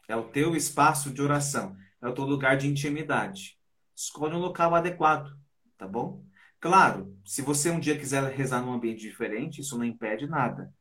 É 0.08 0.16
o 0.16 0.30
teu 0.30 0.56
espaço 0.56 1.12
de 1.12 1.22
oração. 1.22 1.78
É 2.02 2.08
o 2.08 2.16
teu 2.16 2.24
lugar 2.24 2.58
de 2.58 2.68
intimidade. 2.68 3.60
Escolhe 3.96 4.34
um 4.34 4.40
local 4.40 4.74
adequado, 4.74 5.38
tá 5.78 5.88
bom? 5.88 6.26
Claro, 6.60 7.16
se 7.24 7.44
você 7.44 7.70
um 7.70 7.80
dia 7.80 7.96
quiser 7.96 8.24
rezar 8.32 8.64
num 8.64 8.74
ambiente 8.74 9.02
diferente, 9.02 9.62
isso 9.62 9.78
não 9.78 9.86
impede 9.86 10.26
nada. 10.26 10.74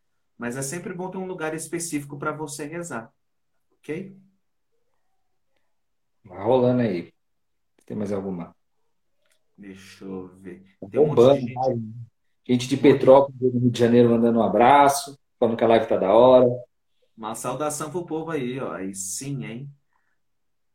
Mas 0.42 0.56
é 0.56 0.62
sempre 0.62 0.92
bom 0.92 1.08
ter 1.08 1.18
um 1.18 1.24
lugar 1.24 1.54
específico 1.54 2.18
para 2.18 2.32
você 2.32 2.66
rezar. 2.66 3.12
Ok? 3.78 4.18
Vai 6.24 6.42
rolando 6.42 6.82
aí. 6.82 7.12
Tem 7.86 7.96
mais 7.96 8.10
alguma? 8.10 8.52
Deixa 9.56 10.04
eu 10.04 10.26
ver. 10.40 10.64
Tá 10.80 10.88
Tem 10.90 10.98
um 10.98 11.14
monte 11.14 11.34
de 11.34 11.46
gente... 11.46 11.94
gente 12.44 12.68
de 12.68 12.76
Petrópolis, 12.76 13.38
do 13.38 13.56
Rio 13.56 13.70
de 13.70 13.78
Janeiro, 13.78 14.10
mandando 14.10 14.40
um 14.40 14.42
abraço, 14.42 15.16
falando 15.38 15.56
que 15.56 15.62
a 15.62 15.68
live 15.68 15.86
tá 15.86 15.96
da 15.96 16.12
hora. 16.12 16.48
Uma 17.16 17.36
saudação 17.36 17.92
pro 17.92 18.04
povo 18.04 18.32
aí, 18.32 18.58
ó. 18.58 18.72
Aí 18.72 18.92
sim, 18.96 19.44
hein? 19.44 19.70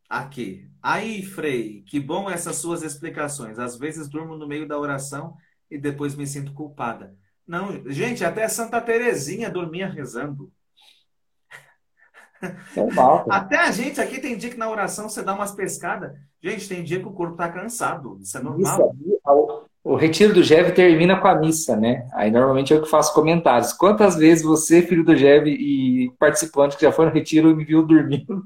Aqui. 0.08 0.72
Aí, 0.82 1.24
Frei, 1.24 1.82
que 1.82 2.00
bom 2.00 2.30
essas 2.30 2.56
suas 2.56 2.84
explicações. 2.84 3.60
Às 3.60 3.78
vezes 3.78 4.08
durmo 4.08 4.38
no 4.38 4.48
meio 4.48 4.66
da 4.66 4.80
oração 4.80 5.36
e 5.70 5.78
depois 5.78 6.16
me 6.16 6.26
sinto 6.26 6.54
culpada. 6.54 7.14
Não, 7.48 7.90
gente, 7.90 8.26
até 8.26 8.48
Santa 8.48 8.82
Terezinha 8.82 9.50
dormia 9.50 9.88
rezando. 9.88 10.52
Até 13.30 13.58
a 13.58 13.72
gente 13.72 14.00
aqui 14.00 14.20
tem 14.20 14.38
dia 14.38 14.50
que 14.50 14.58
na 14.58 14.70
oração 14.70 15.10
você 15.10 15.24
dá 15.24 15.34
umas 15.34 15.54
pescadas. 15.54 16.12
Gente, 16.42 16.68
tem 16.68 16.84
dia 16.84 17.00
que 17.00 17.08
o 17.08 17.14
corpo 17.14 17.36
tá 17.36 17.50
cansado. 17.50 18.20
Isso 18.22 18.38
é 18.38 18.42
normal. 18.42 18.94
Isso, 19.06 19.68
o 19.84 19.96
retiro 19.96 20.34
do 20.34 20.44
GEV 20.44 20.74
termina 20.74 21.18
com 21.18 21.28
a 21.30 21.36
missa, 21.36 21.76
né? 21.78 22.08
Aí 22.14 22.30
normalmente 22.30 22.74
eu 22.74 22.82
que 22.82 22.90
faço 22.90 23.14
comentários. 23.14 23.72
Quantas 23.72 24.18
vezes 24.18 24.44
você, 24.44 24.82
filho 24.82 25.04
do 25.04 25.16
GEV 25.16 25.50
e 25.50 26.12
participante 26.20 26.76
que 26.76 26.84
já 26.84 26.92
foi 26.92 27.06
no 27.06 27.12
retiro, 27.14 27.56
me 27.56 27.64
viu 27.64 27.86
dormindo, 27.88 28.44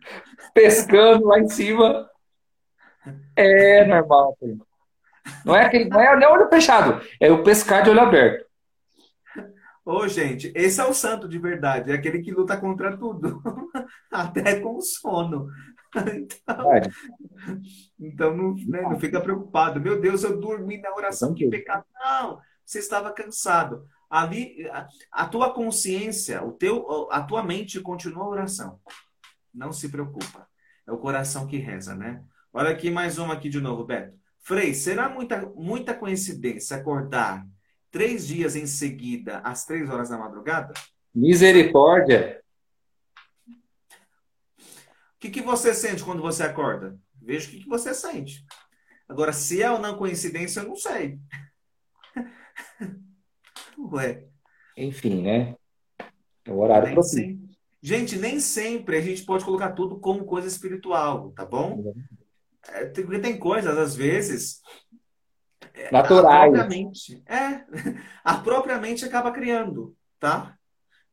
pescando 0.54 1.26
lá 1.26 1.38
em 1.38 1.48
cima? 1.48 2.08
É 3.36 3.84
normal. 3.84 4.36
Não 5.44 5.54
é 5.54 5.64
aquele, 5.64 5.88
não 5.88 6.00
é, 6.00 6.22
é 6.22 6.28
olho 6.28 6.48
fechado, 6.48 7.00
é 7.20 7.30
o 7.30 7.42
pescar 7.42 7.82
de 7.82 7.90
olho 7.90 8.00
aberto. 8.00 8.44
Ô, 9.84 10.06
gente, 10.06 10.52
esse 10.54 10.80
é 10.80 10.84
o 10.84 10.94
santo 10.94 11.28
de 11.28 11.38
verdade, 11.38 11.90
é 11.90 11.94
aquele 11.94 12.20
que 12.20 12.30
luta 12.30 12.56
contra 12.56 12.96
tudo, 12.96 13.42
até 14.10 14.60
com 14.60 14.76
o 14.76 14.82
sono. 14.82 15.48
Então, 15.96 16.70
então 17.98 18.36
não, 18.36 18.54
né, 18.66 18.82
não 18.82 19.00
fica 19.00 19.20
preocupado. 19.20 19.80
Meu 19.80 20.00
Deus, 20.00 20.22
eu 20.22 20.38
dormi 20.38 20.78
na 20.80 20.94
oração, 20.94 21.34
que 21.34 21.48
pecado. 21.48 21.84
Não, 21.94 22.40
você 22.64 22.78
estava 22.78 23.12
cansado. 23.12 23.84
Ali, 24.08 24.68
a, 24.70 24.86
a 25.10 25.26
tua 25.26 25.52
consciência, 25.52 26.42
o 26.44 26.52
teu, 26.52 27.08
a 27.10 27.22
tua 27.22 27.42
mente 27.42 27.80
continua 27.80 28.24
a 28.24 28.28
oração. 28.28 28.80
Não 29.52 29.72
se 29.72 29.88
preocupa. 29.88 30.46
É 30.86 30.92
o 30.92 30.98
coração 30.98 31.46
que 31.46 31.56
reza, 31.56 31.94
né? 31.94 32.22
Olha 32.52 32.70
aqui 32.70 32.90
mais 32.90 33.18
uma 33.18 33.34
aqui 33.34 33.48
de 33.48 33.60
novo, 33.60 33.84
Beto. 33.84 34.19
Frei, 34.42 34.74
será 34.74 35.08
muita, 35.08 35.40
muita 35.54 35.94
coincidência 35.94 36.76
acordar 36.76 37.46
três 37.90 38.26
dias 38.26 38.56
em 38.56 38.66
seguida 38.66 39.38
às 39.38 39.64
três 39.64 39.88
horas 39.88 40.08
da 40.08 40.18
madrugada? 40.18 40.72
Misericórdia! 41.14 42.42
O 43.48 45.20
que, 45.20 45.30
que 45.30 45.42
você 45.42 45.74
sente 45.74 46.02
quando 46.02 46.22
você 46.22 46.42
acorda? 46.42 46.98
Veja 47.20 47.46
o 47.46 47.50
que, 47.50 47.60
que 47.60 47.68
você 47.68 47.92
sente. 47.92 48.44
Agora, 49.06 49.32
se 49.32 49.62
é 49.62 49.70
ou 49.70 49.78
não 49.78 49.98
coincidência, 49.98 50.60
eu 50.60 50.68
não 50.68 50.76
sei. 50.76 51.18
Ué. 53.92 54.24
Enfim, 54.76 55.22
né? 55.22 55.56
É 56.44 56.50
o 56.50 56.58
horário 56.58 56.94
propício. 56.94 57.38
Gente, 57.82 58.16
nem 58.16 58.40
sempre 58.40 58.96
a 58.96 59.00
gente 59.00 59.24
pode 59.24 59.44
colocar 59.44 59.72
tudo 59.72 59.98
como 59.98 60.24
coisa 60.24 60.46
espiritual, 60.46 61.32
tá 61.32 61.44
bom? 61.44 61.82
É, 61.86 62.19
porque 62.94 63.18
tem 63.18 63.38
coisas, 63.38 63.76
às 63.76 63.94
vezes. 63.94 64.60
É, 65.74 65.90
Naturais. 65.90 66.52
A 66.52 66.56
própria 66.56 66.68
mente, 66.68 67.22
é, 67.26 67.64
a 68.24 68.34
própria 68.38 68.78
mente 68.78 69.04
acaba 69.04 69.30
criando, 69.30 69.96
tá? 70.18 70.54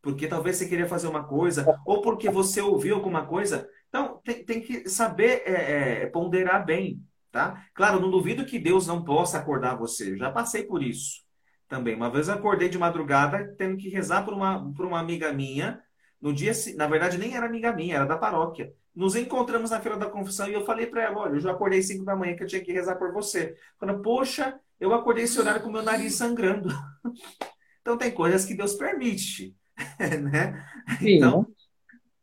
Porque 0.01 0.27
talvez 0.27 0.57
você 0.57 0.67
queria 0.67 0.87
fazer 0.87 1.07
uma 1.07 1.23
coisa, 1.23 1.79
ou 1.85 2.01
porque 2.01 2.29
você 2.29 2.61
ouviu 2.61 2.95
alguma 2.95 3.25
coisa 3.25 3.67
então, 3.89 4.19
tem, 4.23 4.43
tem 4.43 4.61
que 4.61 4.89
saber 4.89 5.43
é, 5.45 6.03
é, 6.03 6.05
ponderar 6.07 6.65
bem, 6.65 7.01
tá? 7.31 7.65
Claro, 7.73 7.99
não 7.99 8.11
duvido 8.11 8.45
que 8.45 8.59
Deus 8.59 8.85
não 8.85 9.03
possa 9.03 9.37
acordar 9.37 9.75
você. 9.75 10.11
Eu 10.11 10.17
já 10.17 10.31
passei 10.31 10.63
por 10.63 10.83
isso 10.83 11.21
também. 11.67 11.95
Uma 11.95 12.09
vez 12.09 12.27
eu 12.27 12.35
acordei 12.35 12.69
de 12.69 12.77
madrugada 12.77 13.55
tendo 13.57 13.77
que 13.77 13.89
rezar 13.89 14.23
por 14.23 14.33
uma, 14.33 14.71
por 14.73 14.85
uma 14.85 14.99
amiga 14.99 15.31
minha. 15.33 15.81
No 16.21 16.33
dia, 16.33 16.51
na 16.75 16.87
verdade, 16.87 17.17
nem 17.17 17.35
era 17.35 17.45
amiga 17.45 17.71
minha, 17.71 17.95
era 17.95 18.05
da 18.05 18.17
paróquia. 18.17 18.73
Nos 18.97 19.15
encontramos 19.15 19.69
na 19.69 19.79
fila 19.79 19.95
da 19.95 20.09
confissão 20.09 20.49
e 20.49 20.53
eu 20.53 20.65
falei 20.65 20.87
para 20.87 21.03
ela: 21.03 21.19
olha, 21.19 21.35
eu 21.35 21.39
já 21.39 21.51
acordei 21.51 21.83
5 21.83 22.03
da 22.03 22.15
manhã 22.15 22.35
que 22.35 22.41
eu 22.41 22.47
tinha 22.47 22.63
que 22.63 22.73
rezar 22.73 22.95
por 22.95 23.13
você. 23.13 23.55
Falando, 23.79 24.01
poxa, 24.01 24.59
eu 24.79 24.91
acordei 24.91 25.25
esse 25.25 25.39
horário 25.39 25.61
com 25.61 25.69
meu 25.69 25.83
nariz 25.83 26.15
sangrando. 26.15 26.69
então, 27.79 27.95
tem 27.95 28.09
coisas 28.09 28.43
que 28.43 28.55
Deus 28.55 28.73
permite, 28.73 29.55
né? 30.31 30.65
Sim, 30.97 31.17
então, 31.17 31.45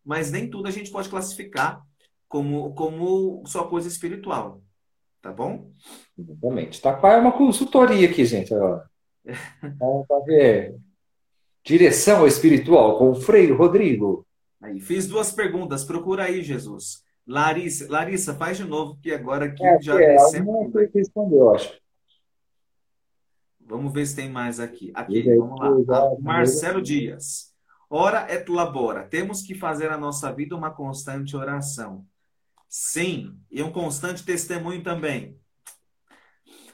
mas 0.04 0.32
nem 0.32 0.50
tudo 0.50 0.66
a 0.66 0.72
gente 0.72 0.90
pode 0.90 1.08
classificar 1.08 1.80
como, 2.26 2.74
como 2.74 3.44
só 3.46 3.68
coisa 3.68 3.86
espiritual. 3.86 4.60
Tá 5.22 5.32
bom? 5.32 5.70
Exatamente. 6.18 6.82
Tá 6.82 6.92
quase 6.92 7.20
uma 7.20 7.30
consultoria 7.30 8.10
aqui, 8.10 8.24
gente. 8.24 8.50
Vamos 9.78 10.06
ver. 10.26 10.74
Direção 11.62 12.26
espiritual 12.26 12.98
com 12.98 13.12
o 13.12 13.14
Frei 13.14 13.52
Rodrigo. 13.52 14.26
Aí, 14.64 14.80
fiz 14.80 15.06
duas 15.06 15.30
perguntas. 15.30 15.84
Procura 15.84 16.24
aí, 16.24 16.42
Jesus. 16.42 17.04
Larissa, 17.26 17.86
Larissa, 17.90 18.34
faz 18.34 18.56
de 18.56 18.64
novo, 18.64 18.98
que 19.02 19.12
agora 19.12 19.44
aqui 19.44 19.62
é, 19.62 19.80
já 19.82 20.02
é, 20.02 20.18
sempre... 20.20 20.90
respondeu, 20.94 21.54
acho. 21.54 21.78
Vamos 23.60 23.92
ver 23.92 24.06
se 24.06 24.16
tem 24.16 24.30
mais 24.30 24.58
aqui. 24.60 24.90
Aqui, 24.94 25.36
vamos 25.36 25.86
lá. 25.86 26.16
Marcelo 26.18 26.80
Dias. 26.80 27.52
Ora 27.90 28.26
et 28.32 28.50
labora. 28.50 29.04
Temos 29.04 29.42
que 29.42 29.54
fazer 29.54 29.90
a 29.90 29.98
nossa 29.98 30.32
vida 30.32 30.56
uma 30.56 30.70
constante 30.70 31.36
oração. 31.36 32.06
Sim, 32.66 33.38
e 33.50 33.62
um 33.62 33.70
constante 33.70 34.24
testemunho 34.24 34.82
também. 34.82 35.38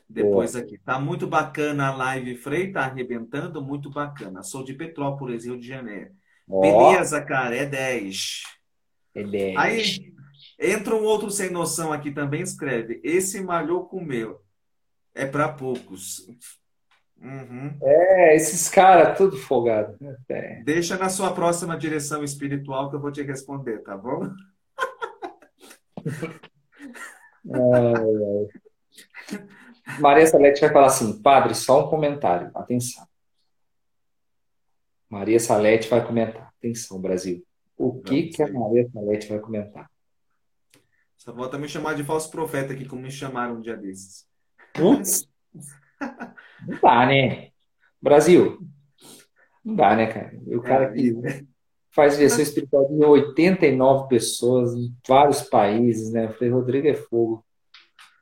Depois 0.08 0.54
aqui. 0.54 0.78
Tá 0.78 1.00
muito 1.00 1.26
bacana 1.26 1.88
a 1.88 1.96
live, 1.96 2.36
Frei, 2.36 2.70
tá 2.70 2.82
arrebentando, 2.82 3.60
muito 3.60 3.90
bacana. 3.90 4.44
Sou 4.44 4.62
de 4.62 4.74
Petrópolis, 4.74 5.44
Rio 5.44 5.58
de 5.58 5.66
Janeiro. 5.66 6.19
Oh. 6.50 6.60
Beleza, 6.60 7.22
cara, 7.22 7.54
é 7.54 7.64
10. 7.64 8.42
É 9.14 9.22
10. 9.22 9.56
Aí 9.56 10.14
entra 10.58 10.96
um 10.96 11.04
outro 11.04 11.30
sem 11.30 11.50
noção 11.50 11.92
aqui 11.92 12.10
também, 12.10 12.42
escreve. 12.42 13.00
Esse 13.04 13.40
malhou 13.40 13.86
com 13.86 14.02
meu. 14.02 14.40
É 15.14 15.24
para 15.24 15.48
poucos. 15.48 16.26
Uhum. 17.20 17.78
É, 17.82 18.34
esses 18.34 18.68
caras, 18.68 19.16
tudo 19.16 19.36
folgado. 19.36 19.96
É. 20.28 20.62
Deixa 20.64 20.96
na 20.96 21.08
sua 21.08 21.32
próxima 21.32 21.76
direção 21.76 22.24
espiritual 22.24 22.90
que 22.90 22.96
eu 22.96 23.00
vou 23.00 23.12
te 23.12 23.22
responder, 23.22 23.82
tá 23.82 23.96
bom? 23.96 24.30
Maria 29.98 30.26
Salete 30.26 30.60
vai 30.60 30.72
falar 30.72 30.86
assim, 30.86 31.20
padre, 31.20 31.54
só 31.54 31.84
um 31.84 31.90
comentário, 31.90 32.50
atenção. 32.54 33.09
Maria 35.10 35.40
Salete 35.40 35.88
vai 35.88 36.06
comentar, 36.06 36.52
atenção, 36.56 37.00
Brasil. 37.00 37.44
O 37.76 38.00
que, 38.00 38.28
que 38.28 38.42
a 38.42 38.52
Maria 38.52 38.88
Salete 38.92 39.28
vai 39.28 39.40
comentar? 39.40 39.90
Só 41.16 41.32
volta 41.32 41.58
me 41.58 41.68
chamar 41.68 41.94
de 41.94 42.04
falso 42.04 42.30
profeta 42.30 42.72
aqui, 42.72 42.86
como 42.86 43.02
me 43.02 43.10
chamaram 43.10 43.56
um 43.56 43.60
dia 43.60 43.76
desses. 43.76 44.24
Putz! 44.72 45.28
Não 46.66 46.78
dá, 46.80 47.06
né? 47.06 47.50
Brasil. 48.00 48.58
Não 49.64 49.74
dá, 49.74 49.96
né, 49.96 50.06
cara? 50.06 50.32
O 50.46 50.62
cara 50.62 50.84
é, 50.84 50.92
que 50.92 51.46
faz 51.90 52.16
direção 52.16 52.40
espiritual 52.40 52.88
de 52.88 53.04
89 53.04 54.08
pessoas 54.08 54.74
em 54.74 54.94
vários 55.06 55.42
países, 55.42 56.12
né? 56.12 56.26
Eu 56.26 56.32
falei, 56.34 56.50
Rodrigo 56.50 56.88
é 56.88 56.94
fogo. 56.94 57.44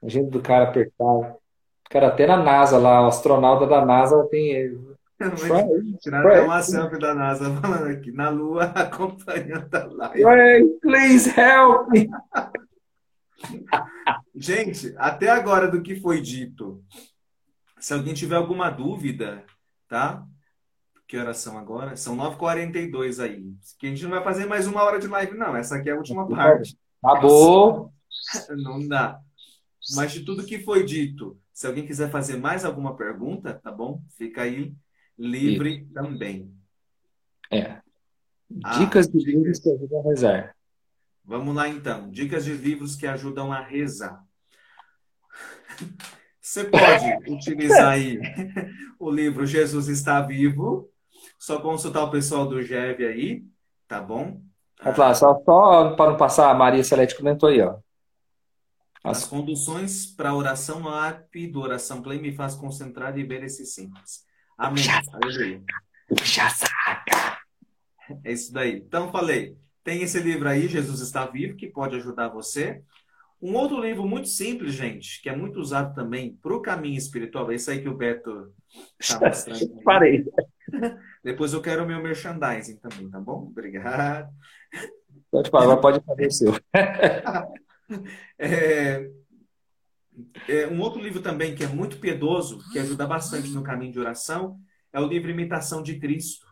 A 0.02 0.08
gente 0.08 0.30
do 0.30 0.40
cara 0.40 0.64
apertado. 0.64 1.20
O 1.20 1.90
cara 1.90 2.08
até 2.08 2.26
na 2.26 2.36
NASA 2.36 2.78
lá, 2.78 3.04
o 3.04 3.08
astronauta 3.08 3.66
da 3.66 3.84
NASA 3.84 4.26
tem. 4.30 4.76
Tiraram 6.00 6.28
até 6.28 6.40
uma 6.42 6.62
selfie 6.62 6.98
da 6.98 7.14
NASA 7.14 7.60
falando 7.60 7.88
aqui, 7.88 8.12
na 8.12 8.28
Lua, 8.30 8.64
acompanhando 8.70 9.74
a 9.74 9.84
live. 9.84 10.78
Please 10.80 11.28
help 11.28 11.88
me. 11.88 12.08
Gente, 14.34 14.94
até 14.96 15.28
agora 15.28 15.68
do 15.68 15.82
que 15.82 16.00
foi 16.00 16.20
dito, 16.20 16.82
se 17.80 17.92
alguém 17.92 18.14
tiver 18.14 18.36
alguma 18.36 18.70
dúvida, 18.70 19.44
tá? 19.88 20.24
Que 21.06 21.16
horas 21.16 21.38
são 21.38 21.58
agora? 21.58 21.96
São 21.96 22.16
9h42 22.16 23.22
aí. 23.22 23.54
Que 23.78 23.86
a 23.86 23.90
gente 23.90 24.02
não 24.02 24.10
vai 24.10 24.22
fazer 24.22 24.46
mais 24.46 24.66
uma 24.66 24.82
hora 24.82 25.00
de 25.00 25.08
live, 25.08 25.36
não. 25.36 25.56
Essa 25.56 25.76
aqui 25.76 25.88
é 25.88 25.92
a 25.92 25.96
última 25.96 26.28
parte. 26.28 26.78
Acabou. 27.02 27.92
Não 28.62 28.86
dá. 28.86 29.18
Mas 29.94 30.12
de 30.12 30.24
tudo 30.24 30.44
que 30.44 30.58
foi 30.58 30.84
dito, 30.84 31.38
se 31.52 31.66
alguém 31.66 31.86
quiser 31.86 32.10
fazer 32.10 32.36
mais 32.36 32.64
alguma 32.64 32.96
pergunta, 32.96 33.54
tá 33.54 33.70
bom? 33.70 34.02
Fica 34.18 34.42
aí 34.42 34.74
livre 35.18 35.86
também. 35.92 36.54
É. 37.50 37.80
Ah, 38.64 38.78
dicas 38.78 39.06
ah, 39.06 39.10
de 39.10 39.18
livros 39.18 39.58
que 39.58 39.70
ajudam 39.70 40.00
a 40.00 40.02
rezar. 40.04 40.56
Vamos 41.24 41.54
lá 41.54 41.68
então. 41.68 42.10
Dicas 42.10 42.44
de 42.44 42.54
livros 42.54 42.96
que 42.96 43.06
ajudam 43.06 43.52
a 43.52 43.60
rezar. 43.60 44.24
Você 46.40 46.64
pode 46.64 47.30
utilizar 47.30 47.90
aí 47.90 48.18
o 48.98 49.10
livro 49.10 49.44
Jesus 49.44 49.88
está 49.88 50.22
vivo. 50.22 50.90
Só 51.38 51.60
consultar 51.60 52.04
o 52.04 52.10
pessoal 52.10 52.48
do 52.48 52.62
GEV 52.62 53.04
aí, 53.04 53.44
tá 53.86 54.00
bom? 54.00 54.40
Ah, 54.80 55.14
só, 55.14 55.34
só 55.44 55.94
para 55.94 56.10
não 56.10 56.16
passar, 56.16 56.50
a 56.50 56.54
Maria 56.54 56.82
Celeste 56.82 57.16
comentou 57.16 57.48
aí, 57.48 57.60
ó. 57.60 57.76
As, 59.04 59.18
As 59.18 59.24
conduções 59.26 60.06
para 60.06 60.30
a 60.30 60.34
oração 60.34 60.82
do 61.52 61.60
Oração 61.60 62.02
Play 62.02 62.18
me 62.18 62.32
faz 62.32 62.54
concentrar 62.54 63.16
e 63.18 63.24
ver 63.24 63.44
esse 63.44 63.66
simples. 63.66 64.24
Amém. 64.58 64.84
Aleluia. 65.12 65.62
Puxa 66.08 66.50
saca. 66.50 67.38
É 68.24 68.32
isso 68.32 68.52
daí. 68.52 68.76
Então, 68.76 69.10
falei. 69.12 69.56
Tem 69.84 70.02
esse 70.02 70.20
livro 70.20 70.46
aí, 70.46 70.68
Jesus 70.68 71.00
está 71.00 71.24
vivo, 71.24 71.56
que 71.56 71.66
pode 71.66 71.96
ajudar 71.96 72.28
você. 72.28 72.82
Um 73.40 73.54
outro 73.54 73.80
livro 73.80 74.06
muito 74.06 74.28
simples, 74.28 74.74
gente, 74.74 75.22
que 75.22 75.28
é 75.28 75.36
muito 75.36 75.60
usado 75.60 75.94
também 75.94 76.36
para 76.42 76.54
o 76.54 76.60
caminho 76.60 76.98
espiritual, 76.98 77.50
esse 77.52 77.70
aí 77.70 77.80
que 77.80 77.88
o 77.88 77.96
Beto 77.96 78.52
está 79.00 79.20
mostrando. 79.20 79.82
Parei. 79.82 80.26
Depois 81.24 81.52
eu 81.52 81.62
quero 81.62 81.84
o 81.84 81.86
meu 81.86 82.02
merchandising 82.02 82.76
também, 82.76 83.08
tá 83.08 83.20
bom? 83.20 83.44
Obrigado. 83.44 84.28
Pode 85.30 85.48
falar, 85.50 85.76
pode 85.76 86.04
fazer 86.04 86.26
o 86.26 86.32
seu. 86.32 86.54
é, 88.38 89.08
é, 90.48 90.66
um 90.66 90.80
outro 90.80 91.00
livro 91.00 91.20
também 91.20 91.54
que 91.54 91.64
é 91.64 91.68
muito 91.68 91.98
piedoso, 91.98 92.58
que 92.72 92.78
ajuda 92.78 93.06
bastante 93.06 93.50
no 93.50 93.62
caminho 93.62 93.92
de 93.92 94.00
oração, 94.00 94.58
é 94.92 95.00
o 95.00 95.06
livro 95.06 95.30
Imitação 95.30 95.82
de 95.82 95.98
Cristo. 95.98 96.46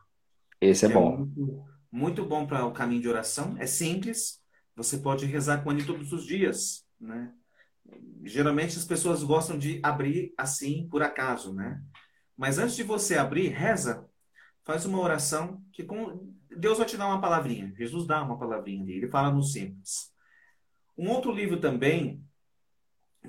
Esse 0.60 0.86
é, 0.86 0.90
é 0.90 0.92
bom. 0.92 1.16
Muito, 1.18 1.64
muito 1.90 2.24
bom 2.24 2.46
para 2.46 2.64
o 2.64 2.72
caminho 2.72 3.02
de 3.02 3.08
oração. 3.08 3.56
É 3.58 3.66
simples, 3.66 4.40
você 4.74 4.98
pode 4.98 5.26
rezar 5.26 5.62
com 5.62 5.72
ele 5.72 5.84
todos 5.84 6.12
os 6.12 6.24
dias, 6.24 6.84
né? 7.00 7.32
Geralmente 8.24 8.76
as 8.76 8.84
pessoas 8.84 9.22
gostam 9.22 9.56
de 9.56 9.80
abrir 9.82 10.34
assim 10.36 10.88
por 10.90 11.02
acaso, 11.02 11.54
né? 11.54 11.80
Mas 12.36 12.58
antes 12.58 12.76
de 12.76 12.82
você 12.82 13.16
abrir, 13.16 13.48
reza, 13.48 14.04
faz 14.64 14.84
uma 14.84 15.00
oração 15.00 15.62
que 15.72 15.84
com 15.84 16.34
Deus 16.50 16.78
vai 16.78 16.86
te 16.86 16.96
dar 16.96 17.06
uma 17.06 17.20
palavrinha. 17.20 17.72
Jesus 17.76 18.06
dá 18.06 18.22
uma 18.22 18.38
palavrinha 18.38 18.82
ali, 18.82 18.94
ele 18.94 19.08
fala 19.08 19.30
no 19.30 19.42
simples. 19.42 20.12
Um 20.98 21.08
outro 21.10 21.30
livro 21.30 21.58
também 21.58 22.25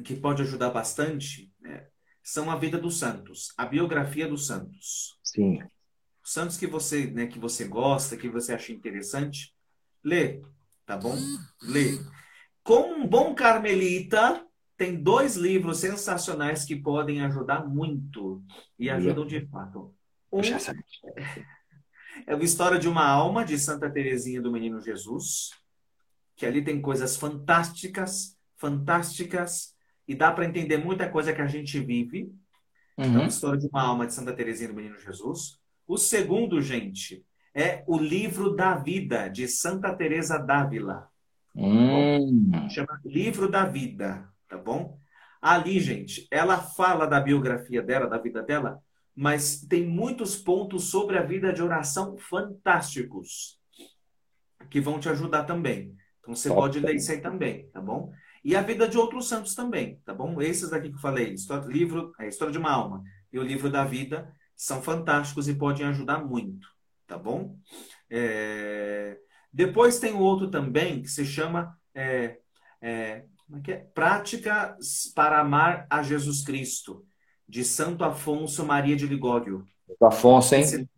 que 0.04 0.16
pode 0.16 0.42
ajudar 0.42 0.70
bastante 0.70 1.54
né, 1.60 1.88
são 2.24 2.52
a 2.52 2.56
vida 2.56 2.78
dos 2.78 3.00
santos, 3.00 3.54
a 3.58 3.66
biografia 3.66 4.28
dos 4.28 4.48
santos. 4.48 5.18
Sim. 5.24 5.62
Santos 6.24 6.58
que 6.58 6.68
você, 6.68 7.08
né, 7.08 7.28
que 7.28 7.40
você 7.40 7.66
gosta, 7.66 8.18
que 8.18 8.28
você 8.28 8.54
acha 8.54 8.74
interessante, 8.74 9.56
lê, 10.04 10.42
tá 10.86 10.98
bom? 10.98 11.16
Lê. 11.62 11.98
Com 12.64 12.96
um 12.96 13.08
bom 13.08 13.34
carmelita, 13.34 14.46
tem 14.76 15.02
dois 15.02 15.38
livros 15.38 15.80
sensacionais 15.80 16.66
que 16.66 16.76
podem 16.76 17.22
ajudar 17.22 17.66
muito 17.66 18.44
e 18.78 18.90
ajudam 18.90 19.26
de 19.26 19.46
fato. 19.48 19.96
Um 20.30 20.42
é 22.28 22.34
a 22.34 22.38
história 22.40 22.78
de 22.78 22.90
uma 22.90 23.08
alma 23.08 23.46
de 23.46 23.58
Santa 23.58 23.90
Teresinha 23.90 24.42
do 24.42 24.52
Menino 24.52 24.82
Jesus, 24.82 25.52
que 26.36 26.46
ali 26.46 26.62
tem 26.62 26.82
coisas 26.82 27.16
fantásticas, 27.16 28.38
fantásticas 28.58 29.77
e 30.08 30.16
dá 30.16 30.32
para 30.32 30.46
entender 30.46 30.78
muita 30.78 31.10
coisa 31.10 31.34
que 31.34 31.42
a 31.42 31.48
gente 31.48 31.80
vive. 31.80 32.32
Uhum. 32.98 33.06
Então, 33.06 33.24
a 33.24 33.28
história 33.28 33.60
de 33.60 33.68
uma 33.68 33.82
alma 33.82 34.08
de 34.08 34.14
Santa 34.14 34.34
Teresinha 34.34 34.70
do 34.70 34.76
Menino 34.76 34.98
Jesus. 34.98 35.60
O 35.88 35.98
segundo, 35.98 36.62
gente, 36.62 37.26
é 37.54 37.84
o 37.88 37.98
livro 37.98 38.56
da 38.56 38.76
vida 38.76 39.28
de 39.28 39.48
Santa 39.48 39.94
Teresa 39.94 40.38
d'Ávila. 40.38 41.08
Hum. 41.56 42.70
Chama 42.70 43.02
Livro 43.04 43.50
da 43.50 43.66
Vida, 43.66 44.30
tá 44.48 44.58
bom? 44.58 45.00
Ali, 45.42 45.80
gente, 45.80 46.28
ela 46.30 46.58
fala 46.58 47.08
da 47.08 47.20
biografia 47.20 47.82
dela, 47.82 48.08
da 48.08 48.18
vida 48.18 48.44
dela, 48.44 48.80
mas 49.16 49.62
tem 49.62 49.84
muitos 49.86 50.36
pontos 50.36 50.92
sobre 50.92 51.18
a 51.18 51.24
vida 51.24 51.52
de 51.52 51.64
oração 51.64 52.16
fantásticos 52.18 53.58
que 54.70 54.80
vão 54.80 55.00
te 55.00 55.10
ajudar 55.10 55.44
também. 55.44 55.96
Então 56.20 56.36
você 56.36 56.50
Top. 56.50 56.62
pode 56.62 56.80
ler 56.80 56.96
isso 56.96 57.12
aí 57.12 57.22
também, 57.22 57.68
tá 57.70 57.82
bom? 57.82 58.12
E 58.44 58.56
a 58.56 58.62
vida 58.62 58.88
de 58.88 58.98
outros 58.98 59.28
santos 59.28 59.56
também, 59.56 60.00
tá 60.06 60.14
bom? 60.14 60.42
Esses 60.42 60.70
daqui 60.70 60.90
que 60.90 60.96
eu 60.96 61.02
falei, 61.02 61.34
história, 61.34 61.68
livro, 61.68 62.14
a 62.18 62.26
história 62.26 62.52
de 62.52 62.58
uma 62.58 62.72
alma 62.72 63.04
e 63.32 63.40
o 63.40 63.44
livro 63.44 63.70
da 63.70 63.84
vida, 63.84 64.32
são 64.56 64.82
fantásticos 64.82 65.48
e 65.48 65.56
podem 65.56 65.86
ajudar 65.86 66.24
muito, 66.26 66.68
tá 67.06 67.18
bom? 67.18 67.56
É... 68.10 69.18
Depois 69.52 70.00
tem 70.00 70.14
o 70.14 70.20
outro 70.20 70.50
também 70.50 71.02
que 71.02 71.08
se 71.08 71.26
chama 71.26 71.78
é, 71.94 72.40
é, 72.82 72.90
é, 72.90 73.26
é? 73.68 73.76
Práticas 73.94 75.12
para 75.16 75.40
Amar 75.40 75.88
a 75.90 76.04
Jesus 76.04 76.44
Cristo, 76.44 77.06
de 77.48 77.64
Santo 77.64 78.04
Afonso 78.04 78.66
Maria 78.66 78.96
de 78.96 79.08
Ligório. 79.08 79.66
Afonso, 80.02 80.56
hein? 80.56 80.90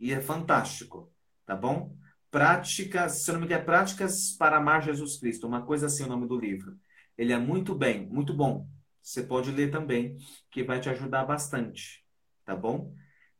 E 0.00 0.12
é 0.12 0.20
fantástico, 0.20 1.12
tá 1.46 1.54
bom? 1.54 1.94
Práticas, 2.32 3.22
se 3.22 3.30
eu 3.30 3.34
não 3.34 3.40
me 3.40 3.46
engano, 3.46 3.62
é 3.62 3.64
Práticas 3.64 4.32
para 4.36 4.56
Amar 4.56 4.82
Jesus 4.82 5.18
Cristo, 5.18 5.46
uma 5.46 5.64
coisa 5.64 5.86
assim 5.86 6.02
o 6.02 6.08
nome 6.08 6.26
do 6.26 6.36
livro. 6.36 6.76
Ele 7.16 7.32
é 7.32 7.38
muito 7.38 7.76
bem, 7.76 8.08
muito 8.08 8.34
bom. 8.34 8.66
Você 9.00 9.22
pode 9.22 9.52
ler 9.52 9.70
também, 9.70 10.16
que 10.50 10.64
vai 10.64 10.80
te 10.80 10.88
ajudar 10.88 11.24
bastante 11.24 12.02
tá 12.44 12.54
bom? 12.56 12.94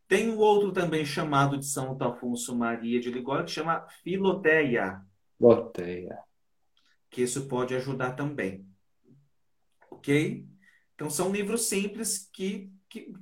Tem 0.08 0.30
o 0.30 0.38
outro 0.38 0.72
também 0.72 1.04
chamado 1.04 1.58
de 1.58 1.66
São 1.66 1.96
Afonso 2.00 2.56
Maria 2.56 3.00
de 3.00 3.10
Ligório, 3.10 3.44
que 3.44 3.50
chama 3.50 3.86
Filoteia. 4.02 5.00
Filoteia. 5.38 6.18
Que 7.10 7.22
isso 7.22 7.46
pode 7.46 7.74
ajudar 7.74 8.12
também. 8.12 8.66
Ok? 9.90 10.46
Então, 10.94 11.08
são 11.08 11.32
livros 11.32 11.68
simples 11.68 12.28
que, 12.32 12.70
que 12.88 13.12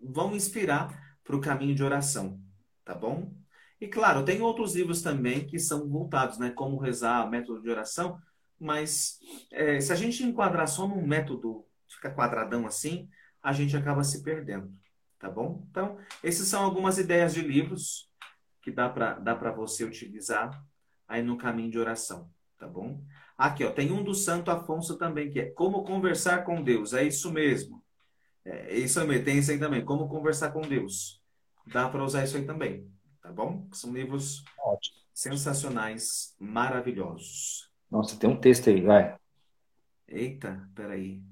vão 0.00 0.34
inspirar 0.34 1.16
para 1.22 1.36
o 1.36 1.40
caminho 1.40 1.74
de 1.74 1.82
oração, 1.82 2.40
tá 2.84 2.94
bom? 2.94 3.34
E 3.80 3.88
claro, 3.88 4.24
tem 4.24 4.40
outros 4.40 4.74
livros 4.74 5.02
também 5.02 5.46
que 5.46 5.58
são 5.58 5.88
voltados, 5.88 6.38
né? 6.38 6.50
Como 6.50 6.78
rezar, 6.78 7.28
método 7.30 7.62
de 7.62 7.70
oração, 7.70 8.18
mas 8.58 9.18
é, 9.52 9.80
se 9.80 9.92
a 9.92 9.96
gente 9.96 10.24
enquadrar 10.24 10.66
só 10.66 10.86
num 10.86 11.06
método, 11.06 11.64
fica 11.88 12.10
quadradão 12.10 12.66
assim, 12.66 13.08
a 13.42 13.52
gente 13.52 13.76
acaba 13.76 14.02
se 14.02 14.22
perdendo 14.22 14.72
tá 15.18 15.28
bom? 15.28 15.66
Então, 15.70 15.98
essas 16.22 16.46
são 16.46 16.62
algumas 16.62 16.98
ideias 16.98 17.34
de 17.34 17.40
livros 17.40 18.08
que 18.62 18.70
dá 18.70 18.88
para 18.88 19.14
dá 19.14 19.34
você 19.50 19.84
utilizar 19.84 20.50
aí 21.06 21.22
no 21.22 21.36
caminho 21.36 21.70
de 21.70 21.78
oração, 21.78 22.30
tá 22.58 22.66
bom? 22.66 23.02
Aqui, 23.36 23.64
ó, 23.64 23.70
tem 23.70 23.92
um 23.92 24.02
do 24.02 24.14
Santo 24.14 24.50
Afonso 24.50 24.96
também, 24.96 25.30
que 25.30 25.40
é 25.40 25.46
Como 25.50 25.84
Conversar 25.84 26.44
com 26.44 26.62
Deus. 26.62 26.92
É 26.92 27.04
isso 27.04 27.32
mesmo. 27.32 27.82
É 28.44 28.76
isso 28.76 29.04
mesmo, 29.06 29.24
tem 29.24 29.38
isso 29.38 29.50
aí 29.50 29.58
também. 29.58 29.84
Como 29.84 30.08
Conversar 30.08 30.50
com 30.50 30.60
Deus. 30.60 31.22
Dá 31.66 31.88
para 31.88 32.02
usar 32.02 32.24
isso 32.24 32.36
aí 32.36 32.44
também, 32.44 32.90
tá 33.28 33.32
bom? 33.34 33.68
São 33.72 33.92
livros 33.92 34.42
Ótimo. 34.58 34.96
sensacionais, 35.12 36.34
maravilhosos. 36.38 37.70
Nossa, 37.90 38.18
tem 38.18 38.28
um 38.28 38.40
texto 38.40 38.70
aí, 38.70 38.80
vai. 38.80 39.16
Eita, 40.06 40.66
peraí. 40.74 41.22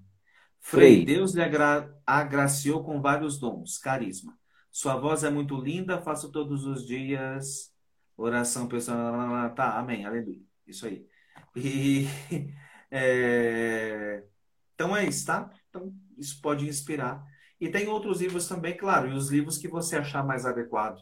Frei, 0.61 1.05
Deus 1.05 1.35
lhe 1.35 1.43
agra 1.43 1.95
agraciou 2.05 2.85
com 2.85 3.01
vários 3.01 3.39
dons, 3.39 3.79
carisma. 3.79 4.37
Sua 4.71 4.97
voz 4.97 5.25
é 5.25 5.31
muito 5.31 5.57
linda, 5.57 6.03
faço 6.03 6.31
todos 6.31 6.67
os 6.67 6.87
dias 6.87 7.73
oração 8.17 8.69
pessoal. 8.69 9.55
Tá, 9.55 9.79
amém, 9.79 10.05
aleluia. 10.05 10.43
Isso 10.67 10.87
aí. 10.87 11.07
E, 11.55 12.07
é... 12.91 14.23
Então 14.75 14.95
é 14.95 15.07
isso, 15.07 15.25
tá? 15.25 15.51
Então 15.71 15.95
isso 16.19 16.41
pode 16.43 16.69
inspirar. 16.69 17.25
E 17.59 17.71
tem 17.71 17.87
outros 17.89 18.21
livros 18.21 18.47
também, 18.47 18.77
claro, 18.77 19.09
e 19.09 19.15
os 19.15 19.31
livros 19.31 19.57
que 19.57 19.69
você 19.69 19.97
achar 19.97 20.23
mais 20.23 20.45
adequado 20.45 21.01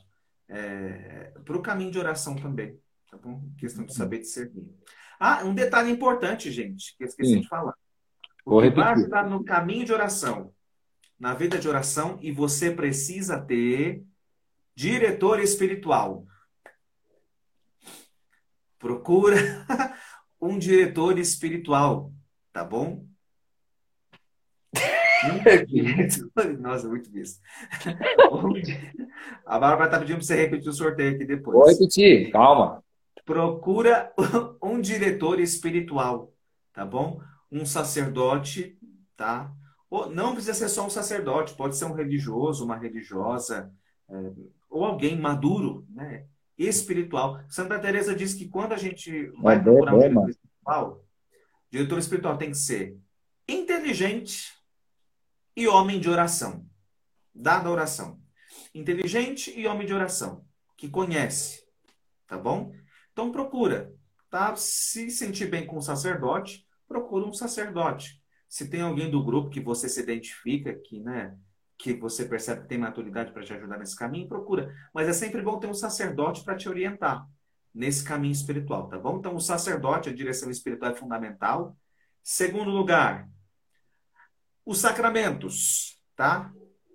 é... 0.49 1.33
para 1.45 1.57
o 1.57 1.63
caminho 1.63 1.91
de 1.91 1.99
oração 1.99 2.37
também. 2.37 2.79
Tá 3.11 3.17
bom? 3.17 3.43
Questão 3.59 3.85
de 3.85 3.95
saber 3.95 4.19
discernir. 4.19 4.67
Ah, 5.19 5.45
um 5.45 5.55
detalhe 5.55 5.91
importante, 5.91 6.51
gente, 6.51 6.97
que 6.97 7.05
eu 7.05 7.09
esqueci 7.09 7.35
Sim. 7.35 7.41
de 7.41 7.49
falar. 7.49 7.75
O 8.45 8.61
que 8.61 8.71
vai 8.71 8.93
ajudar 8.93 9.29
no 9.29 9.43
caminho 9.45 9.87
de 9.87 9.93
oração, 9.93 10.53
na 11.19 11.33
vida 11.33 11.59
de 11.59 11.69
oração, 11.69 12.19
e 12.21 12.31
você 12.31 12.71
precisa 12.71 13.41
ter 13.41 14.05
diretor 14.75 15.41
espiritual. 15.41 16.27
Procura 18.79 19.37
um 20.41 20.59
diretor 20.59 21.19
espiritual, 21.19 22.13
tá 22.53 22.63
bom? 22.63 23.07
Nossa, 26.61 26.89
muito 26.89 27.11
visto. 27.11 27.41
A 29.47 29.59
Bárbara 29.59 29.91
tá 29.91 29.99
pedindo 29.99 30.16
para 30.16 30.25
você 30.25 30.37
repetir 30.37 30.68
o 30.68 30.72
sorteio 30.72 31.14
aqui 31.14 31.25
depois. 31.25 31.57
Vou 31.57 31.68
repetir, 31.68 32.31
calma. 32.31 32.83
Procura 33.25 34.12
um 34.62 34.81
diretor 34.81 35.41
espiritual, 35.41 36.33
tá 36.72 36.85
bom? 36.85 37.20
um 37.55 37.64
sacerdote, 37.64 38.77
tá? 39.16 39.53
Ou, 39.89 40.11
não 40.11 40.33
precisa 40.33 40.55
ser 40.55 40.68
só 40.68 40.87
um 40.87 40.91
sacerdote, 40.91 41.55
pode 41.55 41.77
ser 41.77 41.85
um 41.85 41.93
religioso, 41.93 42.64
uma 42.64 42.77
religiosa, 42.77 43.72
é, 44.11 44.33
ou 44.68 44.85
alguém 44.85 45.18
maduro, 45.18 45.87
né? 45.89 46.27
Espiritual. 46.59 47.41
Santa 47.49 47.79
Teresa 47.79 48.14
diz 48.14 48.35
que 48.35 48.49
quando 48.49 48.72
a 48.72 48.77
gente 48.77 49.29
vai 49.41 49.61
procurar 49.62 49.95
um 49.95 49.99
diretor 49.99 50.31
espiritual, 50.31 51.05
diretor 51.70 51.99
espiritual 51.99 52.39
tem 52.39 52.51
que 52.51 52.57
ser 52.57 52.97
inteligente 53.49 54.54
e 55.57 55.69
homem 55.69 56.01
de 56.01 56.09
oração. 56.09 56.67
Dada 57.35 57.71
oração. 57.71 58.21
Inteligente 58.75 59.53
e 59.59 59.67
homem 59.67 59.87
de 59.87 59.95
oração. 59.95 60.45
Que 60.77 60.89
conhece. 60.89 61.65
Tá 62.27 62.39
bom? 62.39 62.73
Então 63.13 63.31
procura. 63.31 63.93
Tá? 64.31 64.55
Se 64.57 65.11
sentir 65.11 65.47
bem 65.51 65.67
com 65.67 65.77
o 65.77 65.83
sacerdote, 65.83 66.67
procura 66.89 67.27
um 67.27 67.33
sacerdote. 67.33 68.21
Se 68.49 68.69
tem 68.69 68.83
alguém 68.83 69.11
do 69.11 69.25
grupo 69.25 69.51
que 69.51 69.61
você 69.61 69.89
se 69.89 70.01
identifica, 70.01 70.75
que, 70.75 71.01
né, 71.01 71.37
que 71.79 71.95
você 71.95 72.25
percebe 72.25 72.63
que 72.63 72.69
tem 72.69 72.79
maturidade 72.79 73.33
para 73.33 73.43
te 73.43 73.53
ajudar 73.53 73.79
nesse 73.79 73.97
caminho, 73.97 74.29
procura. 74.29 74.73
Mas 74.93 75.09
é 75.09 75.13
sempre 75.13 75.43
bom 75.43 75.59
ter 75.59 75.67
um 75.67 75.75
sacerdote 75.75 76.45
para 76.45 76.57
te 76.57 76.69
orientar 76.69 77.27
nesse 77.75 78.05
caminho 78.05 78.33
espiritual, 78.33 78.89
tá 78.89 78.97
bom? 78.99 79.19
Então, 79.19 79.35
o 79.35 79.41
sacerdote, 79.41 80.09
a 80.09 80.15
direção 80.15 80.51
espiritual 80.51 80.93
é 80.93 80.95
fundamental. 80.95 81.77
Segundo 82.23 82.71
lugar, 82.71 83.29
os 84.65 84.79
sacramentos, 84.79 85.99
tá? 86.17 86.51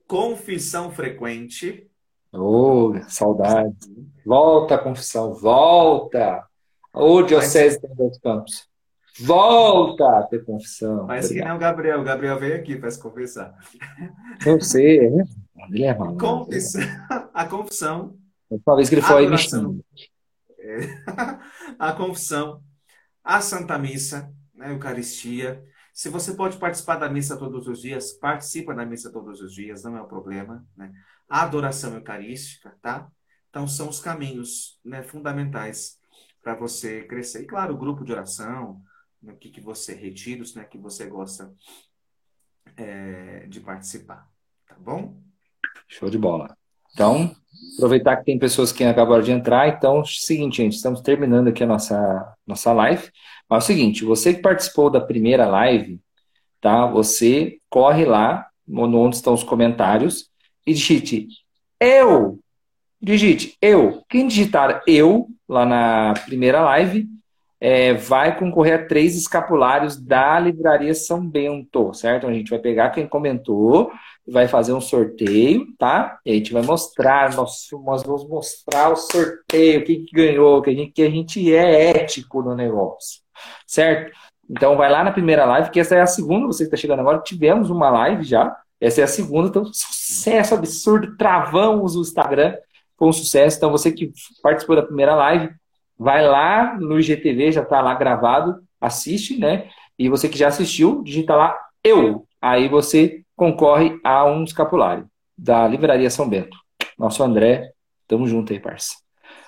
Confissão 0.08 0.92
frequente. 0.92 1.90
Oh, 2.32 2.94
saudade. 3.08 3.76
Volta 4.26 4.76
a 4.76 4.78
confissão, 4.78 5.34
volta. 5.34 6.46
Ô, 6.94 7.16
oh, 7.16 7.24
Diocese 7.24 7.80
Mas... 7.82 8.12
de 8.12 8.20
Campos. 8.20 8.70
Volta 9.22 10.20
a 10.20 10.24
ter 10.24 10.46
confissão. 10.46 11.06
Mas 11.06 11.28
que 11.28 11.42
nem 11.42 11.52
o 11.52 11.58
Gabriel. 11.58 12.00
O 12.00 12.04
Gabriel 12.04 12.40
veio 12.40 12.56
aqui 12.56 12.78
para 12.78 12.90
se 12.90 13.02
confessar. 13.02 13.54
Eu 14.46 14.62
sei, 14.62 15.10
né? 15.10 15.26
Ele 15.70 15.84
é 15.84 15.94
mal. 15.94 16.16
Confissão, 16.16 16.82
a 17.34 17.46
confissão. 17.46 18.16
Uma 18.50 18.76
vez 18.76 18.90
que 18.90 18.96
ele 18.96 19.02
foi 19.02 19.28
me 19.28 19.36
é, 20.60 20.80
A 21.78 21.94
confissão, 21.94 22.62
a 23.24 23.42
Santa 23.42 23.78
Missa, 23.78 24.32
né, 24.56 24.68
a 24.68 24.70
Eucaristia. 24.72 25.64
Se 26.00 26.08
você 26.08 26.34
pode 26.34 26.56
participar 26.56 26.96
da 26.96 27.10
missa 27.10 27.36
todos 27.36 27.68
os 27.68 27.82
dias, 27.82 28.14
participa 28.14 28.74
da 28.74 28.86
missa 28.86 29.12
todos 29.12 29.42
os 29.42 29.54
dias, 29.54 29.84
não 29.84 29.98
é 29.98 30.02
o 30.02 30.06
um 30.06 30.08
problema. 30.08 30.66
Né? 30.78 30.94
A 31.28 31.42
adoração 31.42 31.94
eucarística, 31.94 32.74
tá? 32.82 33.12
Então, 33.50 33.68
são 33.68 33.90
os 33.90 34.00
caminhos 34.00 34.80
né, 34.82 35.04
fundamentais 35.04 36.00
para 36.42 36.56
você 36.56 37.04
crescer. 37.04 37.44
E, 37.44 37.46
claro, 37.46 37.74
o 37.74 37.78
grupo 37.78 38.06
de 38.06 38.14
oração, 38.14 38.82
no 39.22 39.36
que, 39.36 39.50
que 39.50 39.60
você 39.60 39.94
retira, 39.94 40.42
né, 40.56 40.64
que 40.64 40.78
você 40.78 41.06
gosta 41.06 41.54
é, 42.78 43.46
de 43.48 43.60
participar. 43.60 44.26
Tá 44.70 44.78
bom? 44.80 45.22
Show 45.86 46.10
de 46.10 46.18
bola. 46.18 46.58
Então, 46.94 47.36
aproveitar 47.76 48.18
que 48.18 48.26
tem 48.26 48.38
pessoas 48.38 48.72
que 48.72 48.84
acabaram 48.84 49.24
de 49.24 49.32
entrar. 49.32 49.68
Então, 49.68 50.04
seguinte, 50.06 50.58
gente, 50.58 50.76
estamos 50.76 51.02
terminando 51.02 51.48
aqui 51.48 51.64
a 51.64 51.68
nossa, 51.68 52.36
nossa 52.46 52.74
live. 52.74 53.10
Mas 53.50 53.64
é 53.64 53.66
o 53.66 53.68
seguinte, 53.68 54.06
você 54.06 54.34
que 54.34 54.42
participou 54.42 54.90
da 54.90 55.02
primeira 55.02 55.48
live, 55.48 56.00
tá? 56.62 56.86
Você 56.88 57.58
corre 57.70 58.06
lá, 58.06 58.48
onde 58.72 59.16
estão 59.16 59.34
os 59.34 59.44
comentários, 59.44 60.30
e 60.66 60.74
digite 60.74 61.28
eu. 61.80 62.40
Digite 63.02 63.56
eu. 63.62 64.04
Quem 64.10 64.28
digitar 64.28 64.84
eu 64.86 65.28
lá 65.48 65.66
na 65.66 66.14
primeira 66.26 66.62
live 66.62 67.08
é, 67.62 67.94
vai 67.94 68.38
concorrer 68.38 68.80
a 68.80 68.86
três 68.86 69.16
escapulários 69.18 69.98
da 69.98 70.40
Livraria 70.40 70.94
São 70.94 71.26
Bento, 71.26 71.94
certo? 71.94 72.28
A 72.28 72.34
gente 72.34 72.50
vai 72.50 72.60
pegar 72.60 72.92
quem 72.92 73.08
comentou, 73.08 73.92
vai 74.32 74.48
fazer 74.48 74.74
um 74.74 74.82
sorteio, 74.82 75.68
tá? 75.78 76.20
E 76.26 76.32
a 76.32 76.34
gente 76.36 76.54
vai 76.54 76.62
mostrar, 76.62 77.36
nós, 77.36 77.68
nós 77.84 78.04
vamos 78.04 78.28
mostrar 78.28 78.90
o 78.92 78.96
sorteio, 78.96 79.84
quem 79.84 80.06
que 80.06 80.12
ganhou, 80.12 80.62
que 80.62 80.70
a, 80.70 80.74
gente, 80.74 80.92
que 80.92 81.02
a 81.02 81.10
gente 81.10 81.54
é 81.54 81.90
ético 81.90 82.42
no 82.42 82.56
negócio, 82.56 83.22
certo? 83.66 84.12
Então 84.50 84.76
vai 84.76 84.92
lá 84.92 85.04
na 85.04 85.12
primeira 85.12 85.46
live, 85.46 85.70
que 85.70 85.80
essa 85.80 85.96
é 85.96 86.02
a 86.02 86.08
segunda, 86.08 86.48
você 86.48 86.64
que 86.64 86.68
está 86.68 86.78
chegando 86.78 87.00
agora, 87.00 87.20
tivemos 87.20 87.70
uma 87.70 87.90
live 87.90 88.24
já, 88.24 88.56
essa 88.80 89.02
é 89.02 89.04
a 89.04 89.08
segunda, 89.08 89.50
então 89.50 89.66
sucesso 89.66 90.56
absurdo, 90.56 91.18
travamos 91.18 91.96
o 91.96 92.02
Instagram 92.02 92.56
com 92.96 93.12
sucesso. 93.12 93.58
Então 93.58 93.72
você 93.72 93.92
que 93.92 94.12
participou 94.42 94.76
da 94.76 94.84
primeira 94.84 95.16
live, 95.16 95.50
vai 95.98 96.26
lá 96.26 96.78
no 96.80 97.00
IGTV, 97.00 97.52
já 97.52 97.62
está 97.62 97.82
lá 97.82 97.94
gravado, 97.94 98.62
assiste, 98.80 99.38
né? 99.38 99.70
E 99.98 100.10
você 100.10 100.30
que 100.30 100.38
já 100.38 100.48
assistiu, 100.48 101.04
digita 101.04 101.36
lá 101.36 101.58
eu. 101.84 102.26
Aí 102.42 102.70
você 102.70 103.22
concorre 103.40 103.98
a 104.04 104.26
um 104.26 104.44
escapulário 104.44 105.10
da 105.38 105.66
Livraria 105.66 106.10
São 106.10 106.28
Bento. 106.28 106.58
Nosso 106.98 107.24
André, 107.24 107.72
tamo 108.06 108.28
junto 108.28 108.52
aí, 108.52 108.60
parça. 108.60 108.98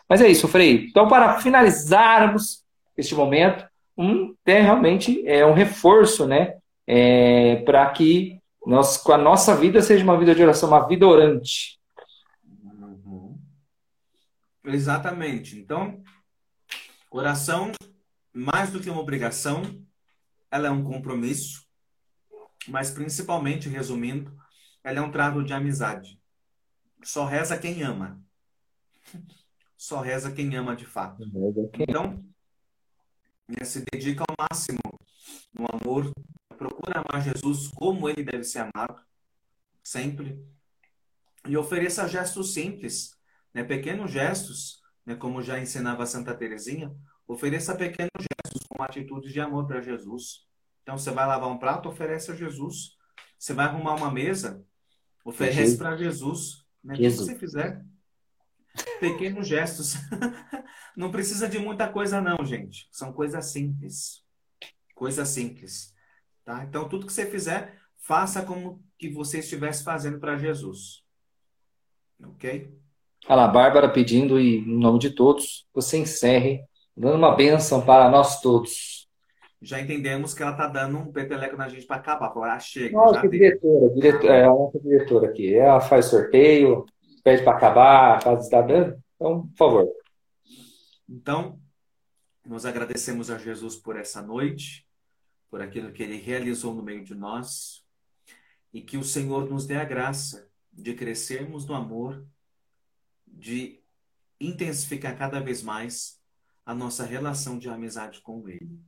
Mas 0.07 0.21
é 0.21 0.29
isso, 0.29 0.47
Frei. 0.47 0.87
Então, 0.89 1.09
para 1.09 1.39
finalizarmos 1.41 2.63
este 2.95 3.13
momento, 3.13 3.65
um, 3.97 4.33
é, 4.45 4.61
realmente 4.61 5.21
é 5.27 5.45
um 5.45 5.53
reforço, 5.53 6.25
né? 6.25 6.55
É, 6.87 7.57
para 7.57 7.89
que 7.91 8.39
nós, 8.65 9.05
a 9.07 9.17
nossa 9.17 9.53
vida 9.55 9.81
seja 9.81 10.05
uma 10.05 10.17
vida 10.17 10.33
de 10.33 10.41
oração, 10.41 10.69
uma 10.69 10.87
vida 10.87 11.05
orante. 11.05 11.77
Uhum. 13.05 13.37
Exatamente. 14.65 15.59
Então, 15.59 16.01
Oração, 17.13 17.73
mais 18.33 18.71
do 18.71 18.79
que 18.79 18.89
uma 18.89 19.01
obrigação, 19.01 19.61
ela 20.49 20.69
é 20.69 20.71
um 20.71 20.81
compromisso, 20.81 21.65
mas 22.67 22.91
principalmente, 22.91 23.69
resumindo, 23.69 24.35
ela 24.83 24.99
é 24.99 25.01
um 25.01 25.11
trato 25.11 25.43
de 25.43 25.53
amizade. 25.53 26.19
Só 27.03 27.25
reza 27.25 27.57
quem 27.57 27.81
ama. 27.81 28.21
Só 29.77 29.99
reza 30.01 30.31
quem 30.31 30.55
ama 30.55 30.75
de 30.75 30.85
fato. 30.85 31.23
Então, 31.79 32.23
né, 33.47 33.65
se 33.65 33.83
dedica 33.91 34.23
ao 34.27 34.35
máximo 34.39 34.79
no 35.53 35.65
amor, 35.65 36.11
procura 36.57 37.03
amar 37.03 37.23
Jesus 37.23 37.67
como 37.69 38.07
ele 38.07 38.23
deve 38.23 38.43
ser 38.43 38.59
amado, 38.59 39.01
sempre. 39.83 40.39
E 41.47 41.57
ofereça 41.57 42.07
gestos 42.07 42.53
simples, 42.53 43.17
né, 43.53 43.63
pequenos 43.63 44.11
gestos 44.11 44.81
né, 45.05 45.15
como 45.15 45.41
já 45.41 45.59
ensinava 45.59 46.05
Santa 46.05 46.35
Teresinha, 46.35 46.95
ofereça 47.27 47.75
pequenos 47.75 48.11
gestos 48.19 48.67
com 48.67 48.81
atitudes 48.83 49.31
de 49.31 49.39
amor 49.39 49.67
para 49.67 49.81
Jesus. 49.81 50.47
Então, 50.91 50.99
você 50.99 51.11
vai 51.11 51.25
lavar 51.25 51.49
um 51.49 51.57
prato, 51.57 51.87
oferece 51.87 52.31
a 52.31 52.35
Jesus. 52.35 52.97
Você 53.39 53.53
vai 53.53 53.65
arrumar 53.65 53.95
uma 53.95 54.11
mesa, 54.11 54.61
oferece 55.23 55.77
para 55.77 55.95
Jesus. 55.95 56.65
Né? 56.83 56.95
Jesus. 56.95 57.29
O 57.29 57.31
que 57.31 57.39
você 57.39 57.39
fizer, 57.39 57.85
pequenos 58.99 59.47
gestos. 59.47 59.93
não 60.93 61.09
precisa 61.09 61.47
de 61.47 61.57
muita 61.59 61.87
coisa, 61.87 62.19
não, 62.19 62.43
gente. 62.43 62.89
São 62.91 63.13
coisas 63.13 63.45
simples. 63.45 64.21
Coisas 64.93 65.29
simples. 65.29 65.93
Tá? 66.43 66.65
Então, 66.65 66.89
tudo 66.89 67.05
que 67.05 67.13
você 67.13 67.25
fizer, 67.25 67.79
faça 67.95 68.43
como 68.43 68.83
que 68.99 69.07
você 69.07 69.39
estivesse 69.39 69.85
fazendo 69.85 70.19
para 70.19 70.37
Jesus. 70.37 71.05
Ok? 72.21 72.77
Olha 73.27 73.35
lá, 73.37 73.47
Bárbara 73.47 73.87
pedindo, 73.87 74.37
e 74.37 74.57
em 74.57 74.77
nome 74.77 74.99
de 74.99 75.11
todos, 75.11 75.65
você 75.73 75.97
encerre, 75.97 76.65
dando 76.97 77.15
uma 77.15 77.33
bênção 77.33 77.79
para 77.85 78.09
nós 78.09 78.41
todos. 78.41 79.00
Já 79.61 79.79
entendemos 79.79 80.33
que 80.33 80.41
ela 80.41 80.53
tá 80.53 80.67
dando 80.67 80.97
um 80.97 81.11
peteleco 81.11 81.55
na 81.55 81.69
gente 81.69 81.85
para 81.85 81.97
acabar. 81.97 82.33
Falar, 82.33 82.55
ah, 82.55 82.59
chega. 82.59 82.97
Nossa, 82.97 83.27
diretora, 83.27 83.93
diretora, 83.93 84.33
é 84.33 84.43
a 84.43 84.49
nossa 84.49 84.79
diretora 84.79 85.29
aqui. 85.29 85.53
Ela 85.53 85.79
faz 85.79 86.05
sorteio, 86.05 86.85
pede 87.23 87.43
para 87.43 87.55
acabar, 87.55 88.23
caso 88.23 88.41
está 88.41 88.61
dando. 88.61 88.99
Então, 89.15 89.47
por 89.47 89.55
favor. 89.55 89.89
Então, 91.07 91.59
nós 92.43 92.65
agradecemos 92.65 93.29
a 93.29 93.37
Jesus 93.37 93.75
por 93.75 93.95
essa 93.95 94.21
noite, 94.21 94.87
por 95.49 95.61
aquilo 95.61 95.91
que 95.91 96.01
ele 96.01 96.17
realizou 96.17 96.73
no 96.73 96.81
meio 96.81 97.03
de 97.03 97.13
nós, 97.13 97.85
e 98.73 98.81
que 98.81 98.97
o 98.97 99.03
Senhor 99.03 99.47
nos 99.47 99.67
dê 99.67 99.75
a 99.75 99.85
graça 99.85 100.49
de 100.73 100.95
crescermos 100.95 101.67
no 101.67 101.75
amor, 101.75 102.25
de 103.27 103.79
intensificar 104.39 105.15
cada 105.15 105.39
vez 105.39 105.61
mais 105.61 106.19
a 106.65 106.73
nossa 106.73 107.05
relação 107.05 107.59
de 107.59 107.69
amizade 107.69 108.21
com 108.21 108.47
Ele. 108.47 108.79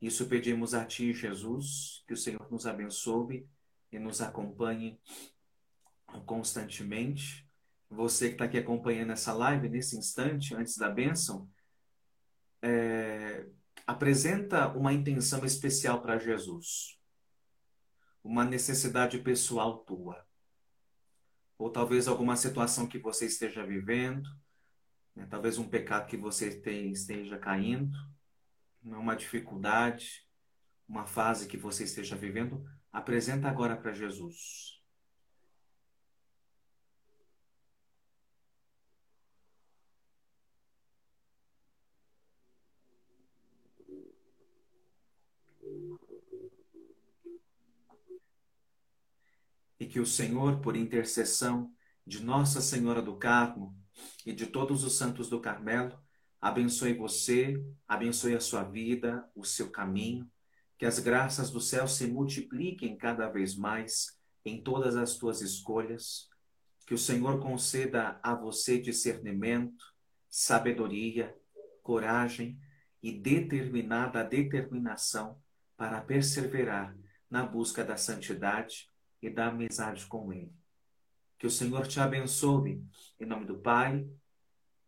Isso 0.00 0.28
pedimos 0.28 0.74
a 0.74 0.84
Ti, 0.84 1.12
Jesus, 1.12 2.04
que 2.06 2.12
o 2.12 2.16
Senhor 2.16 2.50
nos 2.50 2.66
abençoe 2.66 3.48
e 3.90 3.98
nos 3.98 4.20
acompanhe 4.20 5.00
constantemente. 6.24 7.48
Você 7.90 8.28
que 8.28 8.34
está 8.34 8.44
aqui 8.44 8.58
acompanhando 8.58 9.12
essa 9.12 9.32
live 9.32 9.68
nesse 9.68 9.96
instante, 9.96 10.54
antes 10.54 10.76
da 10.76 10.88
bênção, 10.88 11.50
é, 12.62 13.46
apresenta 13.86 14.68
uma 14.68 14.92
intenção 14.92 15.44
especial 15.44 16.00
para 16.02 16.18
Jesus, 16.18 16.98
uma 18.22 18.44
necessidade 18.44 19.18
pessoal 19.18 19.78
tua, 19.78 20.24
ou 21.56 21.70
talvez 21.70 22.06
alguma 22.06 22.36
situação 22.36 22.86
que 22.86 22.98
você 22.98 23.26
esteja 23.26 23.64
vivendo, 23.64 24.28
né, 25.16 25.26
talvez 25.28 25.58
um 25.58 25.68
pecado 25.68 26.06
que 26.06 26.16
você 26.16 26.60
esteja 26.90 27.38
caindo, 27.38 27.98
uma 28.96 29.16
dificuldade, 29.16 30.26
uma 30.88 31.06
fase 31.06 31.46
que 31.46 31.56
você 31.56 31.84
esteja 31.84 32.16
vivendo, 32.16 32.64
apresenta 32.92 33.48
agora 33.48 33.76
para 33.76 33.92
Jesus. 33.92 34.78
E 49.78 49.86
que 49.86 50.00
o 50.00 50.06
Senhor, 50.06 50.60
por 50.60 50.74
intercessão 50.74 51.72
de 52.04 52.22
Nossa 52.24 52.60
Senhora 52.60 53.02
do 53.02 53.16
Carmo 53.16 53.78
e 54.24 54.32
de 54.32 54.46
todos 54.46 54.82
os 54.82 54.96
santos 54.96 55.28
do 55.28 55.40
Carmelo, 55.40 55.96
abençoe 56.40 56.94
você, 56.94 57.62
abençoe 57.86 58.34
a 58.34 58.40
sua 58.40 58.62
vida, 58.62 59.28
o 59.34 59.44
seu 59.44 59.70
caminho, 59.70 60.30
que 60.78 60.86
as 60.86 60.98
graças 60.98 61.50
do 61.50 61.60
céu 61.60 61.88
se 61.88 62.06
multipliquem 62.06 62.96
cada 62.96 63.28
vez 63.28 63.56
mais 63.56 64.16
em 64.44 64.62
todas 64.62 64.96
as 64.96 65.16
tuas 65.16 65.40
escolhas, 65.40 66.28
que 66.86 66.94
o 66.94 66.98
Senhor 66.98 67.40
conceda 67.40 68.18
a 68.22 68.34
você 68.34 68.80
discernimento, 68.80 69.84
sabedoria, 70.30 71.36
coragem 71.82 72.58
e 73.02 73.12
determinada 73.12 74.22
determinação 74.22 75.40
para 75.76 76.00
perseverar 76.00 76.96
na 77.28 77.44
busca 77.44 77.84
da 77.84 77.96
santidade 77.96 78.88
e 79.20 79.28
da 79.28 79.48
amizade 79.48 80.06
com 80.06 80.32
Ele. 80.32 80.52
Que 81.38 81.46
o 81.46 81.50
Senhor 81.50 81.86
te 81.86 82.00
abençoe, 82.00 82.82
em 83.18 83.26
nome 83.26 83.44
do 83.44 83.58
Pai, 83.58 84.08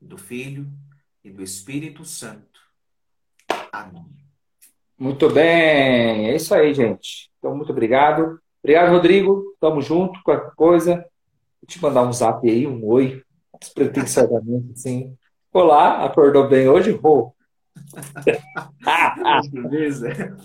do 0.00 0.16
Filho 0.16 0.72
e 1.24 1.30
do 1.30 1.42
Espírito 1.42 2.04
Santo. 2.04 2.60
Amém. 3.72 4.06
Muito 4.98 5.30
bem, 5.30 6.30
é 6.30 6.36
isso 6.36 6.54
aí, 6.54 6.74
gente. 6.74 7.30
Então, 7.38 7.56
muito 7.56 7.72
obrigado. 7.72 8.38
Obrigado, 8.62 8.90
Rodrigo. 8.90 9.56
Tamo 9.58 9.80
junto, 9.80 10.22
qualquer 10.22 10.54
coisa. 10.54 10.96
Vou 10.96 11.66
te 11.66 11.80
mandar 11.80 12.02
um 12.02 12.12
zap 12.12 12.48
aí, 12.48 12.66
um 12.66 12.84
oi. 12.86 13.22
Despretensiosamente, 13.58 14.72
assim. 14.72 15.16
Olá, 15.52 16.04
acordou 16.04 16.48
bem 16.48 16.68
hoje? 16.68 16.98
Beleza. 19.52 20.36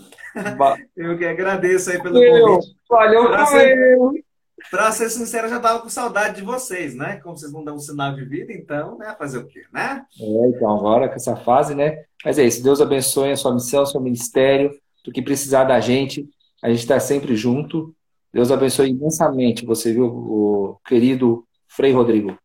Eu 0.96 1.16
que 1.16 1.24
agradeço 1.24 1.90
aí 1.90 2.02
pelo 2.02 2.14
convite. 2.14 2.76
Valeu, 2.88 3.46
ser, 3.46 4.24
pra 4.70 4.90
ser 4.92 5.10
sincero, 5.10 5.46
eu 5.46 5.50
já 5.50 5.60
tava 5.60 5.80
com 5.80 5.88
saudade 5.88 6.36
de 6.36 6.42
vocês, 6.42 6.94
né? 6.94 7.16
Como 7.16 7.36
vocês 7.36 7.52
não 7.52 7.64
dão 7.64 7.76
um 7.76 7.80
sinal 7.80 8.14
de 8.14 8.24
vida, 8.24 8.52
então, 8.52 8.96
né? 8.98 9.14
Fazer 9.18 9.38
o 9.38 9.46
quê, 9.46 9.64
né? 9.72 10.04
É, 10.20 10.48
então, 10.48 10.70
agora 10.76 11.08
com 11.08 11.14
essa 11.14 11.36
fase, 11.36 11.74
né? 11.74 12.04
Mas 12.24 12.38
é 12.38 12.44
isso. 12.44 12.62
Deus 12.62 12.80
abençoe 12.80 13.30
a 13.30 13.36
sua 13.36 13.54
missão, 13.54 13.82
o 13.82 13.86
seu 13.86 14.00
ministério. 14.00 14.70
Do 15.04 15.12
que 15.12 15.22
precisar 15.22 15.64
da 15.64 15.78
gente, 15.78 16.28
a 16.60 16.68
gente 16.68 16.80
está 16.80 16.98
sempre 16.98 17.36
junto. 17.36 17.94
Deus 18.32 18.50
abençoe 18.50 18.90
imensamente 18.90 19.64
você, 19.64 19.92
viu, 19.92 20.06
o 20.06 20.80
querido 20.84 21.46
Frei 21.68 21.92
Rodrigo. 21.92 22.36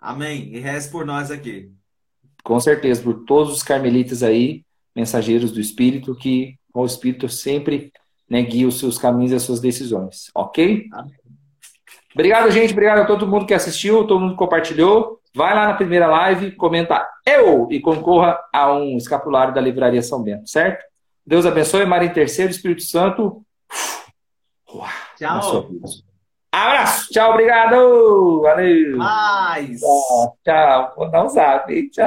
Amém. 0.00 0.52
E 0.52 0.58
reze 0.58 0.90
por 0.90 1.06
nós 1.06 1.30
aqui. 1.30 1.70
Com 2.42 2.58
certeza, 2.58 3.02
por 3.02 3.24
todos 3.24 3.52
os 3.52 3.62
carmelitas 3.62 4.22
aí, 4.22 4.64
mensageiros 4.96 5.52
do 5.52 5.60
Espírito, 5.60 6.16
que 6.16 6.56
o 6.74 6.84
Espírito 6.84 7.28
sempre 7.28 7.92
né, 8.28 8.42
guia 8.42 8.66
os 8.66 8.78
seus 8.78 8.98
caminhos 8.98 9.32
e 9.32 9.34
as 9.36 9.42
suas 9.42 9.60
decisões. 9.60 10.30
Ok? 10.34 10.88
Amém. 10.92 11.19
Obrigado, 12.14 12.50
gente. 12.50 12.72
Obrigado 12.72 13.00
a 13.00 13.04
todo 13.04 13.26
mundo 13.26 13.46
que 13.46 13.54
assistiu, 13.54 14.06
todo 14.06 14.20
mundo 14.20 14.32
que 14.32 14.38
compartilhou. 14.38 15.20
Vai 15.34 15.54
lá 15.54 15.68
na 15.68 15.74
primeira 15.74 16.08
live, 16.08 16.52
comenta 16.52 17.08
eu 17.24 17.68
e 17.70 17.78
concorra 17.80 18.38
a 18.52 18.72
um 18.72 18.96
escapulário 18.96 19.54
da 19.54 19.60
Livraria 19.60 20.02
São 20.02 20.22
Bento, 20.22 20.50
certo? 20.50 20.84
Deus 21.24 21.46
abençoe, 21.46 21.86
Maria 21.86 22.10
Terceiro, 22.10 22.50
Espírito 22.50 22.82
Santo. 22.82 23.44
Tchau. 25.16 25.70
Abraço. 26.52 27.12
Tchau, 27.12 27.30
obrigado. 27.30 28.40
Valeu. 28.42 28.96
Mais. 28.96 29.80
Tchau. 30.44 30.92
Vou 30.96 31.10
dar 31.10 31.24
um 31.24 31.28
zap. 31.28 31.90
Tchau. 31.90 32.06